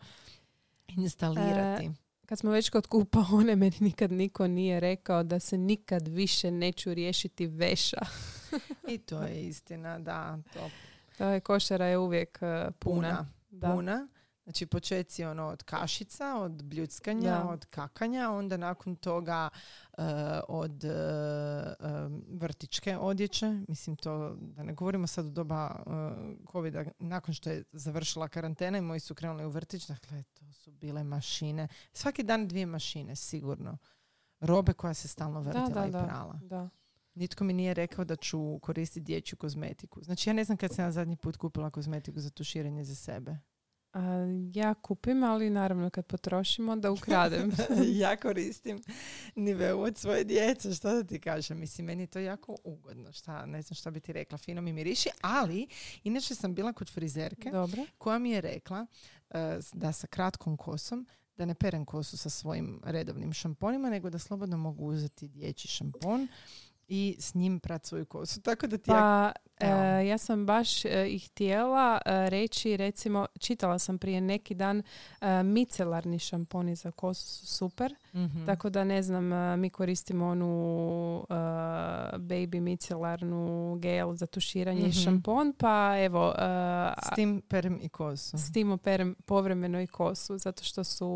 instalirati. 0.88 1.90
Kad 2.26 2.38
smo 2.38 2.50
već 2.50 2.70
kod 2.70 2.86
kupa, 2.86 3.24
one 3.40 3.56
meni 3.56 3.76
nikad 3.80 4.12
niko 4.12 4.46
nije 4.46 4.80
rekao 4.80 5.22
da 5.22 5.38
se 5.40 5.58
nikad 5.58 6.08
više 6.08 6.50
neću 6.50 6.94
riješiti 6.94 7.46
veša. 7.46 8.00
I 8.88 8.98
to 8.98 9.22
je 9.22 9.42
istina, 9.42 9.98
da, 9.98 10.38
to 10.52 10.70
To 11.18 11.24
je 11.28 11.40
košara 11.40 11.86
je 11.86 11.98
uvijek 11.98 12.38
uh, 12.42 12.74
puna. 12.78 13.08
puna, 13.08 13.26
Da. 13.50 13.72
puna. 13.72 14.08
Znači 14.48 14.66
počeci 14.66 15.24
ono 15.24 15.46
od 15.46 15.62
kašica, 15.62 16.36
od 16.36 16.62
bljuckanja, 16.64 17.30
Da. 17.30 17.48
od 17.48 17.66
kakanja, 17.66 18.30
onda 18.30 18.56
nakon 18.56 18.96
toga 18.96 19.48
e, 19.98 20.02
od 20.48 20.84
e, 20.84 20.88
e, 20.88 20.94
vrtičke 22.28 22.96
odjeće. 22.96 23.60
Mislim 23.68 23.96
to, 23.96 24.36
da 24.40 24.62
ne 24.62 24.74
govorimo 24.74 25.06
sad 25.06 25.26
u 25.26 25.30
doba 25.30 25.70
e, 25.76 25.90
covida, 26.52 26.84
nakon 26.98 27.34
što 27.34 27.50
je 27.50 27.64
završila 27.72 28.28
karantena 28.28 28.78
i 28.78 28.80
moji 28.80 29.00
su 29.00 29.14
krenuli 29.14 29.44
u 29.44 29.50
vrtić, 29.50 29.86
dakle 29.86 30.22
to 30.22 30.52
su 30.52 30.70
bile 30.70 31.04
mašine. 31.04 31.68
Svaki 31.92 32.22
dan 32.22 32.48
dvije 32.48 32.66
mašine, 32.66 33.16
sigurno. 33.16 33.78
Robe 34.40 34.72
koja 34.72 34.94
se 34.94 35.08
stalno 35.08 35.40
vrtila 35.40 35.68
da, 35.68 35.86
i 35.86 35.90
da. 35.90 36.04
prala. 36.04 36.40
da. 36.42 36.68
Nitko 37.14 37.44
mi 37.44 37.52
nije 37.52 37.74
rekao 37.74 38.04
da 38.04 38.16
ću 38.16 38.58
koristiti 38.58 39.04
dječju 39.04 39.36
kozmetiku. 39.36 40.02
Znači 40.02 40.30
ja 40.30 40.34
ne 40.34 40.44
znam 40.44 40.56
kad 40.56 40.74
sam 40.74 40.84
ja 40.84 40.90
zadnji 40.90 41.16
put 41.16 41.36
kupila 41.36 41.70
kozmetiku 41.70 42.20
za 42.20 42.30
tuširanje 42.30 42.84
za 42.84 42.94
sebe. 42.94 43.38
A, 43.98 44.26
ja 44.54 44.74
kupim, 44.74 45.22
ali 45.22 45.50
naravno 45.50 45.90
kad 45.90 46.06
potrošim, 46.06 46.68
onda 46.68 46.90
ukradem. 46.90 47.52
ja 48.02 48.16
koristim 48.16 48.82
niveu 49.34 49.80
od 49.80 49.98
svoje 49.98 50.24
djece, 50.24 50.74
što 50.74 50.92
da 50.92 51.04
ti 51.04 51.20
kažem. 51.20 51.58
Mislim, 51.58 51.86
meni 51.86 52.02
je 52.02 52.06
to 52.06 52.18
jako 52.18 52.56
ugodno. 52.64 53.12
Šta, 53.12 53.46
ne 53.46 53.62
znam 53.62 53.74
šta 53.74 53.90
bi 53.90 54.00
ti 54.00 54.12
rekla, 54.12 54.38
fino 54.38 54.62
mi 54.62 54.72
miriši, 54.72 55.08
ali 55.20 55.68
inače 56.04 56.34
sam 56.34 56.54
bila 56.54 56.72
kod 56.72 56.90
frizerke 56.90 57.50
Dobro. 57.50 57.84
koja 57.98 58.18
mi 58.18 58.30
je 58.30 58.40
rekla 58.40 58.86
eh, 59.30 59.58
da 59.72 59.92
sa 59.92 60.06
kratkom 60.06 60.56
kosom 60.56 61.06
da 61.38 61.44
ne 61.44 61.54
perem 61.54 61.84
kosu 61.84 62.16
sa 62.16 62.30
svojim 62.30 62.80
redovnim 62.84 63.32
šamponima, 63.32 63.90
nego 63.90 64.10
da 64.10 64.18
slobodno 64.18 64.56
mogu 64.56 64.84
uzeti 64.86 65.28
dječji 65.28 65.68
šampon 65.68 66.28
i 66.88 67.16
s 67.18 67.34
njim 67.34 67.60
prat 67.60 67.84
svoju 67.84 68.06
kosu. 68.06 68.40
Tako 68.40 68.66
da 68.66 68.78
ti 68.78 68.90
ja... 68.90 68.94
Pa, 68.94 69.32
Evo. 69.60 69.80
e, 69.80 70.06
ja 70.06 70.18
sam 70.18 70.46
baš 70.46 70.84
e, 70.84 71.06
i 71.06 71.18
htjela 71.20 71.98
e, 71.98 72.30
reći, 72.30 72.76
recimo, 72.76 73.26
čitala 73.38 73.78
sam 73.78 73.98
prije 73.98 74.20
neki 74.20 74.54
dan 74.54 74.82
e, 75.20 75.42
micelarni 75.42 76.18
šamponi 76.18 76.74
za 76.74 76.90
kosu 76.90 77.26
su 77.28 77.46
super. 77.48 77.94
Mhm. 78.14 78.46
Tako 78.46 78.70
da 78.70 78.84
ne 78.84 79.02
znam, 79.02 79.32
e, 79.32 79.56
mi 79.56 79.70
koristimo 79.70 80.26
onu 80.26 80.48
e, 81.20 81.32
baby 82.14 82.60
micelarnu 82.60 83.38
gel 83.76 84.14
za 84.14 84.26
tuširanje 84.26 84.80
i 84.80 84.84
Mhm. 84.84 84.90
šampon, 84.94 85.52
pa 85.52 85.94
evo, 85.98 86.28
e, 86.30 86.42
S 87.04 87.14
tim 87.14 87.42
perem 87.42 87.78
i 87.82 87.88
kosu. 87.88 88.38
s 88.38 88.52
tim 88.52 88.70
operem 88.70 89.14
povremeno 89.16 89.80
i 89.80 89.86
kosu, 89.86 90.38
zato 90.38 90.64
što 90.64 90.84
su 90.84 91.08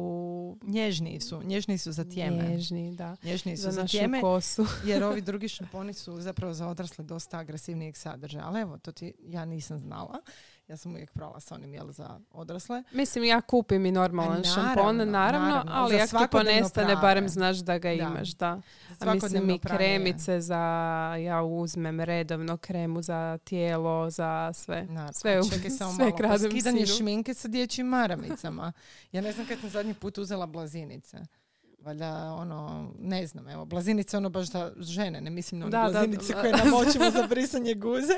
Nježniji 0.62 1.20
su, 1.20 1.42
nježniji 1.42 1.78
su 1.78 1.92
za 1.92 2.04
tjeme. 2.04 2.42
nježni, 2.44 2.92
da. 2.92 3.16
Nježniji 3.22 3.56
su 3.56 3.62
Za 3.62 3.70
za, 3.70 3.82
našu 3.82 3.92
tjeme, 3.92 4.20
kosu. 4.20 4.66
jer 4.84 5.04
ovi 5.04 5.20
drugi 5.30 5.48
šamponi 5.62 5.94
su 5.94 6.20
zapravo 6.20 6.54
za 6.54 6.68
odrasle 6.68 7.04
dosta 7.04 7.38
agresivnijeg 7.38 7.96
sadržaja. 7.96 8.46
Ali 8.46 8.60
evo, 8.60 8.78
to 8.78 8.92
ti 8.92 9.14
ja 9.20 9.44
nisam 9.44 9.78
znala. 9.78 10.20
Ja 10.68 10.76
sam 10.76 10.92
uvijek 10.92 11.10
prala 11.12 11.40
sa 11.40 11.54
onim 11.54 11.74
jel, 11.74 11.90
za 11.90 12.20
odrasle. 12.30 12.82
Mislim, 12.92 13.24
ja 13.24 13.40
kupim 13.40 13.86
i 13.86 13.92
normalan 13.92 14.40
A 14.40 14.44
šampon, 14.44 14.96
naravno, 14.96 15.48
naravno, 15.48 15.72
ali 15.74 16.00
ako 16.00 16.18
ti 16.18 16.24
ponestane, 16.30 16.96
barem 16.96 17.28
znaš 17.28 17.56
da 17.56 17.78
ga 17.78 17.88
Da. 17.88 17.94
imaš, 17.94 18.30
da. 18.30 18.60
A 19.00 19.14
mislim 19.14 19.50
i 19.50 19.58
kremice 19.58 20.40
za, 20.40 20.56
ja 21.24 21.42
uzmem 21.42 22.00
redovno 22.00 22.56
kremu 22.56 23.02
za 23.02 23.38
tijelo, 23.44 24.10
za 24.10 24.52
sve. 24.54 24.86
Naravno. 24.86 25.12
Sve, 25.12 25.40
Čekaj 25.50 25.70
samo 25.78 25.92
sve 25.92 26.12
malo. 26.22 26.38
Skidanje 26.38 26.86
šminke 26.86 27.34
sa 27.34 27.48
dječjim 27.48 27.86
maramicama. 27.86 28.72
Ja 29.12 29.20
ne 29.20 29.32
znam 29.32 29.46
kad 29.46 29.58
sam 29.60 29.70
zadnji 29.70 29.94
put 29.94 30.18
uzela 30.18 30.46
blazinice. 30.46 31.18
Valjda, 31.84 32.34
ono, 32.34 32.90
ne 32.98 33.26
znam, 33.26 33.48
evo, 33.48 33.64
blazinice 33.64 34.16
ono 34.16 34.28
baš 34.28 34.50
za 34.50 34.72
žene, 34.78 35.20
ne 35.20 35.30
mislim 35.30 35.60
na 35.60 35.66
one 35.66 35.70
Da, 35.70 35.88
blazinice 35.90 36.32
da. 36.32 36.40
koje 36.40 36.52
namočimo 36.52 37.10
za 37.20 37.26
brisanje 37.26 37.74
guze, 37.74 38.14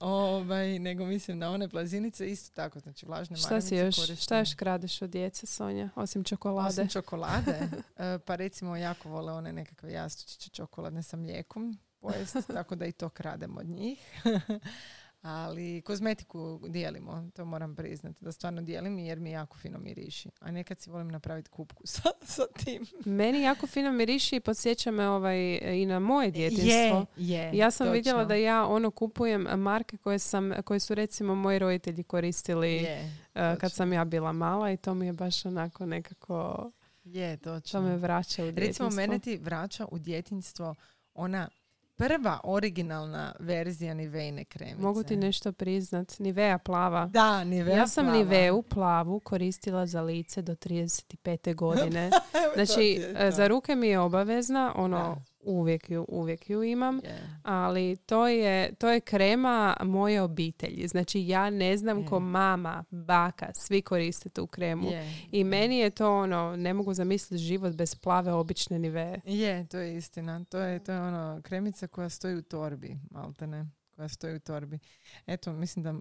ovaj, 0.00 0.78
nego 0.78 1.06
mislim 1.06 1.38
na 1.38 1.50
one 1.50 1.68
blazinice 1.68 2.30
isto 2.30 2.54
tako, 2.54 2.78
znači 2.80 3.06
vlažne 3.06 3.36
Šta 3.36 3.60
si 3.60 3.76
još, 3.76 3.96
šta 4.20 4.38
još 4.38 4.54
kradeš 4.54 5.02
od 5.02 5.10
djece, 5.10 5.46
Sonja, 5.46 5.90
osim 5.94 6.24
čokolade? 6.24 6.68
Osim 6.68 6.88
čokolade, 6.88 7.58
e, 7.96 8.18
pa 8.18 8.36
recimo 8.36 8.76
jako 8.76 9.08
vole 9.08 9.32
one 9.32 9.52
nekakve 9.52 9.92
jastučiće 9.92 10.50
čokoladne 10.50 11.02
sa 11.02 11.16
mlijekom 11.16 11.78
pojest, 12.00 12.36
tako 12.46 12.74
da 12.74 12.86
i 12.86 12.92
to 12.92 13.08
krademo 13.08 13.60
od 13.60 13.66
njih. 13.66 13.98
Ali 15.22 15.82
kozmetiku 15.82 16.60
dijelimo, 16.68 17.30
to 17.34 17.44
moram 17.44 17.74
priznati, 17.74 18.24
da 18.24 18.32
stvarno 18.32 18.62
dijelim 18.62 18.98
jer 18.98 19.20
mi 19.20 19.30
jako 19.30 19.58
fino 19.58 19.78
miriši. 19.78 20.30
A 20.40 20.50
nekad 20.50 20.80
si 20.80 20.90
volim 20.90 21.08
napraviti 21.08 21.50
kupku 21.50 21.82
sa, 21.94 22.10
sa 22.22 22.42
tim. 22.64 22.86
Meni 23.04 23.42
jako 23.42 23.66
fino 23.66 23.92
miriši 23.92 24.36
i 24.36 24.40
podsjeća 24.40 24.90
me 24.90 25.08
ovaj, 25.08 25.58
i 25.62 25.86
na 25.86 25.98
moje 25.98 26.30
djetinstvo. 26.30 27.06
je. 27.16 27.50
Ja 27.54 27.70
sam 27.70 27.84
točno. 27.84 27.92
vidjela 27.92 28.24
da 28.24 28.34
ja 28.34 28.66
ono 28.66 28.90
kupujem 28.90 29.42
marke 29.42 29.96
koje, 29.96 30.18
sam, 30.18 30.52
koje 30.64 30.80
su 30.80 30.94
recimo 30.94 31.34
moji 31.34 31.58
roditelji 31.58 32.02
koristili 32.02 32.72
je, 32.72 33.18
eh, 33.34 33.56
kad 33.60 33.72
sam 33.72 33.92
ja 33.92 34.04
bila 34.04 34.32
mala 34.32 34.72
i 34.72 34.76
to 34.76 34.94
mi 34.94 35.06
je 35.06 35.12
baš 35.12 35.46
onako 35.46 35.86
nekako, 35.86 36.70
je, 37.04 37.36
to 37.36 37.60
točno. 37.60 37.80
me 37.80 37.96
vraća 37.96 38.44
u 38.44 38.50
djetinstvo. 38.50 38.86
Recimo, 38.86 39.02
mene 39.02 39.18
ti 39.18 39.36
vraća 39.36 39.86
u 39.90 39.98
djetinjstvo 39.98 40.74
ona 41.14 41.48
prva 41.96 42.40
originalna 42.44 43.34
verzija 43.38 43.94
Nivejne 43.94 44.44
kremice. 44.44 44.82
Mogu 44.82 45.02
ti 45.02 45.16
nešto 45.16 45.52
priznat, 45.52 46.18
Nivea 46.18 46.58
plava. 46.58 47.06
Da, 47.06 47.44
Nivea 47.44 47.76
ja 47.76 47.86
sam 47.88 48.04
plava. 48.04 48.18
Niveu 48.18 48.62
plavu 48.62 49.20
koristila 49.20 49.86
za 49.86 50.02
lice 50.02 50.42
do 50.42 50.54
35. 50.54 51.54
godine. 51.54 52.10
Znači, 52.54 53.02
to. 53.18 53.30
za 53.30 53.46
ruke 53.48 53.76
mi 53.76 53.88
je 53.88 54.00
obavezna, 54.00 54.72
ono, 54.76 54.98
Da. 54.98 55.35
Uvijek 55.46 55.90
ju, 55.90 56.04
uvijek 56.08 56.50
ju 56.50 56.62
imam. 56.62 57.00
Je. 57.04 57.38
ali 57.42 57.96
to 57.96 58.28
je, 58.28 58.74
to 58.74 58.90
je 58.90 59.00
krema 59.00 59.76
moje 59.82 60.22
obitelji. 60.22 60.88
Znači 60.88 61.26
ja 61.26 61.50
ne 61.50 61.76
znam 61.76 61.98
Je. 61.98 62.06
ko 62.06 62.20
mama, 62.20 62.84
baka, 62.90 63.54
svi 63.54 63.82
koriste 63.82 64.28
tu 64.28 64.46
kremu. 64.46 64.90
Je. 64.90 65.12
I 65.32 65.44
meni 65.44 65.78
je 65.78 65.90
to 65.90 66.16
ono, 66.16 66.56
ne 66.56 66.74
mogu 66.74 66.94
zamisliti 66.94 67.44
život 67.44 67.74
bez 67.74 67.94
plave 67.94 68.32
obične 68.32 68.78
nive. 68.78 69.20
Je, 69.24 69.66
to 69.66 69.78
je 69.78 69.96
istina. 69.96 70.44
To 70.44 70.58
je, 70.58 70.84
to 70.84 70.92
je 70.92 71.00
ono 71.00 71.40
kremica 71.42 71.86
koja 71.86 72.08
stoji 72.08 72.36
u 72.36 72.42
torbi, 72.42 72.96
maltene. 73.10 73.66
Koja 73.96 74.08
stoji 74.08 74.36
u 74.36 74.40
torbi. 74.40 74.78
Eto, 75.26 75.52
mislim 75.52 75.82
da 75.82 75.94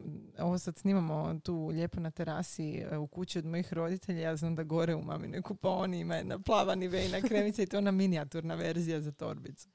ovo 0.44 0.58
sad 0.58 0.78
snimamo 0.78 1.40
tu 1.44 1.68
lijepo 1.68 2.00
na 2.00 2.12
terasi 2.12 2.78
e, 2.78 2.98
u 2.98 3.08
kući 3.08 3.40
od 3.40 3.46
mojih 3.46 3.74
roditelja. 3.74 4.22
Ja 4.22 4.36
znam 4.36 4.56
da 4.56 4.64
gore 4.64 4.96
u 4.96 5.02
maminoj 5.02 5.42
kupaoni 5.42 6.00
ima 6.00 6.16
jedna 6.16 6.40
plava 6.40 6.76
nivejna 6.76 7.22
kremica 7.22 7.62
i 7.62 7.66
to 7.66 7.76
je 7.76 7.80
ona 7.80 7.92
minijaturna 7.92 8.56
verzija 8.56 9.02
za 9.02 9.12
torbicu. 9.12 9.70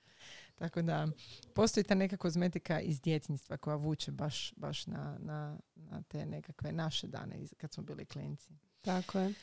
Tako 0.55 0.83
da 0.83 1.09
postoji 1.55 1.85
ta 1.85 1.95
neka 1.95 2.17
kozmetika 2.17 2.81
iz 2.81 3.01
djetinjstva 3.01 3.57
koja 3.57 3.77
vuče 3.77 4.11
baš, 4.11 4.55
baš 4.57 4.87
na, 4.87 5.19
na, 5.21 5.59
na 5.75 6.03
te 6.03 6.27
nekakve 6.27 6.73
naše 6.73 7.07
dane 7.07 7.37
kad 7.57 7.73
smo 7.73 7.83
bili 7.83 8.05
klinci. 8.05 8.53
Tako 8.81 9.19
je. 9.19 9.35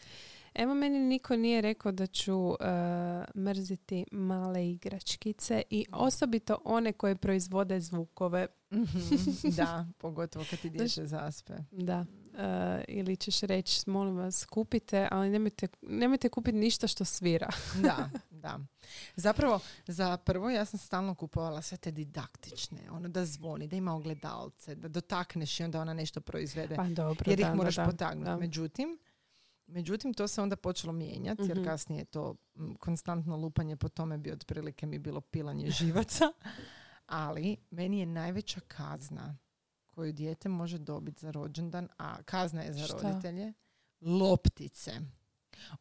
Evo 0.57 0.73
meni 0.73 0.99
niko 0.99 1.35
nije 1.35 1.61
rekao 1.61 1.91
da 1.91 2.07
ću 2.07 2.49
e, 2.49 2.55
mrziti 3.35 4.05
male 4.11 4.69
igračkice 4.69 5.61
i 5.69 5.85
osobito 5.91 6.57
one 6.65 6.93
koje 6.93 7.15
proizvode 7.15 7.79
zvukove. 7.79 8.47
da, 9.57 9.87
pogotovo 10.01 10.45
kad 10.49 10.59
ti 10.59 10.69
dijete 10.69 11.07
zaspe. 11.07 11.53
Da. 11.71 12.05
E, 12.37 12.83
ili 12.87 13.15
ćeš 13.15 13.41
reći, 13.41 13.89
molim 13.89 14.15
vas, 14.15 14.45
kupite, 14.45 15.07
ali 15.11 15.29
nemojte, 15.29 15.67
nemojte 15.81 16.29
kupiti 16.29 16.57
ništa 16.57 16.87
što 16.87 17.05
svira. 17.05 17.49
Da, 17.81 18.09
da. 18.29 18.59
Zapravo, 19.15 19.59
za 19.87 20.17
prvo 20.17 20.49
ja 20.49 20.65
sam 20.65 20.79
stalno 20.79 21.15
kupovala 21.15 21.61
sve 21.61 21.77
te 21.77 21.91
didaktične, 21.91 22.91
ono 22.91 23.07
da 23.07 23.25
zvoni, 23.25 23.67
da 23.67 23.75
ima 23.75 23.95
ogledalce, 23.95 24.75
da 24.75 24.87
dotakneš 24.87 25.59
i 25.59 25.63
onda 25.63 25.81
ona 25.81 25.93
nešto 25.93 26.21
proizvede, 26.21 26.75
Pa 26.75 26.83
dobro, 26.83 27.23
jer 27.31 27.39
ih 27.39 27.45
da, 27.45 27.55
moraš 27.55 27.75
da, 27.75 27.85
potaknuti. 27.85 28.29
da. 28.29 28.37
Međutim, 28.37 28.97
međutim, 29.67 30.13
to 30.13 30.27
se 30.27 30.41
onda 30.41 30.55
počelo 30.55 30.93
mijenjati, 30.93 31.41
jer 31.41 31.57
Mhm. 31.57 31.65
kasnije 31.65 32.05
to 32.05 32.35
konstantno 32.79 33.37
lupanje 33.37 33.75
po 33.75 33.89
tome 33.89 34.17
bi 34.17 34.31
otprilike 34.31 34.85
mi 34.85 34.99
bilo 34.99 35.21
pilanje 35.21 35.69
živaca. 35.79 36.31
Ali 37.05 37.57
meni 37.69 37.99
je 37.99 38.05
najveća 38.05 38.59
kazna 38.61 39.37
koju 39.87 40.13
dijete 40.13 40.49
može 40.49 40.77
dobiti 40.77 41.19
za 41.19 41.31
rođendan, 41.31 41.87
a 41.97 42.23
kazna 42.23 42.61
je 42.61 42.73
za 42.73 42.85
Šta? 42.85 42.97
roditelje, 42.99 43.53
loptice. 44.01 44.91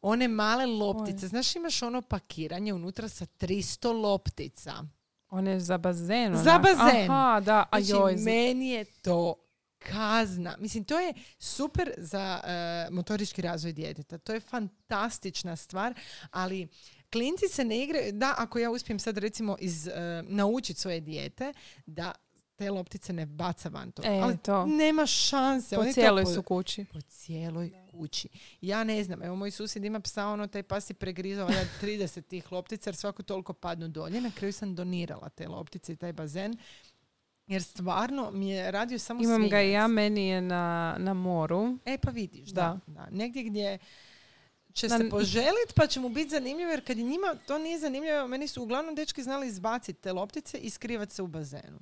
One 0.01 0.27
male 0.27 0.65
loptice. 0.67 1.27
Znaš, 1.27 1.55
imaš 1.55 1.81
ono 1.81 2.01
pakiranje 2.01 2.73
unutra 2.73 3.09
sa 3.09 3.25
300 3.27 3.91
loptica. 3.93 4.73
One 5.29 5.59
za 5.59 5.77
bazen. 5.77 6.35
Za 6.35 6.49
onak. 6.51 6.61
bazen. 6.63 7.11
Aha, 7.11 7.39
da. 7.39 7.65
A 7.71 7.81
Znači, 7.81 7.91
joj, 7.91 8.17
za- 8.17 8.25
meni 8.25 8.67
je 8.67 8.85
to 8.85 9.35
kazna. 9.79 10.55
Mislim, 10.59 10.83
to 10.83 10.99
je 10.99 11.13
super 11.39 11.91
za 11.97 12.41
e, 12.43 12.87
motorički 12.91 13.41
razvoj 13.41 13.73
djeteta. 13.73 14.17
To 14.17 14.33
je 14.33 14.39
fantastična 14.39 15.55
stvar, 15.55 15.93
ali 16.31 16.67
klinci 17.11 17.47
se 17.51 17.65
ne 17.65 17.83
igraju. 17.83 18.11
Da, 18.13 18.35
ako 18.37 18.59
ja 18.59 18.71
uspijem 18.71 18.99
sad 18.99 19.17
recimo 19.17 19.55
iz, 19.59 19.87
e, 19.87 19.91
naučiti 20.27 20.79
svoje 20.79 20.99
dijete 21.01 21.53
da 21.85 22.11
te 22.55 22.71
loptice 22.71 23.13
ne 23.13 23.25
baca 23.25 23.69
van 23.69 23.91
to. 23.91 24.01
E, 24.05 24.19
ali 24.23 24.37
to. 24.37 24.65
nema 24.65 25.05
šanse. 25.05 25.75
po 25.75 25.81
Oni 25.81 25.89
to 25.89 25.93
cijeloj 25.93 26.23
po- 26.23 26.29
su 26.29 26.43
kući. 26.43 26.85
po 26.93 27.01
cijeloj 27.01 27.71
kući. 27.91 28.29
Ja 28.61 28.83
ne 28.83 29.03
znam, 29.03 29.23
evo 29.23 29.35
moj 29.35 29.51
susjed 29.51 29.85
ima 29.85 29.99
psa, 29.99 30.27
ono 30.27 30.47
taj 30.47 30.63
pas 30.63 30.89
je 30.89 30.93
pregrizao 30.93 31.45
valjda 31.47 31.61
30 31.81 32.21
tih 32.29 32.51
loptica 32.51 32.89
jer 32.89 32.95
svako 32.95 33.23
toliko 33.23 33.53
padnu 33.53 33.87
dolje. 33.87 34.21
Na 34.21 34.31
kraju 34.31 34.53
sam 34.53 34.75
donirala 34.75 35.29
te 35.29 35.47
loptice 35.47 35.93
i 35.93 35.95
taj 35.95 36.13
bazen. 36.13 36.57
Jer 37.47 37.63
stvarno 37.63 38.31
mi 38.31 38.49
je 38.49 38.71
radio 38.71 38.99
samo 38.99 39.23
Imam 39.23 39.49
ga 39.49 39.61
i 39.61 39.71
ja, 39.71 39.87
meni 39.87 40.27
je 40.27 40.41
na, 40.41 40.95
na 40.99 41.13
moru. 41.13 41.77
E 41.85 41.97
pa 41.97 42.11
vidiš, 42.11 42.49
da. 42.49 42.79
Da. 42.87 42.93
da. 42.93 43.07
Negdje 43.11 43.43
gdje 43.43 43.77
će 44.73 44.87
Na- 44.87 44.97
se 44.97 45.09
poželit 45.09 45.73
pa 45.75 45.87
će 45.87 45.99
mu 45.99 46.09
biti 46.09 46.29
zanimljivo 46.29 46.71
jer 46.71 46.85
kad 46.85 46.97
je 46.97 47.03
njima 47.03 47.35
to 47.47 47.57
nije 47.57 47.79
zanimljivo, 47.79 48.27
meni 48.27 48.47
su 48.47 48.63
uglavnom 48.63 48.95
dečki 48.95 49.23
znali 49.23 49.47
izbaciti 49.47 50.01
te 50.01 50.13
loptice 50.13 50.57
i 50.57 50.69
skrivati 50.69 51.13
se 51.15 51.21
u 51.21 51.27
bazenu. 51.27 51.79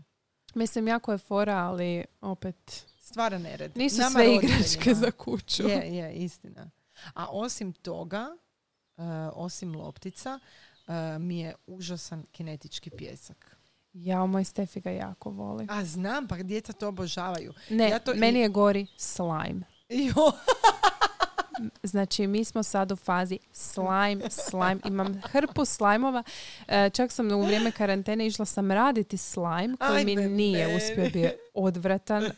Mislim, 0.56 0.88
jako 0.88 1.12
je 1.12 1.18
fora, 1.18 1.56
ali 1.56 2.06
opet 2.22 2.86
Stvara 3.00 3.38
nered. 3.38 3.78
nisu 3.78 3.98
Nama 3.98 4.10
sve 4.10 4.36
igračke 4.36 4.94
za 4.94 5.12
kuću. 5.12 5.64
Je, 5.68 5.96
je, 5.96 6.14
istina. 6.14 6.72
A 7.14 7.28
osim 7.30 7.74
toga, 7.74 8.38
e, 8.98 9.02
osim 9.34 9.76
loptica, 9.76 10.40
e, 10.88 11.20
mi 11.20 11.40
je 11.40 11.56
užasan 11.68 12.26
kinetički 12.32 12.90
pjesak. 12.90 13.55
Ja, 13.96 14.26
moj 14.26 14.44
Stefi 14.44 14.80
ga 14.80 14.90
jako 14.92 15.30
voli. 15.30 15.68
A 15.70 15.86
znam, 15.86 16.28
pa 16.28 16.36
djeca 16.38 16.74
to 16.74 16.88
obožavaju. 16.88 17.54
Ne, 17.70 17.90
ja 17.90 18.00
to 18.00 18.14
i- 18.14 18.18
meni 18.18 18.40
je 18.40 18.50
gori 18.50 18.88
slime. 18.98 19.62
Jo, 19.90 20.32
Znači, 21.84 22.28
mi 22.28 22.44
smo 22.44 22.64
sad 22.64 22.92
u 22.92 22.96
fazi 22.96 23.40
slime, 23.52 24.30
slime. 24.32 24.80
Imam 24.86 25.22
hrpu 25.24 25.66
slajmova. 25.66 26.24
E, 26.68 26.90
čak 26.90 27.12
sam 27.12 27.32
u 27.32 27.42
vrijeme 27.42 27.72
karantene 27.72 28.28
išla 28.28 28.46
sam 28.46 28.72
raditi 28.72 29.18
slime 29.18 29.78
koji 29.80 30.06
mi 30.06 30.12
Ajme 30.12 30.28
nije 30.28 30.66
meni. 30.66 30.78
uspio 30.78 31.10
bio 31.12 31.32
odvratan. 31.54 32.24
E, 32.24 32.32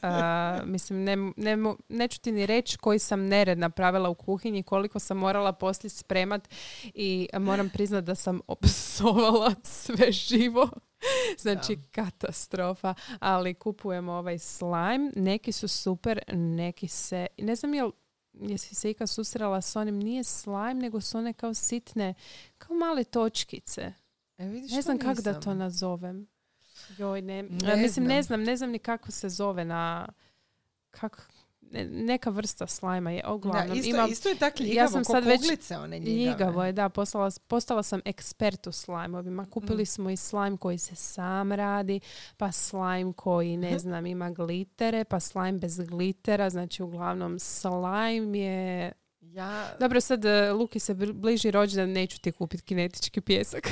mislim, 0.65 1.03
ne, 1.03 1.15
ne, 1.37 1.57
neću 1.89 2.19
ti 2.19 2.31
ni 2.31 2.45
reći 2.45 2.77
koji 2.77 2.99
sam 2.99 3.21
nered 3.21 3.57
napravila 3.57 4.09
u 4.09 4.15
kuhinji, 4.15 4.63
koliko 4.63 4.99
sam 4.99 5.17
morala 5.17 5.51
poslije 5.53 5.89
spremat 5.89 6.49
i 6.85 7.29
moram 7.33 7.69
priznat 7.69 8.03
da 8.03 8.15
sam 8.15 8.41
opsovala 8.47 9.53
sve 9.83 10.11
živo. 10.11 10.69
Znači, 11.43 11.77
katastrofa. 11.91 12.93
Ali 13.19 13.53
kupujemo 13.53 14.11
ovaj 14.11 14.39
slime. 14.39 15.11
Neki 15.15 15.51
su 15.51 15.67
super, 15.67 16.19
neki 16.33 16.87
se... 16.87 17.27
Ne 17.37 17.55
znam 17.55 17.73
jel 17.73 17.91
jesi 18.33 18.75
se 18.75 18.91
ikad 18.91 19.09
susrela 19.09 19.61
s 19.61 19.75
onim, 19.75 19.99
nije 19.99 20.23
slime, 20.23 20.73
nego 20.73 21.01
su 21.01 21.17
one 21.17 21.33
kao 21.33 21.53
sitne, 21.53 22.13
kao 22.57 22.75
male 22.75 23.03
točkice. 23.03 23.93
e, 24.37 24.45
vidiš, 24.45 24.71
Ne 24.71 24.81
znam 24.81 24.97
kako 24.97 25.21
da 25.21 25.39
to 25.39 25.53
nazovem. 25.53 26.27
Joj, 26.97 27.21
ne. 27.21 27.43
Ne 27.43 27.75
mislim, 27.75 28.05
ne 28.05 28.23
znam. 28.23 28.43
ne 28.43 28.57
znam 28.57 28.69
ni 28.69 28.79
kako 28.79 29.11
se 29.11 29.29
zove 29.29 29.65
na... 29.65 30.07
Kako, 30.91 31.17
neka 31.89 32.29
vrsta 32.29 32.67
slajma 32.67 33.11
je, 33.11 33.21
Da, 33.21 33.33
uglavnom. 33.33 33.77
isto, 33.77 33.89
imam, 33.89 34.11
isto 34.11 34.29
je 34.29 34.35
tak 34.35 34.59
ljigavo, 34.59 34.75
ja 34.75 34.87
sam 34.87 35.05
sad 35.05 35.25
već 35.25 35.41
one 35.73 35.99
ljigave. 35.99 36.15
Ljigavo 36.31 36.63
je, 36.63 36.71
da. 36.71 36.89
Postala, 36.89 37.31
postala 37.47 37.83
sam 37.83 38.01
ekspert 38.05 38.67
u 38.67 38.71
slajmovima. 38.71 39.45
Kupili 39.45 39.83
Mm. 39.83 39.85
smo 39.85 39.97
smo 39.97 40.09
i 40.09 40.17
slajm 40.17 40.57
koji 40.57 40.77
se 40.77 40.95
sam 40.95 41.51
radi, 41.51 41.99
pa 42.37 42.51
slajm 42.51 43.13
koji, 43.13 43.57
ne 43.57 43.79
znam, 43.79 44.05
ima 44.05 44.29
glitere, 44.31 45.03
pa 45.03 45.19
slajm 45.19 45.59
bez 45.59 45.79
glitera. 45.79 46.49
Znači, 46.49 46.83
uglavnom, 46.83 47.39
slajm 47.39 48.35
je... 48.35 48.91
Ja, 49.37 49.75
Dobro, 49.79 50.01
sad 50.01 50.25
e, 50.25 50.51
Luki 50.51 50.79
se 50.79 50.93
bl- 50.95 51.13
bliži 51.13 51.51
rođendan, 51.51 51.89
neću 51.91 52.19
ti 52.19 52.31
kupiti 52.31 52.63
kinetički 52.63 53.21
pjesak. 53.21 53.67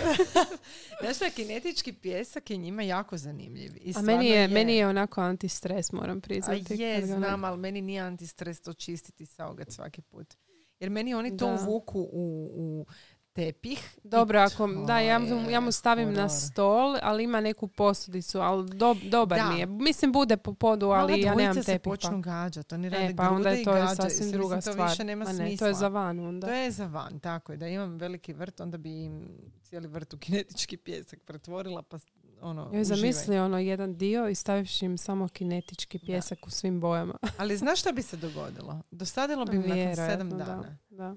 znaš 1.02 1.16
šta, 1.16 1.30
kinetički 1.30 1.94
pjesak 1.94 2.50
je 2.50 2.58
njima 2.58 2.84
jako 2.84 3.18
zanimljiv. 3.18 3.72
I 3.78 3.94
A 3.96 4.02
meni 4.02 4.28
je, 4.28 4.48
meni 4.48 4.76
je 4.76 4.88
onako 4.88 5.22
antistres, 5.22 5.92
moram 5.92 6.18
A 6.18 6.22
priznati. 6.22 6.60
je, 6.74 6.96
kad 6.96 7.10
ga 7.10 7.16
onak- 7.16 7.18
znam, 7.18 7.44
ali 7.44 7.58
meni 7.58 7.82
nije 7.82 8.02
antistres 8.02 8.62
to 8.62 8.74
čistiti 8.74 9.26
saugat 9.26 9.72
svaki 9.72 10.02
put. 10.02 10.34
Jer 10.80 10.90
meni 10.90 11.14
oni 11.14 11.38
to 11.38 11.48
Da. 11.48 11.54
uvuku 11.56 12.00
u, 12.02 12.50
u 12.54 12.86
tepih. 13.36 13.98
Dobro, 14.04 14.40
ako, 14.40 14.68
to 14.68 14.86
da, 14.88 15.00
ja, 15.00 15.22
ja 15.50 15.60
mu 15.60 15.72
stavim 15.72 16.14
na 16.14 16.16
horor. 16.16 16.30
stol, 16.30 16.98
ali 17.02 17.24
ima 17.24 17.42
neku 17.42 17.68
posudicu, 17.68 18.40
ali 18.40 18.70
do, 18.70 18.96
dobar 19.04 19.40
Da. 19.40 19.50
mi 19.50 19.60
je. 19.60 19.66
Mislim, 19.66 20.12
bude 20.12 20.38
po 20.38 20.54
podu, 20.54 20.90
ali 20.90 21.22
ja 21.22 21.36
nemam 21.36 21.54
dvojica 21.54 21.64
se 21.64 21.72
tepih. 21.72 21.92
počnu 21.92 22.22
gađati, 22.22 22.76
oni 22.76 22.90
rade 22.90 23.06
E, 23.06 23.16
pa 23.16 23.30
onda 23.30 23.50
je 23.50 23.64
to 23.64 23.76
je 23.76 23.88
sasvim. 23.88 24.06
Mislim, 24.06 24.32
druga 24.32 24.56
to 24.56 24.62
stvar. 24.62 24.90
više 24.90 25.04
nema 25.04 25.26
Ma 25.26 25.32
ne, 25.32 25.58
to 25.58 25.68
je 25.68 25.74
za 25.74 25.88
van 25.88 26.20
onda. 26.20 26.48
To 26.48 26.54
je 26.54 26.72
za 26.72 26.86
van, 26.86 27.20
tako 27.20 27.52
je. 27.52 27.58
Da 27.58 27.68
imam 27.68 27.98
veliki 27.98 28.34
vrt, 28.34 28.60
onda 28.60 28.78
bi 28.78 29.04
im 29.04 29.28
cijeli 29.64 29.88
vrt 29.88 30.14
u 30.14 30.18
kinetički 30.18 30.78
pjesak 30.78 31.20
pretvorila, 31.26 31.82
pa 31.82 31.98
ono, 32.42 32.70
Joj, 32.74 32.84
zamisli 32.84 33.40
ono 33.40 33.60
jedan 33.60 33.96
dio 33.98 34.28
i 34.28 34.36
stavivši 34.36 34.86
im 34.86 34.98
samo 34.98 35.28
kinetički 35.28 36.00
pjesak 36.00 36.48
u 36.48 36.50
svim 36.50 36.82
bojama. 36.82 37.18
Ali 37.38 37.58
znaš 37.58 37.80
šta 37.80 37.92
bi 37.92 38.02
se 38.02 38.18
dogodilo? 38.18 38.82
Dosadilo 38.92 39.46
bi 39.52 39.56
im 39.56 39.62
nakon 39.62 39.96
sedam 39.96 40.30
da, 40.30 40.38
dana. 40.38 40.78
Da. 40.90 41.16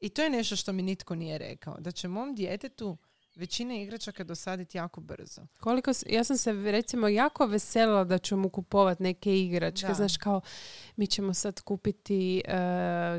I 0.00 0.08
to 0.08 0.22
je 0.22 0.30
nešto 0.30 0.56
što 0.56 0.72
mi 0.72 0.82
nitko 0.82 1.14
nije 1.14 1.38
rekao. 1.38 1.76
Da 1.80 1.90
će 1.90 2.08
mom 2.08 2.34
djetetu 2.34 2.96
većina 3.36 3.74
igračaka 3.74 4.24
dosaditi 4.24 4.78
jako 4.78 5.00
brzo. 5.00 5.42
Koliko, 5.60 5.90
ja 6.06 6.24
sam 6.24 6.36
se 6.36 6.52
recimo 6.52 7.08
jako 7.08 7.46
veselila 7.46 8.04
da 8.04 8.18
ću 8.18 8.36
mu 8.36 8.48
kupovati 8.50 9.02
neke 9.02 9.40
igračke. 9.40 9.86
Da. 9.88 9.94
Znaš 9.94 10.16
kao, 10.16 10.40
mi 10.96 11.06
ćemo 11.06 11.34
sad 11.34 11.60
kupiti, 11.60 12.42
e, 12.44 12.56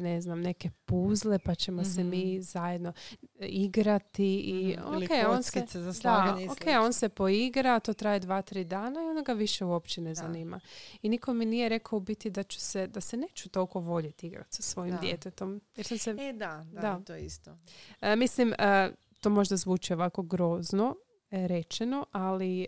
ne 0.01 0.21
znam, 0.21 0.41
neke 0.41 0.69
puzle 0.85 1.39
pa 1.39 1.55
ćemo 1.55 1.83
se 1.85 1.99
Mhm. 1.99 2.09
mi 2.09 2.41
zajedno 2.41 2.93
igrati 3.41 4.35
i 4.35 4.75
Mhm. 4.77 4.93
Ili 4.93 5.05
ok, 5.05 5.11
on 5.29 5.43
se, 5.43 5.51
kockice 5.51 5.79
za 5.79 5.85
da, 5.85 5.93
slaganje 5.93 6.43
i 6.43 6.47
ok, 6.47 6.57
slično. 6.57 6.81
on 6.81 6.93
se 6.93 7.09
poigra, 7.09 7.79
to 7.79 7.93
traje 7.93 8.19
dva, 8.19 8.41
tri 8.41 8.63
dana 8.63 8.99
i 9.01 9.05
onda 9.05 9.21
ga 9.23 9.33
više 9.33 9.65
uopće 9.65 10.01
ne 10.01 10.09
Da. 10.09 10.15
zanima. 10.15 10.59
I 11.01 11.09
niko 11.09 11.33
mi 11.33 11.45
nije 11.45 11.69
rekao 11.69 11.97
u 11.97 12.01
biti 12.01 12.29
da 12.29 12.43
ću 12.43 12.59
se, 12.59 12.87
da 12.87 13.01
se 13.01 13.17
neću 13.17 13.49
toliko 13.49 13.79
voljeti 13.79 14.27
igrati 14.27 14.55
sa 14.55 14.61
svojim 14.63 14.95
Da. 14.95 15.01
djetetom. 15.01 15.61
Jer 15.75 15.85
sam 15.85 15.97
se 15.97 16.09
E, 16.11 16.33
da, 16.33 16.65
da, 16.65 16.81
Da. 16.81 16.99
to 16.99 17.15
isto. 17.15 17.57
E, 18.01 18.15
mislim, 18.15 18.53
e, 18.53 18.91
to 19.19 19.29
možda 19.29 19.57
zvuči 19.57 19.93
ovako 19.93 20.21
grozno 20.21 20.95
e, 21.31 21.47
rečeno, 21.47 22.05
ali 22.11 22.61
e, 22.61 22.67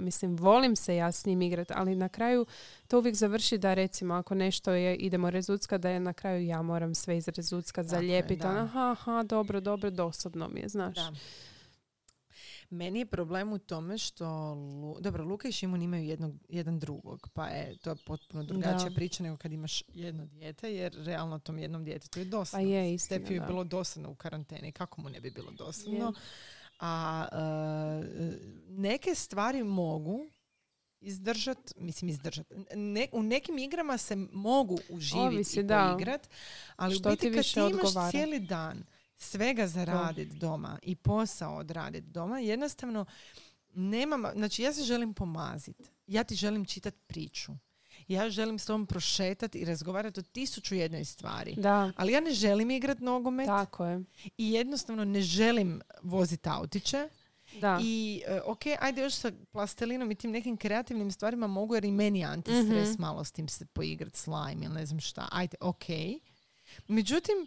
mislim, 0.00 0.36
volim 0.36 0.76
se 0.76 0.96
ja 0.96 1.12
s 1.12 1.26
njim 1.26 1.42
igrati, 1.42 1.72
ali 1.76 1.96
na 1.96 2.08
kraju 2.08 2.46
to 2.88 2.98
uvijek 2.98 3.14
završi 3.14 3.58
da 3.58 3.74
recimo 3.74 4.14
ako 4.14 4.34
nešto 4.34 4.72
je, 4.72 4.96
idemo 4.96 5.30
rezuckat, 5.30 5.80
da 5.80 5.90
je 5.90 6.00
na 6.00 6.12
kraju 6.12 6.46
ja 6.46 6.62
moram 6.62 6.94
sve 6.94 7.16
izrezuckat, 7.16 7.86
zalijepiti, 7.86 8.46
ono, 8.46 8.60
aha, 8.60 8.90
aha, 8.90 9.22
dobro, 9.22 9.60
dobro, 9.60 9.90
dosadno 9.90 10.48
mi 10.48 10.60
je, 10.60 10.68
znaš. 10.68 10.96
Da. 10.96 11.12
Meni 12.70 12.98
je 12.98 13.06
problem 13.06 13.52
u 13.52 13.58
tome 13.58 13.98
što, 13.98 14.28
Lu- 14.54 15.00
dobro, 15.00 15.24
Luka 15.24 15.48
i 15.48 15.52
Šimun 15.52 15.82
imaju 15.82 16.04
jednog, 16.04 16.34
jedan 16.48 16.78
drugog, 16.78 17.28
pa 17.34 17.46
je 17.46 17.76
to 17.76 17.96
potpuno 17.96 18.44
drugačija 18.44 18.88
Da. 18.88 18.94
priča 18.94 19.22
nego 19.22 19.36
kad 19.36 19.52
imaš 19.52 19.82
jedno 19.88 20.26
dijete, 20.26 20.74
jer 20.74 20.92
realno 20.94 21.38
tom 21.38 21.58
jednom 21.58 21.84
djetetu 21.84 22.18
je 22.18 22.24
dosadno. 22.24 22.66
Pa 22.66 22.70
je, 22.70 22.94
istina, 22.94 23.18
Stefiju 23.18 23.34
je 23.36 23.46
bilo 23.46 23.64
dosadno 23.64 24.10
u 24.10 24.14
karanteni, 24.14 24.72
kako 24.72 25.00
mu 25.00 25.08
ne 25.08 25.20
bi 25.20 25.30
bilo 25.30 25.50
dosadno? 25.50 26.06
Je. 26.06 26.12
A 26.80 27.26
e, 27.32 28.36
neke 28.68 29.14
stvari 29.14 29.62
mogu 29.62 30.26
izdržat, 31.00 31.58
mislim 31.76 32.08
izdržat. 32.08 32.46
Ne, 32.74 33.08
u 33.12 33.22
nekim 33.22 33.58
igrama 33.58 33.98
se 33.98 34.16
mogu 34.32 34.78
uživiti 34.90 35.18
Ovisi, 35.26 35.60
i 35.60 35.66
poigrat, 35.68 36.28
ali 36.76 36.94
Što 36.94 37.08
u 37.08 37.12
biti 37.12 37.20
ti 37.20 37.36
kad 37.36 37.44
ti 37.44 37.60
imaš 37.60 37.74
odgovara. 37.74 38.10
cijeli 38.10 38.40
dan 38.40 38.84
svega 39.20 39.66
zaradit 39.66 40.28
doma 40.30 40.78
i 40.82 40.96
posao 40.96 41.56
odradit 41.56 42.04
doma, 42.04 42.38
jednostavno 42.38 43.04
nemam, 43.70 44.24
znači 44.34 44.62
ja 44.62 44.72
se 44.72 44.82
želim 44.82 45.14
pomazit. 45.14 45.76
Ja 46.06 46.24
ti 46.24 46.34
želim 46.34 46.64
čitati 46.64 46.98
priču. 47.06 47.52
Ja 48.08 48.30
želim 48.30 48.58
s 48.58 48.66
tobom 48.66 48.86
prošetati 48.86 49.58
i 49.58 49.64
razgovarati 49.64 50.20
o 50.20 50.24
tisuću 50.24 50.74
jednoj 50.74 51.04
stvari. 51.04 51.54
Da, 51.54 51.92
Ali 51.96 52.12
ja 52.12 52.20
ne 52.20 52.32
želim 52.32 52.70
igrat 52.70 52.98
nogomet 52.98 53.46
tako 53.46 53.86
je. 53.86 54.00
i 54.38 54.52
jednostavno 54.52 55.04
ne 55.04 55.20
želim 55.20 55.80
voziti 56.02 56.48
autiće. 56.48 57.08
Da. 57.60 57.78
I 57.82 58.22
e, 58.26 58.40
ok, 58.40 58.60
ajde 58.80 59.02
još 59.02 59.14
sa 59.14 59.32
plastelinom 59.52 60.10
i 60.10 60.14
tim 60.14 60.30
nekim 60.30 60.56
kreativnim 60.56 61.12
stvarima 61.12 61.46
mogu 61.46 61.74
jer 61.74 61.84
i 61.84 61.90
meni 61.92 62.24
antistres 62.24 62.88
Mhm. 62.88 63.00
malo 63.00 63.24
s 63.24 63.32
tim 63.32 63.48
se 63.48 63.66
poigrat 63.66 64.16
slime 64.16 64.64
ili 64.64 64.74
ne 64.74 64.86
znam 64.86 65.00
šta. 65.00 65.28
Ajde, 65.32 65.56
ok. 65.60 65.84
Međutim, 66.88 67.46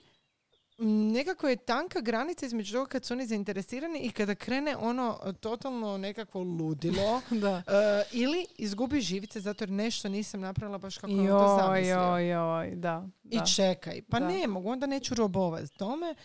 nekako 1.14 1.48
je 1.48 1.56
tanka 1.56 2.02
granica 2.02 2.46
između 2.46 2.74
toga 2.74 2.90
kad 2.90 3.06
su 3.06 3.14
oni 3.14 3.26
zainteresirani 3.26 4.00
i 4.00 4.12
kada 4.12 4.36
krene 4.36 4.78
ono 4.78 5.20
e, 5.26 5.34
totalno 5.34 5.98
nekakvo 5.98 6.42
ludilo 6.42 7.22
da. 7.44 7.58
e, 7.68 8.04
ili 8.12 8.46
izgubi 8.58 9.02
živice 9.02 9.40
zato 9.40 9.64
jer 9.64 9.70
nešto 9.72 10.10
nisam 10.10 10.42
napravila 10.42 10.78
baš 10.78 10.98
kako 10.98 11.12
je 11.14 11.34
on 11.34 11.40
to 11.40 11.52
Joj, 11.52 11.62
zamislio. 11.62 11.96
joj, 11.96 12.30
joj, 12.30 12.76
da. 12.76 13.08
I 13.24 13.38
da. 13.38 13.46
čekaj, 13.46 14.02
pa 14.10 14.20
Da. 14.20 14.28
ne 14.28 14.48
mogu, 14.48 14.70
onda 14.70 14.86
neću 14.88 15.16
robovati 15.16 15.78
tome. 15.78 16.16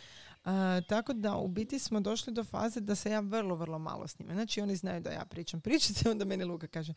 A, 0.44 0.80
tako 0.88 1.12
da 1.12 1.36
u 1.36 1.48
biti 1.48 1.78
smo 1.78 2.00
došli 2.00 2.32
do 2.32 2.44
faze 2.44 2.80
da 2.80 2.94
se 2.94 3.10
ja 3.10 3.20
vrlo, 3.20 3.54
vrlo 3.54 3.78
malo 3.78 4.06
s 4.08 4.18
njima. 4.18 4.34
Znači 4.34 4.60
oni 4.60 4.76
znaju 4.76 5.00
da 5.00 5.10
ja 5.10 5.24
pričam 5.24 5.60
pričice, 5.60 6.10
onda 6.10 6.24
meni 6.24 6.44
Luka 6.44 6.66
kaže 6.66 6.92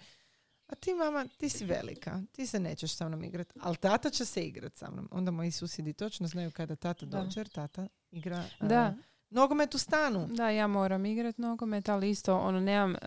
a 0.72 0.76
ti 0.76 0.93
mama, 0.93 1.26
ti 1.38 1.49
si 1.49 1.65
velika, 1.65 2.22
ti 2.32 2.47
se 2.47 2.59
nećeš 2.59 2.95
sa 2.95 3.07
mnom 3.07 3.24
igrati, 3.24 3.59
ali 3.61 3.78
tata 3.78 4.09
će 4.09 4.26
se 4.26 4.43
igrati 4.43 4.78
sa 4.78 4.91
mnom. 4.91 5.07
Onda 5.11 5.32
moji 5.32 5.51
susjedi 5.51 5.93
točno 5.93 6.28
znaju 6.28 6.51
kada 6.51 6.76
tata 6.76 7.05
dođe, 7.05 7.39
jer 7.39 7.49
tata 7.49 7.88
igra 8.11 8.43
Da. 8.59 8.93
Nogomet 9.32 9.75
u 9.75 9.77
stanu. 9.77 10.27
Da, 10.27 10.49
ja 10.49 10.67
moram 10.67 11.05
igrat 11.05 11.38
nogomet, 11.38 11.89
ali 11.89 12.09
isto 12.09 12.38
ono 12.38 12.59
nemam, 12.59 12.95
e, 12.95 12.97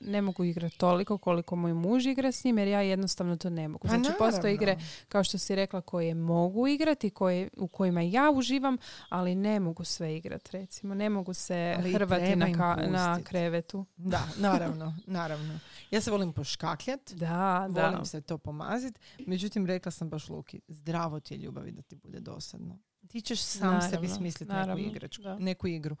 ne 0.00 0.22
mogu 0.22 0.44
igrati 0.44 0.78
toliko 0.78 1.18
koliko 1.18 1.56
moj 1.56 1.72
muž 1.74 2.06
igra 2.06 2.32
s 2.32 2.44
njim, 2.44 2.58
jer 2.58 2.68
ja 2.68 2.80
jednostavno 2.80 3.36
to 3.36 3.50
ne 3.50 3.68
mogu. 3.68 3.88
Pa 3.88 3.94
Znači, 3.94 4.10
postoje 4.18 4.54
igre, 4.54 4.76
kao 5.08 5.24
što 5.24 5.38
si 5.38 5.54
rekla, 5.54 5.80
koje 5.80 6.14
mogu 6.14 6.66
igrati, 6.68 7.10
koje, 7.10 7.48
u 7.56 7.68
kojima 7.68 8.00
ja 8.02 8.30
uživam, 8.30 8.78
ali 9.08 9.34
ne 9.34 9.60
mogu 9.60 9.84
sve 9.84 10.16
igrati, 10.16 10.52
recimo. 10.52 10.94
Ne 10.94 11.10
mogu 11.10 11.34
se 11.34 11.74
Ali 11.78 11.92
hrvati 11.92 12.36
na, 12.36 12.46
ka- 12.46 12.90
na 12.90 13.20
krevetu. 13.22 13.84
Da, 13.96 14.22
naravno, 14.38 14.96
naravno. 15.06 15.58
Ja 15.90 16.00
se 16.00 16.10
volim 16.10 16.32
poškakljat, 16.32 17.12
Da, 17.12 17.66
da. 17.70 17.82
volim 17.82 18.04
se 18.04 18.20
to 18.20 18.38
pomazit. 18.38 18.98
Međutim, 19.18 19.66
rekla 19.66 19.92
sam 19.92 20.08
baš 20.08 20.28
Luki, 20.28 20.60
zdravo 20.68 21.20
ti 21.20 21.34
je 21.34 21.38
ljubavi 21.38 21.72
da 21.72 21.82
ti 21.82 21.96
bude 21.96 22.20
dosadno. 22.20 22.78
Ti 23.08 23.20
ćeš 23.20 23.40
sam 23.40 23.66
Naravno, 23.74 23.90
sebi 23.90 24.08
smisliti 24.08 24.52
neku, 24.52 24.78
igračku, 24.78 25.22
da. 25.22 25.38
neku 25.38 25.66
igru. 25.66 25.96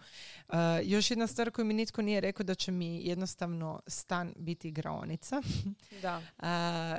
Uh, 0.48 0.54
još 0.84 1.10
jedna 1.10 1.26
stvar 1.26 1.50
koju 1.50 1.64
mi 1.64 1.74
nitko 1.74 2.02
nije 2.02 2.20
rekao 2.20 2.44
da 2.44 2.54
će 2.54 2.72
mi 2.72 3.06
jednostavno 3.06 3.80
stan 3.86 4.34
biti 4.36 4.68
igraonica. 4.68 5.42
da. 6.02 6.16
Uh, 6.18 6.44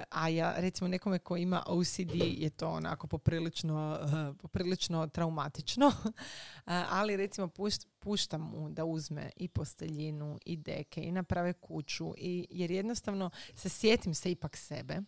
a 0.10 0.30
ja 0.30 0.54
recimo 0.58 0.88
nekome 0.88 1.20
ko 1.20 1.38
ima 1.38 1.64
OCD 1.68 2.16
je 2.16 2.50
to 2.50 2.70
onako 2.70 3.08
poprilično, 3.08 4.00
uh, 4.04 4.38
poprilično 4.42 5.08
traumatično. 5.08 5.92
Uh, 6.68 6.74
ali 6.90 7.18
recimo 7.18 7.48
pušt- 7.48 7.88
puštam 8.00 8.42
mu 8.42 8.70
da 8.70 8.86
uzme 8.86 9.30
i 9.36 9.48
posteljinu 9.48 10.40
i 10.46 10.58
deke 10.58 11.02
i 11.02 11.12
naprave 11.12 11.54
kuću 11.54 12.14
i, 12.18 12.48
jer 12.50 12.72
jednostavno 12.72 13.30
se 13.56 13.70
sjetim 13.70 14.14
se 14.14 14.32
ipak 14.32 14.58
sebe. 14.58 15.02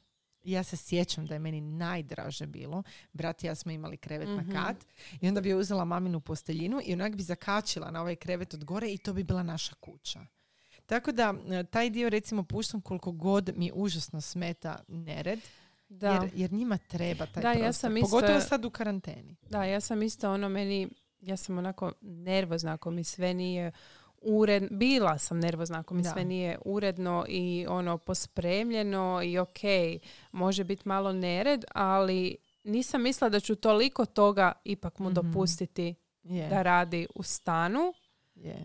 Ja 0.44 0.64
se 0.64 0.78
sjećam 0.78 1.26
da 1.26 1.34
je 1.34 1.40
meni 1.40 1.62
najdraže 1.62 2.48
bilo. 2.48 2.84
Brat 3.14 3.44
i 3.44 3.48
ja 3.48 3.56
smo 3.56 3.72
imali 3.72 3.98
krevet 3.98 4.28
Mhm. 4.30 4.50
na 4.50 4.66
kat 4.66 4.86
i 5.22 5.28
onda 5.28 5.42
bi 5.42 5.54
uzela 5.54 5.86
maminu 5.86 6.20
posteljinu 6.20 6.82
i 6.84 6.94
onak 6.94 7.16
bi 7.16 7.24
zakačila 7.24 7.92
na 7.92 8.02
ovaj 8.02 8.16
krevet 8.16 8.54
od 8.54 8.64
gore 8.64 8.88
i 8.88 8.98
to 8.98 9.14
bi 9.14 9.24
bila 9.24 9.44
naša 9.44 9.76
kuća. 9.76 10.20
Tako 10.86 11.12
da 11.12 11.34
e, 11.50 11.64
taj 11.64 11.90
dio 11.90 12.10
recimo 12.10 12.44
puštam 12.44 12.82
koliko 12.82 13.12
god 13.12 13.52
mi 13.56 13.72
užasno 13.74 14.22
smeta 14.22 14.80
nered, 14.88 15.40
Da. 15.90 16.12
jer, 16.12 16.32
jer 16.36 16.54
njima 16.54 16.78
treba 16.80 17.26
taj 17.26 17.44
Da, 17.44 17.52
ja 17.54 17.74
sam 17.74 17.98
isto- 17.98 18.10
Pogotovo 18.10 18.40
sad 18.40 18.66
u 18.66 18.70
karanteni. 18.70 19.36
Da, 19.42 19.64
ja 19.64 19.80
sam 19.80 20.02
isto 20.04 20.32
ono 20.32 20.50
meni, 20.50 20.90
ja 21.22 21.38
sam 21.38 21.58
onako 21.58 21.92
nervozna 22.02 22.74
ako 22.74 22.92
mi 22.92 23.04
sve 23.04 23.34
nije 23.34 23.72
uredno, 24.22 24.68
bila 24.72 25.18
sam 25.18 25.40
nervozna 25.40 25.80
ako 25.80 25.94
mi 25.94 26.02
Da. 26.02 26.10
sve 26.10 26.26
nije 26.26 26.58
uredno 26.66 27.26
i 27.28 27.66
ono 27.70 27.98
pospremljeno 27.98 29.22
i 29.24 29.38
ok, 29.38 29.60
može 30.32 30.64
biti 30.64 30.88
malo 30.88 31.14
nered, 31.14 31.66
ali 31.74 32.36
nisam 32.64 33.02
mislila 33.02 33.30
da 33.30 33.40
ću 33.40 33.56
toliko 33.56 34.06
toga 34.06 34.52
ipak 34.64 35.00
mu 35.00 35.10
Mhm. 35.10 35.14
dopustiti 35.16 35.96
Je, 36.24 36.48
da 36.48 36.62
radi 36.62 37.08
u 37.16 37.24
stanu. 37.24 37.94
je. 38.36 38.56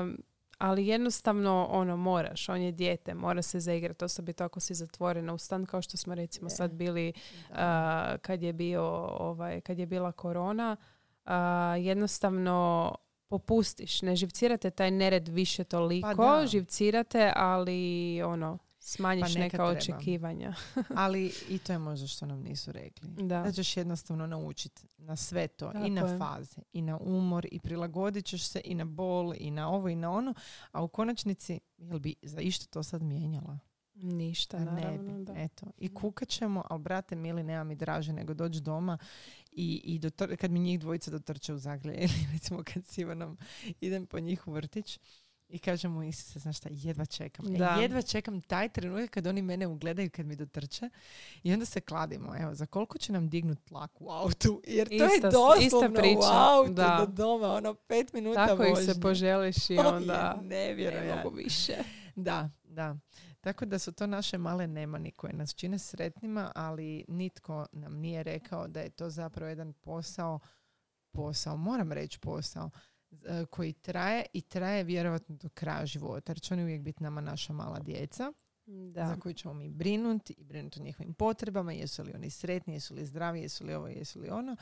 Um, 0.00 0.18
ali 0.58 0.86
jednostavno 0.86 1.66
ono 1.66 1.96
moraš, 1.96 2.48
on 2.48 2.60
je 2.60 2.72
dijete, 2.72 3.14
mora 3.14 3.42
se 3.42 3.60
zaigrati, 3.60 4.04
osobito 4.04 4.44
ako 4.44 4.60
si 4.60 4.74
zatvorena 4.74 5.34
u 5.34 5.38
stan 5.38 5.66
kao 5.66 5.82
što 5.82 5.96
smo 5.96 6.14
recimo 6.14 6.46
Je. 6.46 6.50
sad 6.50 6.72
bili 6.72 7.12
a, 7.50 8.16
kad 8.18 8.42
je 8.42 8.52
bio 8.52 8.84
ovaj 9.10 9.60
kad 9.60 9.78
je 9.78 9.86
bila 9.86 10.12
korona 10.12 10.76
a, 11.24 11.36
jednostavno 11.76 12.94
popustiš 13.32 14.02
ne 14.02 14.16
živcirate 14.16 14.70
taj 14.70 14.90
nered 14.90 15.28
više 15.28 15.64
toliko 15.64 16.16
Pa 16.16 16.46
živcirate 16.46 17.32
ali 17.36 18.22
ono 18.22 18.58
smanjiš 18.78 19.34
Pa 19.34 19.40
neka 19.40 19.56
treba. 19.56 19.70
očekivanja 19.70 20.54
Ali 21.02 21.32
i 21.48 21.58
to 21.58 21.72
je 21.72 21.78
možda 21.78 22.06
što 22.06 22.26
nam 22.26 22.40
nisu 22.42 22.72
rekli. 22.72 23.08
Da. 23.08 23.42
Da 23.42 23.52
ćeš 23.52 23.76
jednostavno 23.76 24.26
naučiti 24.26 24.88
na 24.98 25.16
sve 25.16 25.48
to. 25.48 25.70
I 25.70 25.72
Tako 25.72 25.88
na 25.88 26.00
je. 26.00 26.18
faze, 26.18 26.60
i 26.72 26.82
na 26.82 26.98
umor, 26.98 27.46
i 27.52 27.60
prilagodit 27.60 28.24
ćeš 28.24 28.48
se 28.48 28.60
i 28.64 28.74
na 28.74 28.84
bol, 28.84 29.34
i 29.36 29.50
na 29.50 29.68
ovo, 29.70 29.88
i 29.88 29.96
na 29.96 30.10
ono. 30.10 30.34
A 30.72 30.82
u 30.82 30.88
konačnici, 30.88 31.60
jel 31.78 31.98
bi 31.98 32.14
za 32.22 32.40
išta 32.40 32.66
to 32.66 32.82
sad 32.82 33.02
mijenjala? 33.02 33.58
ništa 33.94 34.56
Pa 34.56 34.64
ne 34.64 34.70
naravno 34.70 35.18
bi. 35.18 35.24
da. 35.24 35.32
Eto. 35.36 35.66
I 35.76 35.94
kukat 35.94 36.28
ćemo, 36.28 36.64
ali 36.70 36.80
brate 36.80 37.16
mili, 37.16 37.42
nema 37.42 37.64
mi 37.64 37.74
draže 37.74 38.12
nego 38.12 38.34
doći 38.34 38.60
doma 38.60 38.98
i, 39.52 39.82
i 39.84 39.98
dotor- 39.98 40.36
kad 40.36 40.50
mi 40.50 40.60
njih 40.60 40.80
dvojica 40.80 41.10
dotrče 41.10 41.54
u 41.54 41.58
Zagrlje 41.58 41.94
ili 41.98 42.28
recimo 42.32 42.62
kad 42.64 42.86
s 42.86 42.98
Ivanom 42.98 43.38
idem 43.80 44.06
po 44.06 44.20
njih 44.20 44.48
u 44.48 44.52
vrtić 44.52 44.98
i 45.48 45.58
kažem 45.58 45.92
mu 45.92 46.02
Isuse, 46.02 46.38
znaš 46.38 46.56
šta, 46.58 46.68
jedva 46.72 47.06
čekam. 47.06 47.44
Da. 47.48 47.76
E, 47.78 47.82
jedva 47.82 48.02
čekam 48.02 48.40
taj 48.40 48.68
trenutak 48.68 49.10
kad 49.10 49.26
oni 49.26 49.42
mene 49.42 49.66
ugledaju 49.66 50.10
kad 50.10 50.26
mi 50.26 50.36
dotrče 50.36 50.88
i 51.42 51.52
onda 51.52 51.64
se 51.64 51.80
kladimo. 51.80 52.36
Evo, 52.36 52.54
za 52.54 52.66
koliko 52.66 52.98
će 52.98 53.12
nam 53.12 53.28
dignut 53.28 53.58
tlak 53.60 54.00
u 54.00 54.10
autu? 54.10 54.62
Jer 54.66 54.88
to 54.88 54.94
Ista- 54.94 55.14
je 55.14 55.20
doslovno 55.60 55.94
priča, 55.94 56.18
u 56.18 56.22
autu 56.22 56.72
da. 56.72 56.96
do 57.00 57.12
doma, 57.14 57.48
ono 57.48 57.74
pet 57.74 58.12
minuta 58.12 58.46
Tako 58.46 58.62
ih 58.62 58.74
se 58.76 58.82
vožnje. 58.82 59.00
poželiš 59.02 59.70
i 59.70 59.74
je 59.74 59.80
onda 59.80 60.38
ne 60.42 60.48
nevjerojatno. 60.48 61.22
mogu 61.24 61.36
više. 61.36 61.74
Da, 62.16 62.50
da. 62.64 62.96
Tako 63.42 63.64
da 63.64 63.78
su 63.78 63.92
to 63.92 64.06
naše 64.06 64.38
male 64.38 64.66
nemani 64.66 65.10
koje 65.10 65.32
nas 65.32 65.54
čine 65.54 65.78
sretnima, 65.78 66.52
ali 66.54 67.04
nitko 67.08 67.66
nam 67.72 67.92
nije 67.94 68.22
rekao 68.22 68.68
da 68.68 68.80
je 68.80 68.90
to 68.90 69.10
zapravo 69.10 69.48
jedan 69.48 69.72
posao, 69.72 70.38
posao, 71.12 71.56
moram 71.56 71.92
reći 71.92 72.18
posao, 72.18 72.70
e, 73.10 73.44
koji 73.50 73.72
traje 73.72 74.26
i 74.32 74.40
traje 74.40 74.84
vjerojatno 74.84 75.36
do 75.36 75.48
kraja 75.48 75.86
života, 75.86 76.32
jer 76.32 76.40
će 76.40 76.54
oni 76.54 76.62
uvijek 76.62 76.82
biti 76.82 77.02
nama 77.02 77.20
naša 77.20 77.52
mala 77.52 77.78
djeca, 77.78 78.32
Da. 78.66 79.06
za 79.06 79.16
koju 79.20 79.34
ćemo 79.34 79.54
mi 79.54 79.68
brinuti 79.68 80.34
i 80.38 80.44
brinuti 80.44 80.80
o 80.80 80.82
njihovim 80.82 81.14
potrebama, 81.14 81.72
jesu 81.72 82.02
li 82.02 82.12
oni 82.14 82.30
sretni, 82.30 82.74
jesu 82.74 82.94
li 82.94 83.06
zdravi, 83.06 83.40
jesu 83.40 83.64
li 83.64 83.74
ovo, 83.74 83.88
jesu 83.88 84.20
li 84.20 84.28
ono, 84.30 84.56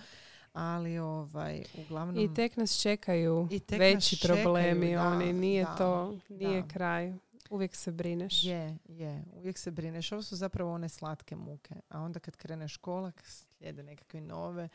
ali 0.52 0.98
ovaj, 0.98 1.64
uglavnom... 1.78 2.24
I 2.24 2.34
tek 2.34 2.56
nas 2.56 2.80
čekaju 2.82 3.48
I 3.50 3.60
tek 3.60 3.80
nas 3.80 3.94
veći 3.94 4.16
čekaju, 4.16 4.42
problemi, 4.42 4.94
da, 4.94 5.08
oni 5.08 5.32
nije 5.32 5.64
da, 5.64 5.76
to, 5.76 6.18
nije 6.28 6.62
da. 6.62 6.68
kraj. 6.68 7.14
Uvijek 7.50 7.74
se 7.76 7.92
brineš. 7.92 8.44
Je, 8.44 8.78
je. 8.84 9.24
Uvijek 9.32 9.58
se 9.58 9.70
brineš. 9.70 10.12
Ovo 10.12 10.22
su 10.22 10.36
zapravo 10.36 10.72
one 10.72 10.88
slatke 10.88 11.36
muke. 11.36 11.74
A 11.88 12.00
onda 12.00 12.18
kad 12.20 12.36
krene 12.36 12.68
škola, 12.68 13.12
slijede 13.24 13.82
nekakve 13.82 14.20
nove 14.20 14.68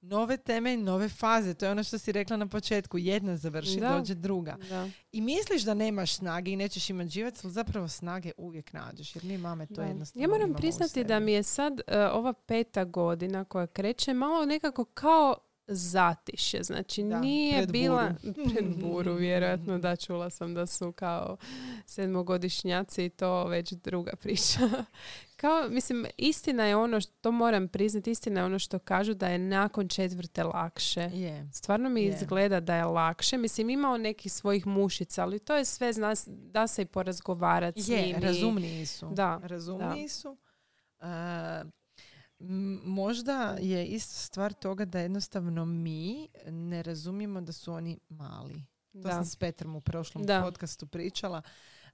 nove 0.00 0.36
teme 0.36 0.74
i 0.74 0.76
nove 0.76 1.08
faze. 1.08 1.54
To 1.54 1.64
je 1.64 1.70
ono 1.70 1.82
što 1.82 1.98
si 1.98 2.12
rekla 2.12 2.36
na 2.36 2.46
početku. 2.46 2.98
Jedna 2.98 3.36
završi, 3.36 3.80
Da. 3.80 3.88
dođe 3.88 4.14
druga. 4.14 4.56
Da. 4.68 4.88
I 5.12 5.20
misliš 5.20 5.62
da 5.62 5.74
nemaš 5.74 6.14
snage 6.14 6.50
i 6.52 6.56
nećeš 6.56 6.90
imati 6.90 7.10
živac, 7.10 7.44
ali 7.44 7.52
zapravo 7.52 7.88
snage 7.88 8.30
uvijek 8.36 8.72
nađeš. 8.72 9.16
Jer 9.16 9.24
mi 9.24 9.38
mame 9.38 9.66
to 9.66 9.74
Da. 9.74 9.82
jednostavno 9.84 10.24
Ja 10.24 10.28
moram 10.28 10.54
priznati 10.54 11.04
da 11.04 11.20
mi 11.20 11.32
je 11.32 11.42
sad 11.42 11.80
e, 11.86 12.06
ova 12.06 12.32
peta 12.32 12.84
godina 12.84 13.44
koja 13.44 13.66
kreće 13.66 14.14
malo 14.14 14.44
nekako 14.46 14.84
kao 14.84 15.36
zatiše. 15.66 16.62
Znači 16.62 17.02
Da, 17.02 17.20
nije 17.20 17.56
pred 17.56 17.70
bila 17.70 18.14
buru. 18.22 18.34
pred 18.50 18.66
buru, 18.76 19.14
vjerojatno 19.26 19.78
da 19.78 19.96
čula 19.96 20.30
sam 20.30 20.54
da 20.54 20.66
su 20.66 20.92
kao 20.92 21.36
sedmogodišnjaci 21.86 23.04
i 23.04 23.10
to 23.10 23.44
već 23.44 23.72
druga 23.72 24.12
priča. 24.22 24.58
kao, 25.36 25.68
mislim, 25.68 26.06
istina 26.18 26.64
je 26.64 26.76
ono 26.76 27.00
što 27.00 27.12
to 27.14 27.30
moram 27.32 27.68
priznati, 27.68 28.10
istina 28.10 28.40
je 28.40 28.46
ono 28.46 28.58
što 28.58 28.78
kažu 28.78 29.14
da 29.14 29.28
je 29.28 29.38
nakon 29.38 29.88
četvrte 29.88 30.44
lakše. 30.44 31.00
Je. 31.02 31.48
Stvarno 31.52 31.88
mi 31.88 32.02
Je. 32.02 32.08
izgleda 32.10 32.60
da 32.60 32.76
je 32.76 32.84
lakše. 32.84 33.38
Mislim, 33.38 33.70
imao 33.70 33.98
nekih 33.98 34.32
svojih 34.32 34.66
mušica, 34.66 35.22
ali 35.22 35.38
to 35.38 35.56
je 35.56 35.64
sve, 35.64 35.92
zna, 35.92 36.10
s- 36.10 36.28
da 36.28 36.66
se 36.66 36.82
i 36.82 36.86
porazgovarati 36.86 37.82
s 37.82 37.88
Je, 37.88 38.02
njim. 38.02 38.16
i- 38.16 38.20
razumniji 38.20 38.86
su. 38.86 39.08
Da, 39.08 39.40
Razumniji 39.42 40.08
su. 40.08 40.36
E, 41.00 41.06
m, 41.60 41.72
možda 42.84 43.56
je 43.60 43.86
isto 43.86 44.14
stvar 44.14 44.52
toga 44.52 44.84
da 44.84 45.00
jednostavno 45.00 45.64
mi 45.64 46.28
ne 46.46 46.82
razumijemo 46.82 47.40
da 47.40 47.52
su 47.52 47.72
oni 47.72 47.98
mali. 48.08 48.64
To 48.92 48.98
Da. 48.98 49.10
sam 49.10 49.24
s 49.24 49.36
Petrom 49.36 49.76
u 49.76 49.80
prošlom 49.80 50.24
Da. 50.24 50.42
podcastu 50.42 50.86
pričala. 50.86 51.42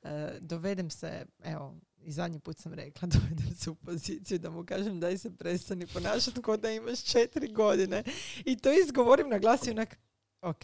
E, 0.03 0.38
dovedem 0.41 0.91
se, 0.91 1.26
evo, 1.43 1.74
i 1.99 2.12
zadnji 2.12 2.41
put 2.41 2.59
sam 2.59 2.74
rekla, 2.74 3.09
dovedem 3.14 3.55
se 3.55 3.70
u 3.70 3.74
poziciju 3.74 4.38
da 4.38 4.51
mu 4.51 4.64
kažem 4.64 5.01
daj 5.01 5.18
se 5.18 5.30
prestani 5.30 5.86
ponašati 5.86 6.43
kao 6.43 6.57
da 6.57 6.70
imaš 6.70 7.05
četiri 7.05 7.53
godine. 7.53 8.03
I 8.45 8.57
to 8.57 8.70
izgovorim 8.84 9.28
na 9.28 9.38
glas 9.38 9.66
i 9.66 9.70
onak, 9.70 9.99
ok, 10.43 10.62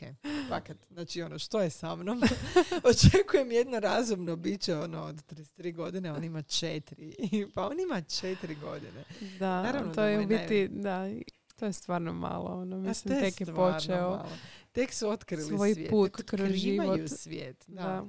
fakat, 0.48 0.76
znači 0.88 1.22
ono, 1.22 1.38
što 1.38 1.60
je 1.60 1.70
sa 1.70 1.96
mnom? 1.96 2.22
Očekujem 2.90 3.52
jedno 3.52 3.80
razumno 3.80 4.36
biće, 4.36 4.76
ono, 4.76 5.02
od 5.02 5.16
33 5.26 5.74
godine, 5.74 6.12
on 6.12 6.24
ima 6.24 6.42
četiri. 6.42 7.14
I- 7.18 7.46
Pa 7.54 7.66
on 7.66 7.80
ima 7.80 8.00
četiri 8.00 8.54
godine. 8.54 9.04
Da, 9.38 9.62
Naravno 9.62 9.88
to 9.88 10.00
da 10.00 10.06
je 10.06 10.20
u 10.20 10.26
biti, 10.26 10.68
da, 10.68 11.08
i 11.08 11.24
to 11.56 11.66
je 11.66 11.72
stvarno 11.72 12.12
malo. 12.12 12.50
Ono, 12.52 12.76
mislim, 12.78 13.20
tek 13.20 13.40
je 13.40 13.46
počeo. 13.46 14.10
malo. 14.10 14.26
Tek 14.72 14.92
su 14.92 15.08
otkrili 15.08 15.42
svoj 15.44 15.74
svijet. 15.74 15.90
put 15.90 16.22
kroz 16.22 16.50
život. 16.50 17.00
svijet. 17.08 17.64
Da. 17.66 17.82
Da. 17.82 18.04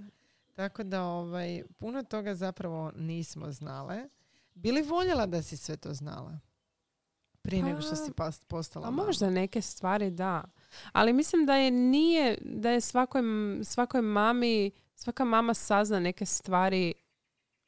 Tako 0.53 0.83
da 0.83 1.03
ovaj, 1.03 1.63
puno 1.77 2.03
toga 2.03 2.35
zapravo 2.35 2.91
nismo 2.91 3.51
znale. 3.51 4.09
Bili 4.53 4.81
voljela 4.81 5.25
da 5.25 5.41
si 5.41 5.57
sve 5.57 5.77
to 5.77 5.93
znala? 5.93 6.39
Prije 7.41 7.63
nego 7.63 7.81
što 7.81 8.13
Pa, 8.15 8.31
si 8.31 8.41
postala 8.47 8.87
A 8.87 8.91
mama. 8.91 9.03
možda 9.05 9.29
neke 9.29 9.61
stvari 9.61 10.09
da. 10.11 10.43
Ali 10.91 11.13
mislim 11.13 11.45
da 11.45 11.55
je 11.55 11.71
nije, 11.71 12.37
da 12.41 12.69
je 12.69 12.81
svakoj, 12.81 13.21
svakoj 13.63 14.01
mami, 14.01 14.71
svaka 14.95 15.25
mama 15.25 15.53
sazna 15.53 15.99
neke 15.99 16.25
stvari, 16.25 16.93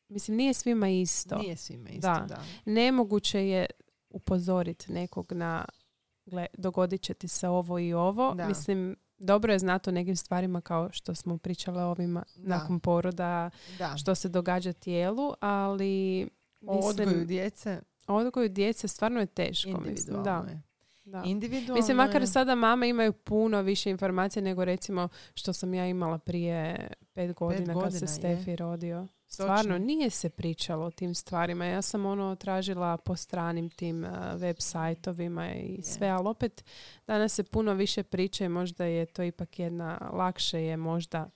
mislim 0.09 0.37
nije 0.37 0.53
svima 0.53 0.89
isto. 0.89 1.37
Nije 1.37 1.55
svima 1.55 1.89
isto, 1.89 2.07
Da. 2.07 2.25
da. 2.29 2.43
Nemoguće 2.65 3.47
je 3.47 3.65
upozoriti 4.09 4.91
nekog 4.93 5.31
na 5.31 5.65
gle, 6.25 6.45
dogodit 6.57 7.01
će 7.01 7.13
ti 7.13 7.27
se 7.27 7.47
ovo 7.47 7.79
i 7.79 7.93
ovo. 7.93 8.33
Da. 8.33 8.47
Mislim, 8.47 8.95
dobro 9.17 9.53
je 9.53 9.59
znati 9.59 9.89
o 9.89 9.93
nekim 9.93 10.15
stvarima 10.15 10.61
kao 10.61 10.89
što 10.91 11.15
smo 11.15 11.37
pričale 11.37 11.83
o 11.83 11.89
ovima 11.91 12.23
Da. 12.35 12.57
nakon 12.57 12.79
poroda, 12.79 13.49
da. 13.77 13.97
što 13.97 14.15
se 14.15 14.29
događa 14.29 14.73
tijelu, 14.73 15.33
ali 15.39 16.27
O 16.67 16.75
mislim, 16.75 17.07
odgoju 17.07 17.25
djece 17.25 17.81
odgoju 18.07 18.49
djece 18.49 18.87
stvarno 18.87 19.19
je 19.19 19.25
teško. 19.25 19.69
Mislim, 19.69 19.87
individualno 19.87 20.23
da, 20.23 20.51
je. 20.51 20.61
Da. 21.09 21.23
Individualno 21.25 21.75
Mislim, 21.75 21.97
makar 21.97 22.27
sada 22.27 22.55
mame 22.55 22.89
imaju 22.89 23.13
puno 23.13 23.61
više 23.61 23.89
informacija 23.89 24.43
nego 24.43 24.65
recimo 24.65 25.09
što 25.33 25.53
sam 25.53 25.73
ja 25.73 25.87
imala 25.87 26.17
prije 26.17 26.87
pet 27.13 27.33
godina, 27.33 27.73
kad 27.73 27.83
godina, 27.83 27.91
se 27.91 28.05
je. 28.05 28.07
Stefi 28.07 28.55
rodio. 28.55 29.07
Stvarno, 29.31 29.77
nije 29.77 30.09
se 30.09 30.29
pričalo 30.29 30.85
o 30.85 30.91
tim 30.91 31.15
stvarima. 31.15 31.65
Ja 31.65 31.81
sam 31.81 32.05
ono 32.05 32.35
tražila 32.35 32.97
po 32.97 33.15
stranim 33.15 33.69
tim 33.69 34.03
uh, 34.03 34.09
web 34.35 34.55
sajtovima 34.59 35.53
i 35.53 35.75
Je. 35.75 35.83
sve, 35.83 36.07
ali 36.07 36.27
opet 36.27 36.65
danas 37.07 37.33
se 37.33 37.43
puno 37.43 37.73
više 37.73 38.03
priča 38.03 38.45
i 38.45 38.49
možda 38.49 38.85
je 38.85 39.05
to 39.05 39.23
ipak 39.23 39.59
jedna, 39.59 40.09
lakše 40.13 40.61
je 40.61 40.77
možda, 40.77 41.29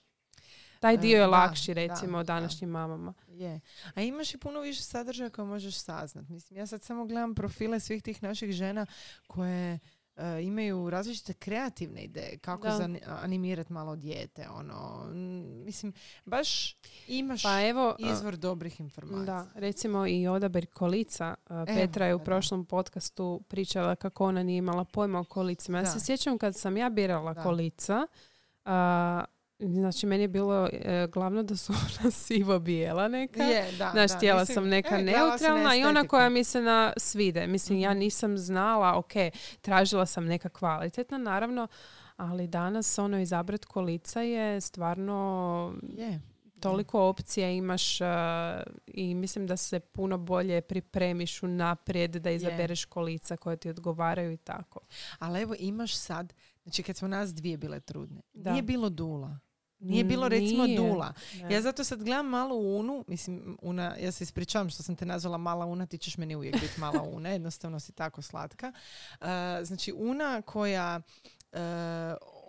taj 0.84 0.94
E, 0.94 0.98
dio 0.98 1.20
je 1.20 1.26
lakši 1.26 1.74
da, 1.74 1.80
recimo 1.80 2.18
da. 2.18 2.22
današnjim 2.24 2.70
mamama. 2.70 3.14
Je. 3.28 3.60
A 3.94 4.02
imaš 4.02 4.34
i 4.34 4.38
puno 4.38 4.60
više 4.60 4.82
sadržaja 4.82 5.30
koje 5.30 5.46
možeš 5.46 5.74
saznat. 5.76 6.28
Mislim, 6.28 6.58
ja 6.58 6.66
sad 6.66 6.82
samo 6.82 7.06
gledam 7.06 7.34
profile 7.34 7.80
svih 7.80 8.02
tih 8.02 8.22
naših 8.22 8.52
žena 8.52 8.86
koje 9.26 9.78
e, 10.16 10.42
imaju 10.42 10.90
različite 10.90 11.32
kreativne 11.32 12.04
ideje 12.04 12.38
kako 12.38 12.62
Da. 12.62 12.76
za 12.76 12.88
animirati 13.06 13.72
malo 13.72 13.96
dijete. 13.96 14.48
Ono, 14.48 15.06
m, 15.10 15.64
mislim, 15.64 15.92
baš 16.24 16.76
imaš 17.08 17.42
Pa 17.42 17.62
evo, 17.62 17.96
uh, 18.00 18.10
izvor 18.12 18.36
dobrih 18.36 18.80
informacija. 18.80 19.24
Da, 19.24 19.46
recimo 19.54 20.06
i 20.06 20.26
odabir 20.28 20.66
kolica. 20.66 21.34
Uh, 21.50 21.56
Petra 21.66 22.06
je 22.06 22.14
u 22.14 22.18
da. 22.18 22.24
prošlom 22.24 22.64
podcastu 22.64 23.42
pričala 23.48 23.96
kako 23.96 24.24
ona 24.26 24.42
nije 24.42 24.58
imala 24.58 24.84
pojma 24.84 25.20
o 25.20 25.24
kolicima. 25.24 25.78
Ja 25.78 25.84
Da. 25.84 25.90
se 25.90 26.00
sjećam 26.00 26.38
kad 26.38 26.56
sam 26.56 26.76
ja 26.76 26.88
birala 26.90 27.34
Da. 27.34 27.42
kolica, 27.42 28.06
a, 28.64 29.24
znači 29.64 30.06
meni 30.06 30.24
je 30.24 30.28
bilo 30.28 30.68
e, 30.72 31.08
glavno 31.08 31.42
da 31.42 31.56
su 31.56 31.72
ona 31.94 32.10
sivo-bijela 32.10 33.08
neka. 33.08 33.42
Je, 33.42 33.72
da, 33.72 33.90
Znaš, 33.92 34.10
da. 34.12 34.34
Mislim, 34.34 34.46
sam 34.46 34.68
neka 34.68 34.98
e, 34.98 35.02
neutralna 35.02 35.76
i 35.76 35.84
ona 35.84 36.04
koja 36.04 36.28
mi 36.28 36.44
se 36.44 36.60
na 36.60 36.92
svide. 36.96 37.46
Mislim, 37.46 37.78
ja 37.78 37.90
Mhm. 37.90 37.98
nisam 37.98 38.38
znala, 38.38 38.98
ok, 38.98 39.12
tražila 39.60 40.06
sam 40.06 40.24
neka 40.24 40.48
kvalitetna, 40.48 41.18
naravno, 41.18 41.68
ali 42.16 42.46
danas 42.46 42.98
ono 42.98 43.18
izabrat 43.18 43.64
kolica 43.64 44.20
je 44.20 44.60
stvarno 44.60 45.74
Je. 45.88 46.20
toliko 46.60 47.02
opcija 47.02 47.50
imaš 47.50 48.00
uh, 48.00 48.06
i 48.86 49.14
mislim 49.14 49.46
da 49.46 49.56
se 49.56 49.80
puno 49.80 50.18
bolje 50.18 50.60
pripremiš 50.60 51.42
unaprijed 51.42 52.10
da 52.12 52.30
izabereš 52.30 52.84
kolica 52.84 53.36
koje 53.36 53.56
ti 53.56 53.70
odgovaraju 53.70 54.32
i 54.32 54.36
tako. 54.36 54.80
Ali 55.18 55.42
evo 55.42 55.54
imaš 55.58 55.96
sad, 55.96 56.32
znači 56.62 56.82
kad 56.82 56.96
smo 56.96 57.08
nas 57.08 57.34
dvije 57.34 57.56
bile 57.56 57.80
trudne, 57.80 58.20
Da. 58.34 58.50
nije 58.50 58.62
bilo 58.62 58.88
dula. 58.88 59.38
Nije 59.90 60.04
bilo 60.04 60.28
recimo 60.28 60.64
Nije. 60.66 60.76
dula. 60.76 61.12
Ne. 61.42 61.54
Ja 61.54 61.62
zato 61.62 61.84
sad 61.84 62.02
gledam 62.02 62.26
malu 62.26 62.78
Unu, 62.78 63.04
mislim, 63.08 63.58
Una, 63.62 63.96
ja 64.00 64.12
se 64.12 64.24
ispričavam 64.24 64.70
što 64.70 64.82
sam 64.82 64.96
te 64.96 65.06
nazvala 65.06 65.38
mala 65.38 65.66
Una, 65.66 65.86
ti 65.86 65.98
ćeš 65.98 66.16
meni 66.16 66.36
uvijek 66.36 66.54
biti 66.60 66.80
mala 66.80 67.02
Una, 67.02 67.28
jednostavno 67.28 67.80
si 67.80 67.92
tako 67.92 68.22
slatka. 68.22 68.72
Uh, 69.20 69.26
znači, 69.62 69.92
Una 69.92 70.42
koja 70.42 71.00
uh, 71.52 71.58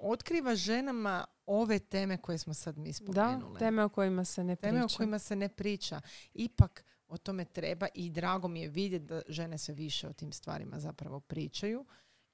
otkriva 0.01 0.55
ženama 0.55 1.25
ove 1.45 1.79
teme 1.79 2.17
koje 2.17 2.38
smo 2.38 2.53
sad 2.53 2.77
mi 2.77 2.89
da, 2.89 2.93
spomenule. 2.93 3.59
teme 3.59 3.83
o 3.83 3.89
kojima 3.89 4.25
se 4.25 4.43
ne 4.43 4.55
priča. 4.55 4.71
Teme 4.71 4.86
o 4.86 4.88
kojima 4.97 5.19
se 5.19 5.36
ne 5.36 5.49
priča. 5.49 6.01
Ipak 6.33 6.86
o 7.07 7.17
tome 7.17 7.45
treba 7.45 7.88
i 7.93 8.09
drago 8.09 8.47
mi 8.47 8.61
je 8.61 8.67
vidjeti 8.67 9.05
da 9.05 9.21
žene 9.27 9.57
sve 9.57 9.73
više 9.73 10.07
o 10.07 10.13
tim 10.13 10.31
stvarima 10.31 10.79
zapravo 10.79 11.19
pričaju. 11.19 11.86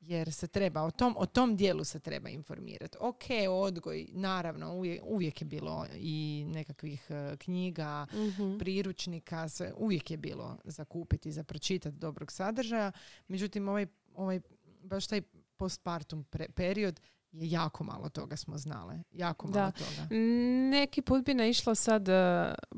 Jer 0.01 0.31
se 0.31 0.47
treba, 0.47 0.81
o 0.81 0.91
tom, 0.91 1.15
o 1.17 1.25
tom 1.25 1.55
dijelu 1.55 1.83
se 1.83 1.99
treba 1.99 2.29
informirati. 2.29 2.97
Ok, 2.99 3.23
odgoj, 3.49 4.07
naravno, 4.09 4.73
uvijek, 4.73 5.01
uvijek 5.05 5.41
je 5.41 5.45
bilo 5.45 5.85
i 5.93 6.45
nekakvih 6.47 7.05
e, 7.09 7.37
knjiga, 7.37 8.07
Mhm. 8.13 8.57
priručnika, 8.57 9.49
sve, 9.49 9.73
uvijek 9.73 10.11
je 10.11 10.17
bilo 10.17 10.57
za 10.63 10.85
kupiti, 10.85 11.31
za 11.31 11.43
pročitati 11.43 11.97
dobrog 11.97 12.31
sadržaja. 12.31 12.91
Međutim, 13.27 13.67
ovaj, 13.69 13.85
ovaj 14.15 14.39
baš 14.83 15.07
taj 15.07 15.21
postpartum 15.57 16.23
pre- 16.25 16.51
period 16.51 16.99
je 17.33 17.51
jako 17.51 17.83
malo 17.83 18.09
toga 18.09 18.35
smo 18.37 18.57
znale. 18.57 18.99
Jako 19.11 19.47
malo 19.47 19.53
Da. 19.57 19.71
toga. 19.71 20.07
Neki 20.71 21.01
put 21.01 21.25
bi 21.25 21.33
naišlo 21.33 21.75
sad 21.75 22.09
e, 22.09 22.13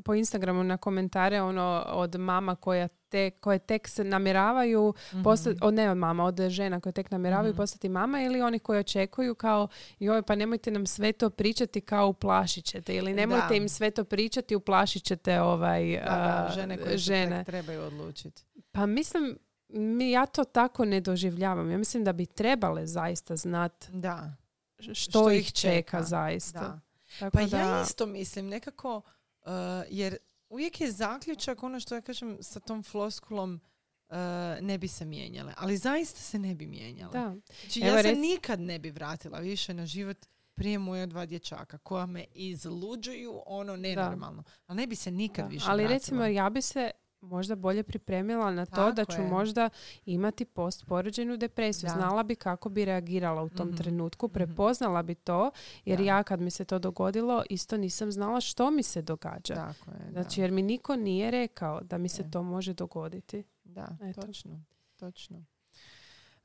po 0.04 0.14
Instagramu 0.14 0.62
na 0.62 0.76
komentare 0.76 1.42
ono 1.42 1.84
od 1.86 2.14
mama 2.16 2.54
koja 2.56 2.88
te, 2.88 3.30
koje 3.30 3.58
tek 3.58 3.88
se 3.88 4.04
namjeravaju 4.04 4.94
postati, 5.24 5.58
od 5.62 5.74
ne 5.74 5.90
od 5.90 5.96
mama, 5.96 6.24
od 6.24 6.40
žena 6.40 6.80
koje 6.80 6.92
tek 6.92 7.10
namjeravaju 7.10 7.50
Mhm. 7.50 7.56
postati 7.56 7.88
mama 7.88 8.20
ili 8.20 8.42
oni 8.42 8.58
koji 8.58 8.80
očekuju 8.80 9.34
kao 9.34 9.68
joj 9.98 10.22
pa 10.22 10.34
nemojte 10.34 10.70
nam 10.70 10.86
sve 10.86 11.12
to 11.12 11.30
pričati 11.30 11.80
kao 11.80 12.08
uplašit 12.08 12.64
ćete 12.64 12.94
ili 12.94 13.14
nemojte 13.14 13.46
Da. 13.48 13.54
im 13.54 13.68
sve 13.68 13.90
to 13.90 14.04
pričati 14.04 14.56
uplašit 14.56 15.04
ćete 15.04 15.40
ovaj, 15.40 15.96
Da, 15.96 16.04
da, 16.04 16.46
a, 16.46 16.52
žene 16.52 16.76
koje 16.76 16.98
žene. 16.98 17.36
tek 17.36 17.46
trebaju 17.46 17.82
odlučiti. 17.82 18.42
Pa 18.72 18.86
mislim, 18.86 19.38
mi, 19.68 20.10
ja 20.10 20.26
to 20.26 20.44
tako 20.44 20.84
ne 20.84 21.00
doživljavam. 21.00 21.70
Ja 21.70 21.78
mislim 21.78 22.04
da 22.04 22.12
bi 22.12 22.26
trebale 22.26 22.86
zaista 22.86 23.36
znat 23.36 23.86
Da, 23.88 24.32
što, 24.78 24.94
Što 24.94 25.30
ih 25.30 25.46
čeka, 25.46 25.70
čeka, 25.70 26.02
zaista. 26.02 26.60
da. 26.60 26.80
Tako 27.20 27.30
Pa 27.32 27.46
da, 27.46 27.58
ja 27.58 27.82
isto 27.82 28.06
mislim 28.06 28.46
nekako, 28.46 28.96
uh, 28.96 29.48
jer 29.88 30.16
uvijek 30.48 30.80
je 30.80 30.90
zaključak 30.90 31.62
ono 31.62 31.80
što 31.80 31.94
ja 31.94 32.00
kažem 32.00 32.38
sa 32.40 32.60
tom 32.60 32.82
floskulom 32.82 33.60
uh, 34.08 34.16
ne 34.60 34.78
bi 34.78 34.88
se 34.88 35.04
mijenjale. 35.04 35.54
Ali 35.56 35.76
zaista 35.76 36.20
se 36.20 36.38
ne 36.38 36.54
bi 36.54 36.66
mijenjale. 36.66 37.12
da. 37.12 37.36
Znači, 37.60 37.80
Evo 37.80 37.88
ja 37.88 38.02
se 38.02 38.08
rec- 38.08 38.20
nikad 38.20 38.60
ne 38.60 38.78
bi 38.78 38.90
vratila 38.90 39.38
više 39.38 39.74
na 39.74 39.86
život 39.86 40.16
prije 40.54 40.78
moja 40.78 41.06
dva 41.06 41.26
dječaka 41.26 41.78
koja 41.78 42.06
me 42.06 42.24
izluđuju 42.32 43.42
ono 43.46 43.76
nenormalno. 43.76 44.44
Ali 44.66 44.76
ne 44.76 44.86
bi 44.86 44.96
se 44.96 45.10
nikad 45.10 45.44
Da, 45.44 45.48
više 45.48 45.66
Ali 45.68 45.82
vratila. 45.82 45.94
recimo 45.94 46.24
ja 46.24 46.50
bi 46.50 46.62
se 46.62 46.90
možda 47.24 47.54
bolje 47.56 47.82
pripremila 47.82 48.50
na 48.50 48.66
to 48.66 48.92
da 48.92 49.04
ću 49.06 49.20
je. 49.20 49.28
možda 49.28 49.70
imati 50.04 50.44
postporođenu 50.44 51.36
depresiju. 51.36 51.88
Da. 51.88 51.94
Znala 51.94 52.22
bi 52.22 52.34
kako 52.34 52.68
bi 52.68 52.84
reagirala 52.84 53.42
u 53.42 53.48
tom 53.48 53.68
Mhm, 53.68 53.76
trenutku, 53.76 54.26
mhm. 54.26 54.32
prepoznala 54.34 55.02
bi 55.02 55.14
to, 55.14 55.50
jer 55.84 55.98
Da. 55.98 56.04
ja 56.04 56.22
kad 56.22 56.40
mi 56.40 56.50
se 56.50 56.64
to 56.64 56.78
dogodilo 56.78 57.42
isto 57.50 57.76
nisam 57.76 58.12
znala 58.12 58.40
što 58.40 58.70
mi 58.70 58.82
se 58.82 59.02
događa. 59.02 59.54
Tako 59.54 59.90
je, 59.92 60.10
Znači 60.10 60.36
da. 60.36 60.42
jer 60.42 60.52
mi 60.52 60.62
niko 60.62 60.96
nije 60.96 61.30
rekao 61.30 61.80
da 61.80 61.98
mi 61.98 62.08
se 62.08 62.22
Ne. 62.22 62.30
to 62.30 62.42
može 62.42 62.74
dogoditi. 62.74 63.44
Da, 63.64 63.88
Eto. 64.02 64.20
točno, 64.20 64.60
točno. 64.96 65.44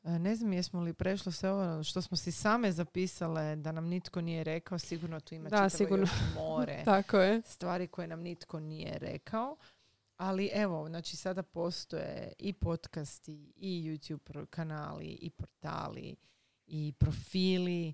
E, 0.03 0.09
Ne 0.11 0.35
znam 0.35 0.53
jesmo 0.53 0.81
li 0.81 0.93
prešlo 0.93 1.31
sve 1.31 1.51
ovo 1.51 1.83
što 1.83 2.01
smo 2.01 2.17
si 2.17 2.31
same 2.31 2.71
zapisale 2.71 3.55
da 3.55 3.71
nam 3.71 3.85
nitko 3.85 4.21
nije 4.21 4.43
rekao, 4.43 4.79
sigurno 4.79 5.19
tu 5.19 5.35
ima 5.35 5.49
Da, 5.49 5.69
sigurno. 5.69 6.03
još 6.03 6.11
more 6.35 6.81
Tako 6.85 7.17
je. 7.17 7.41
stvari 7.41 7.87
koje 7.87 8.07
nam 8.07 8.19
nitko 8.21 8.59
nije 8.59 8.97
rekao. 8.97 9.55
Ali 10.19 10.49
evo, 10.53 10.87
znači 10.89 11.17
sada 11.17 11.43
postoje 11.43 12.33
i 12.39 12.53
podcasti, 12.53 13.53
i 13.55 13.83
YouTube 13.83 14.45
kanali, 14.45 15.05
i 15.05 15.29
portali, 15.29 16.15
i 16.67 16.93
profili 16.97 17.93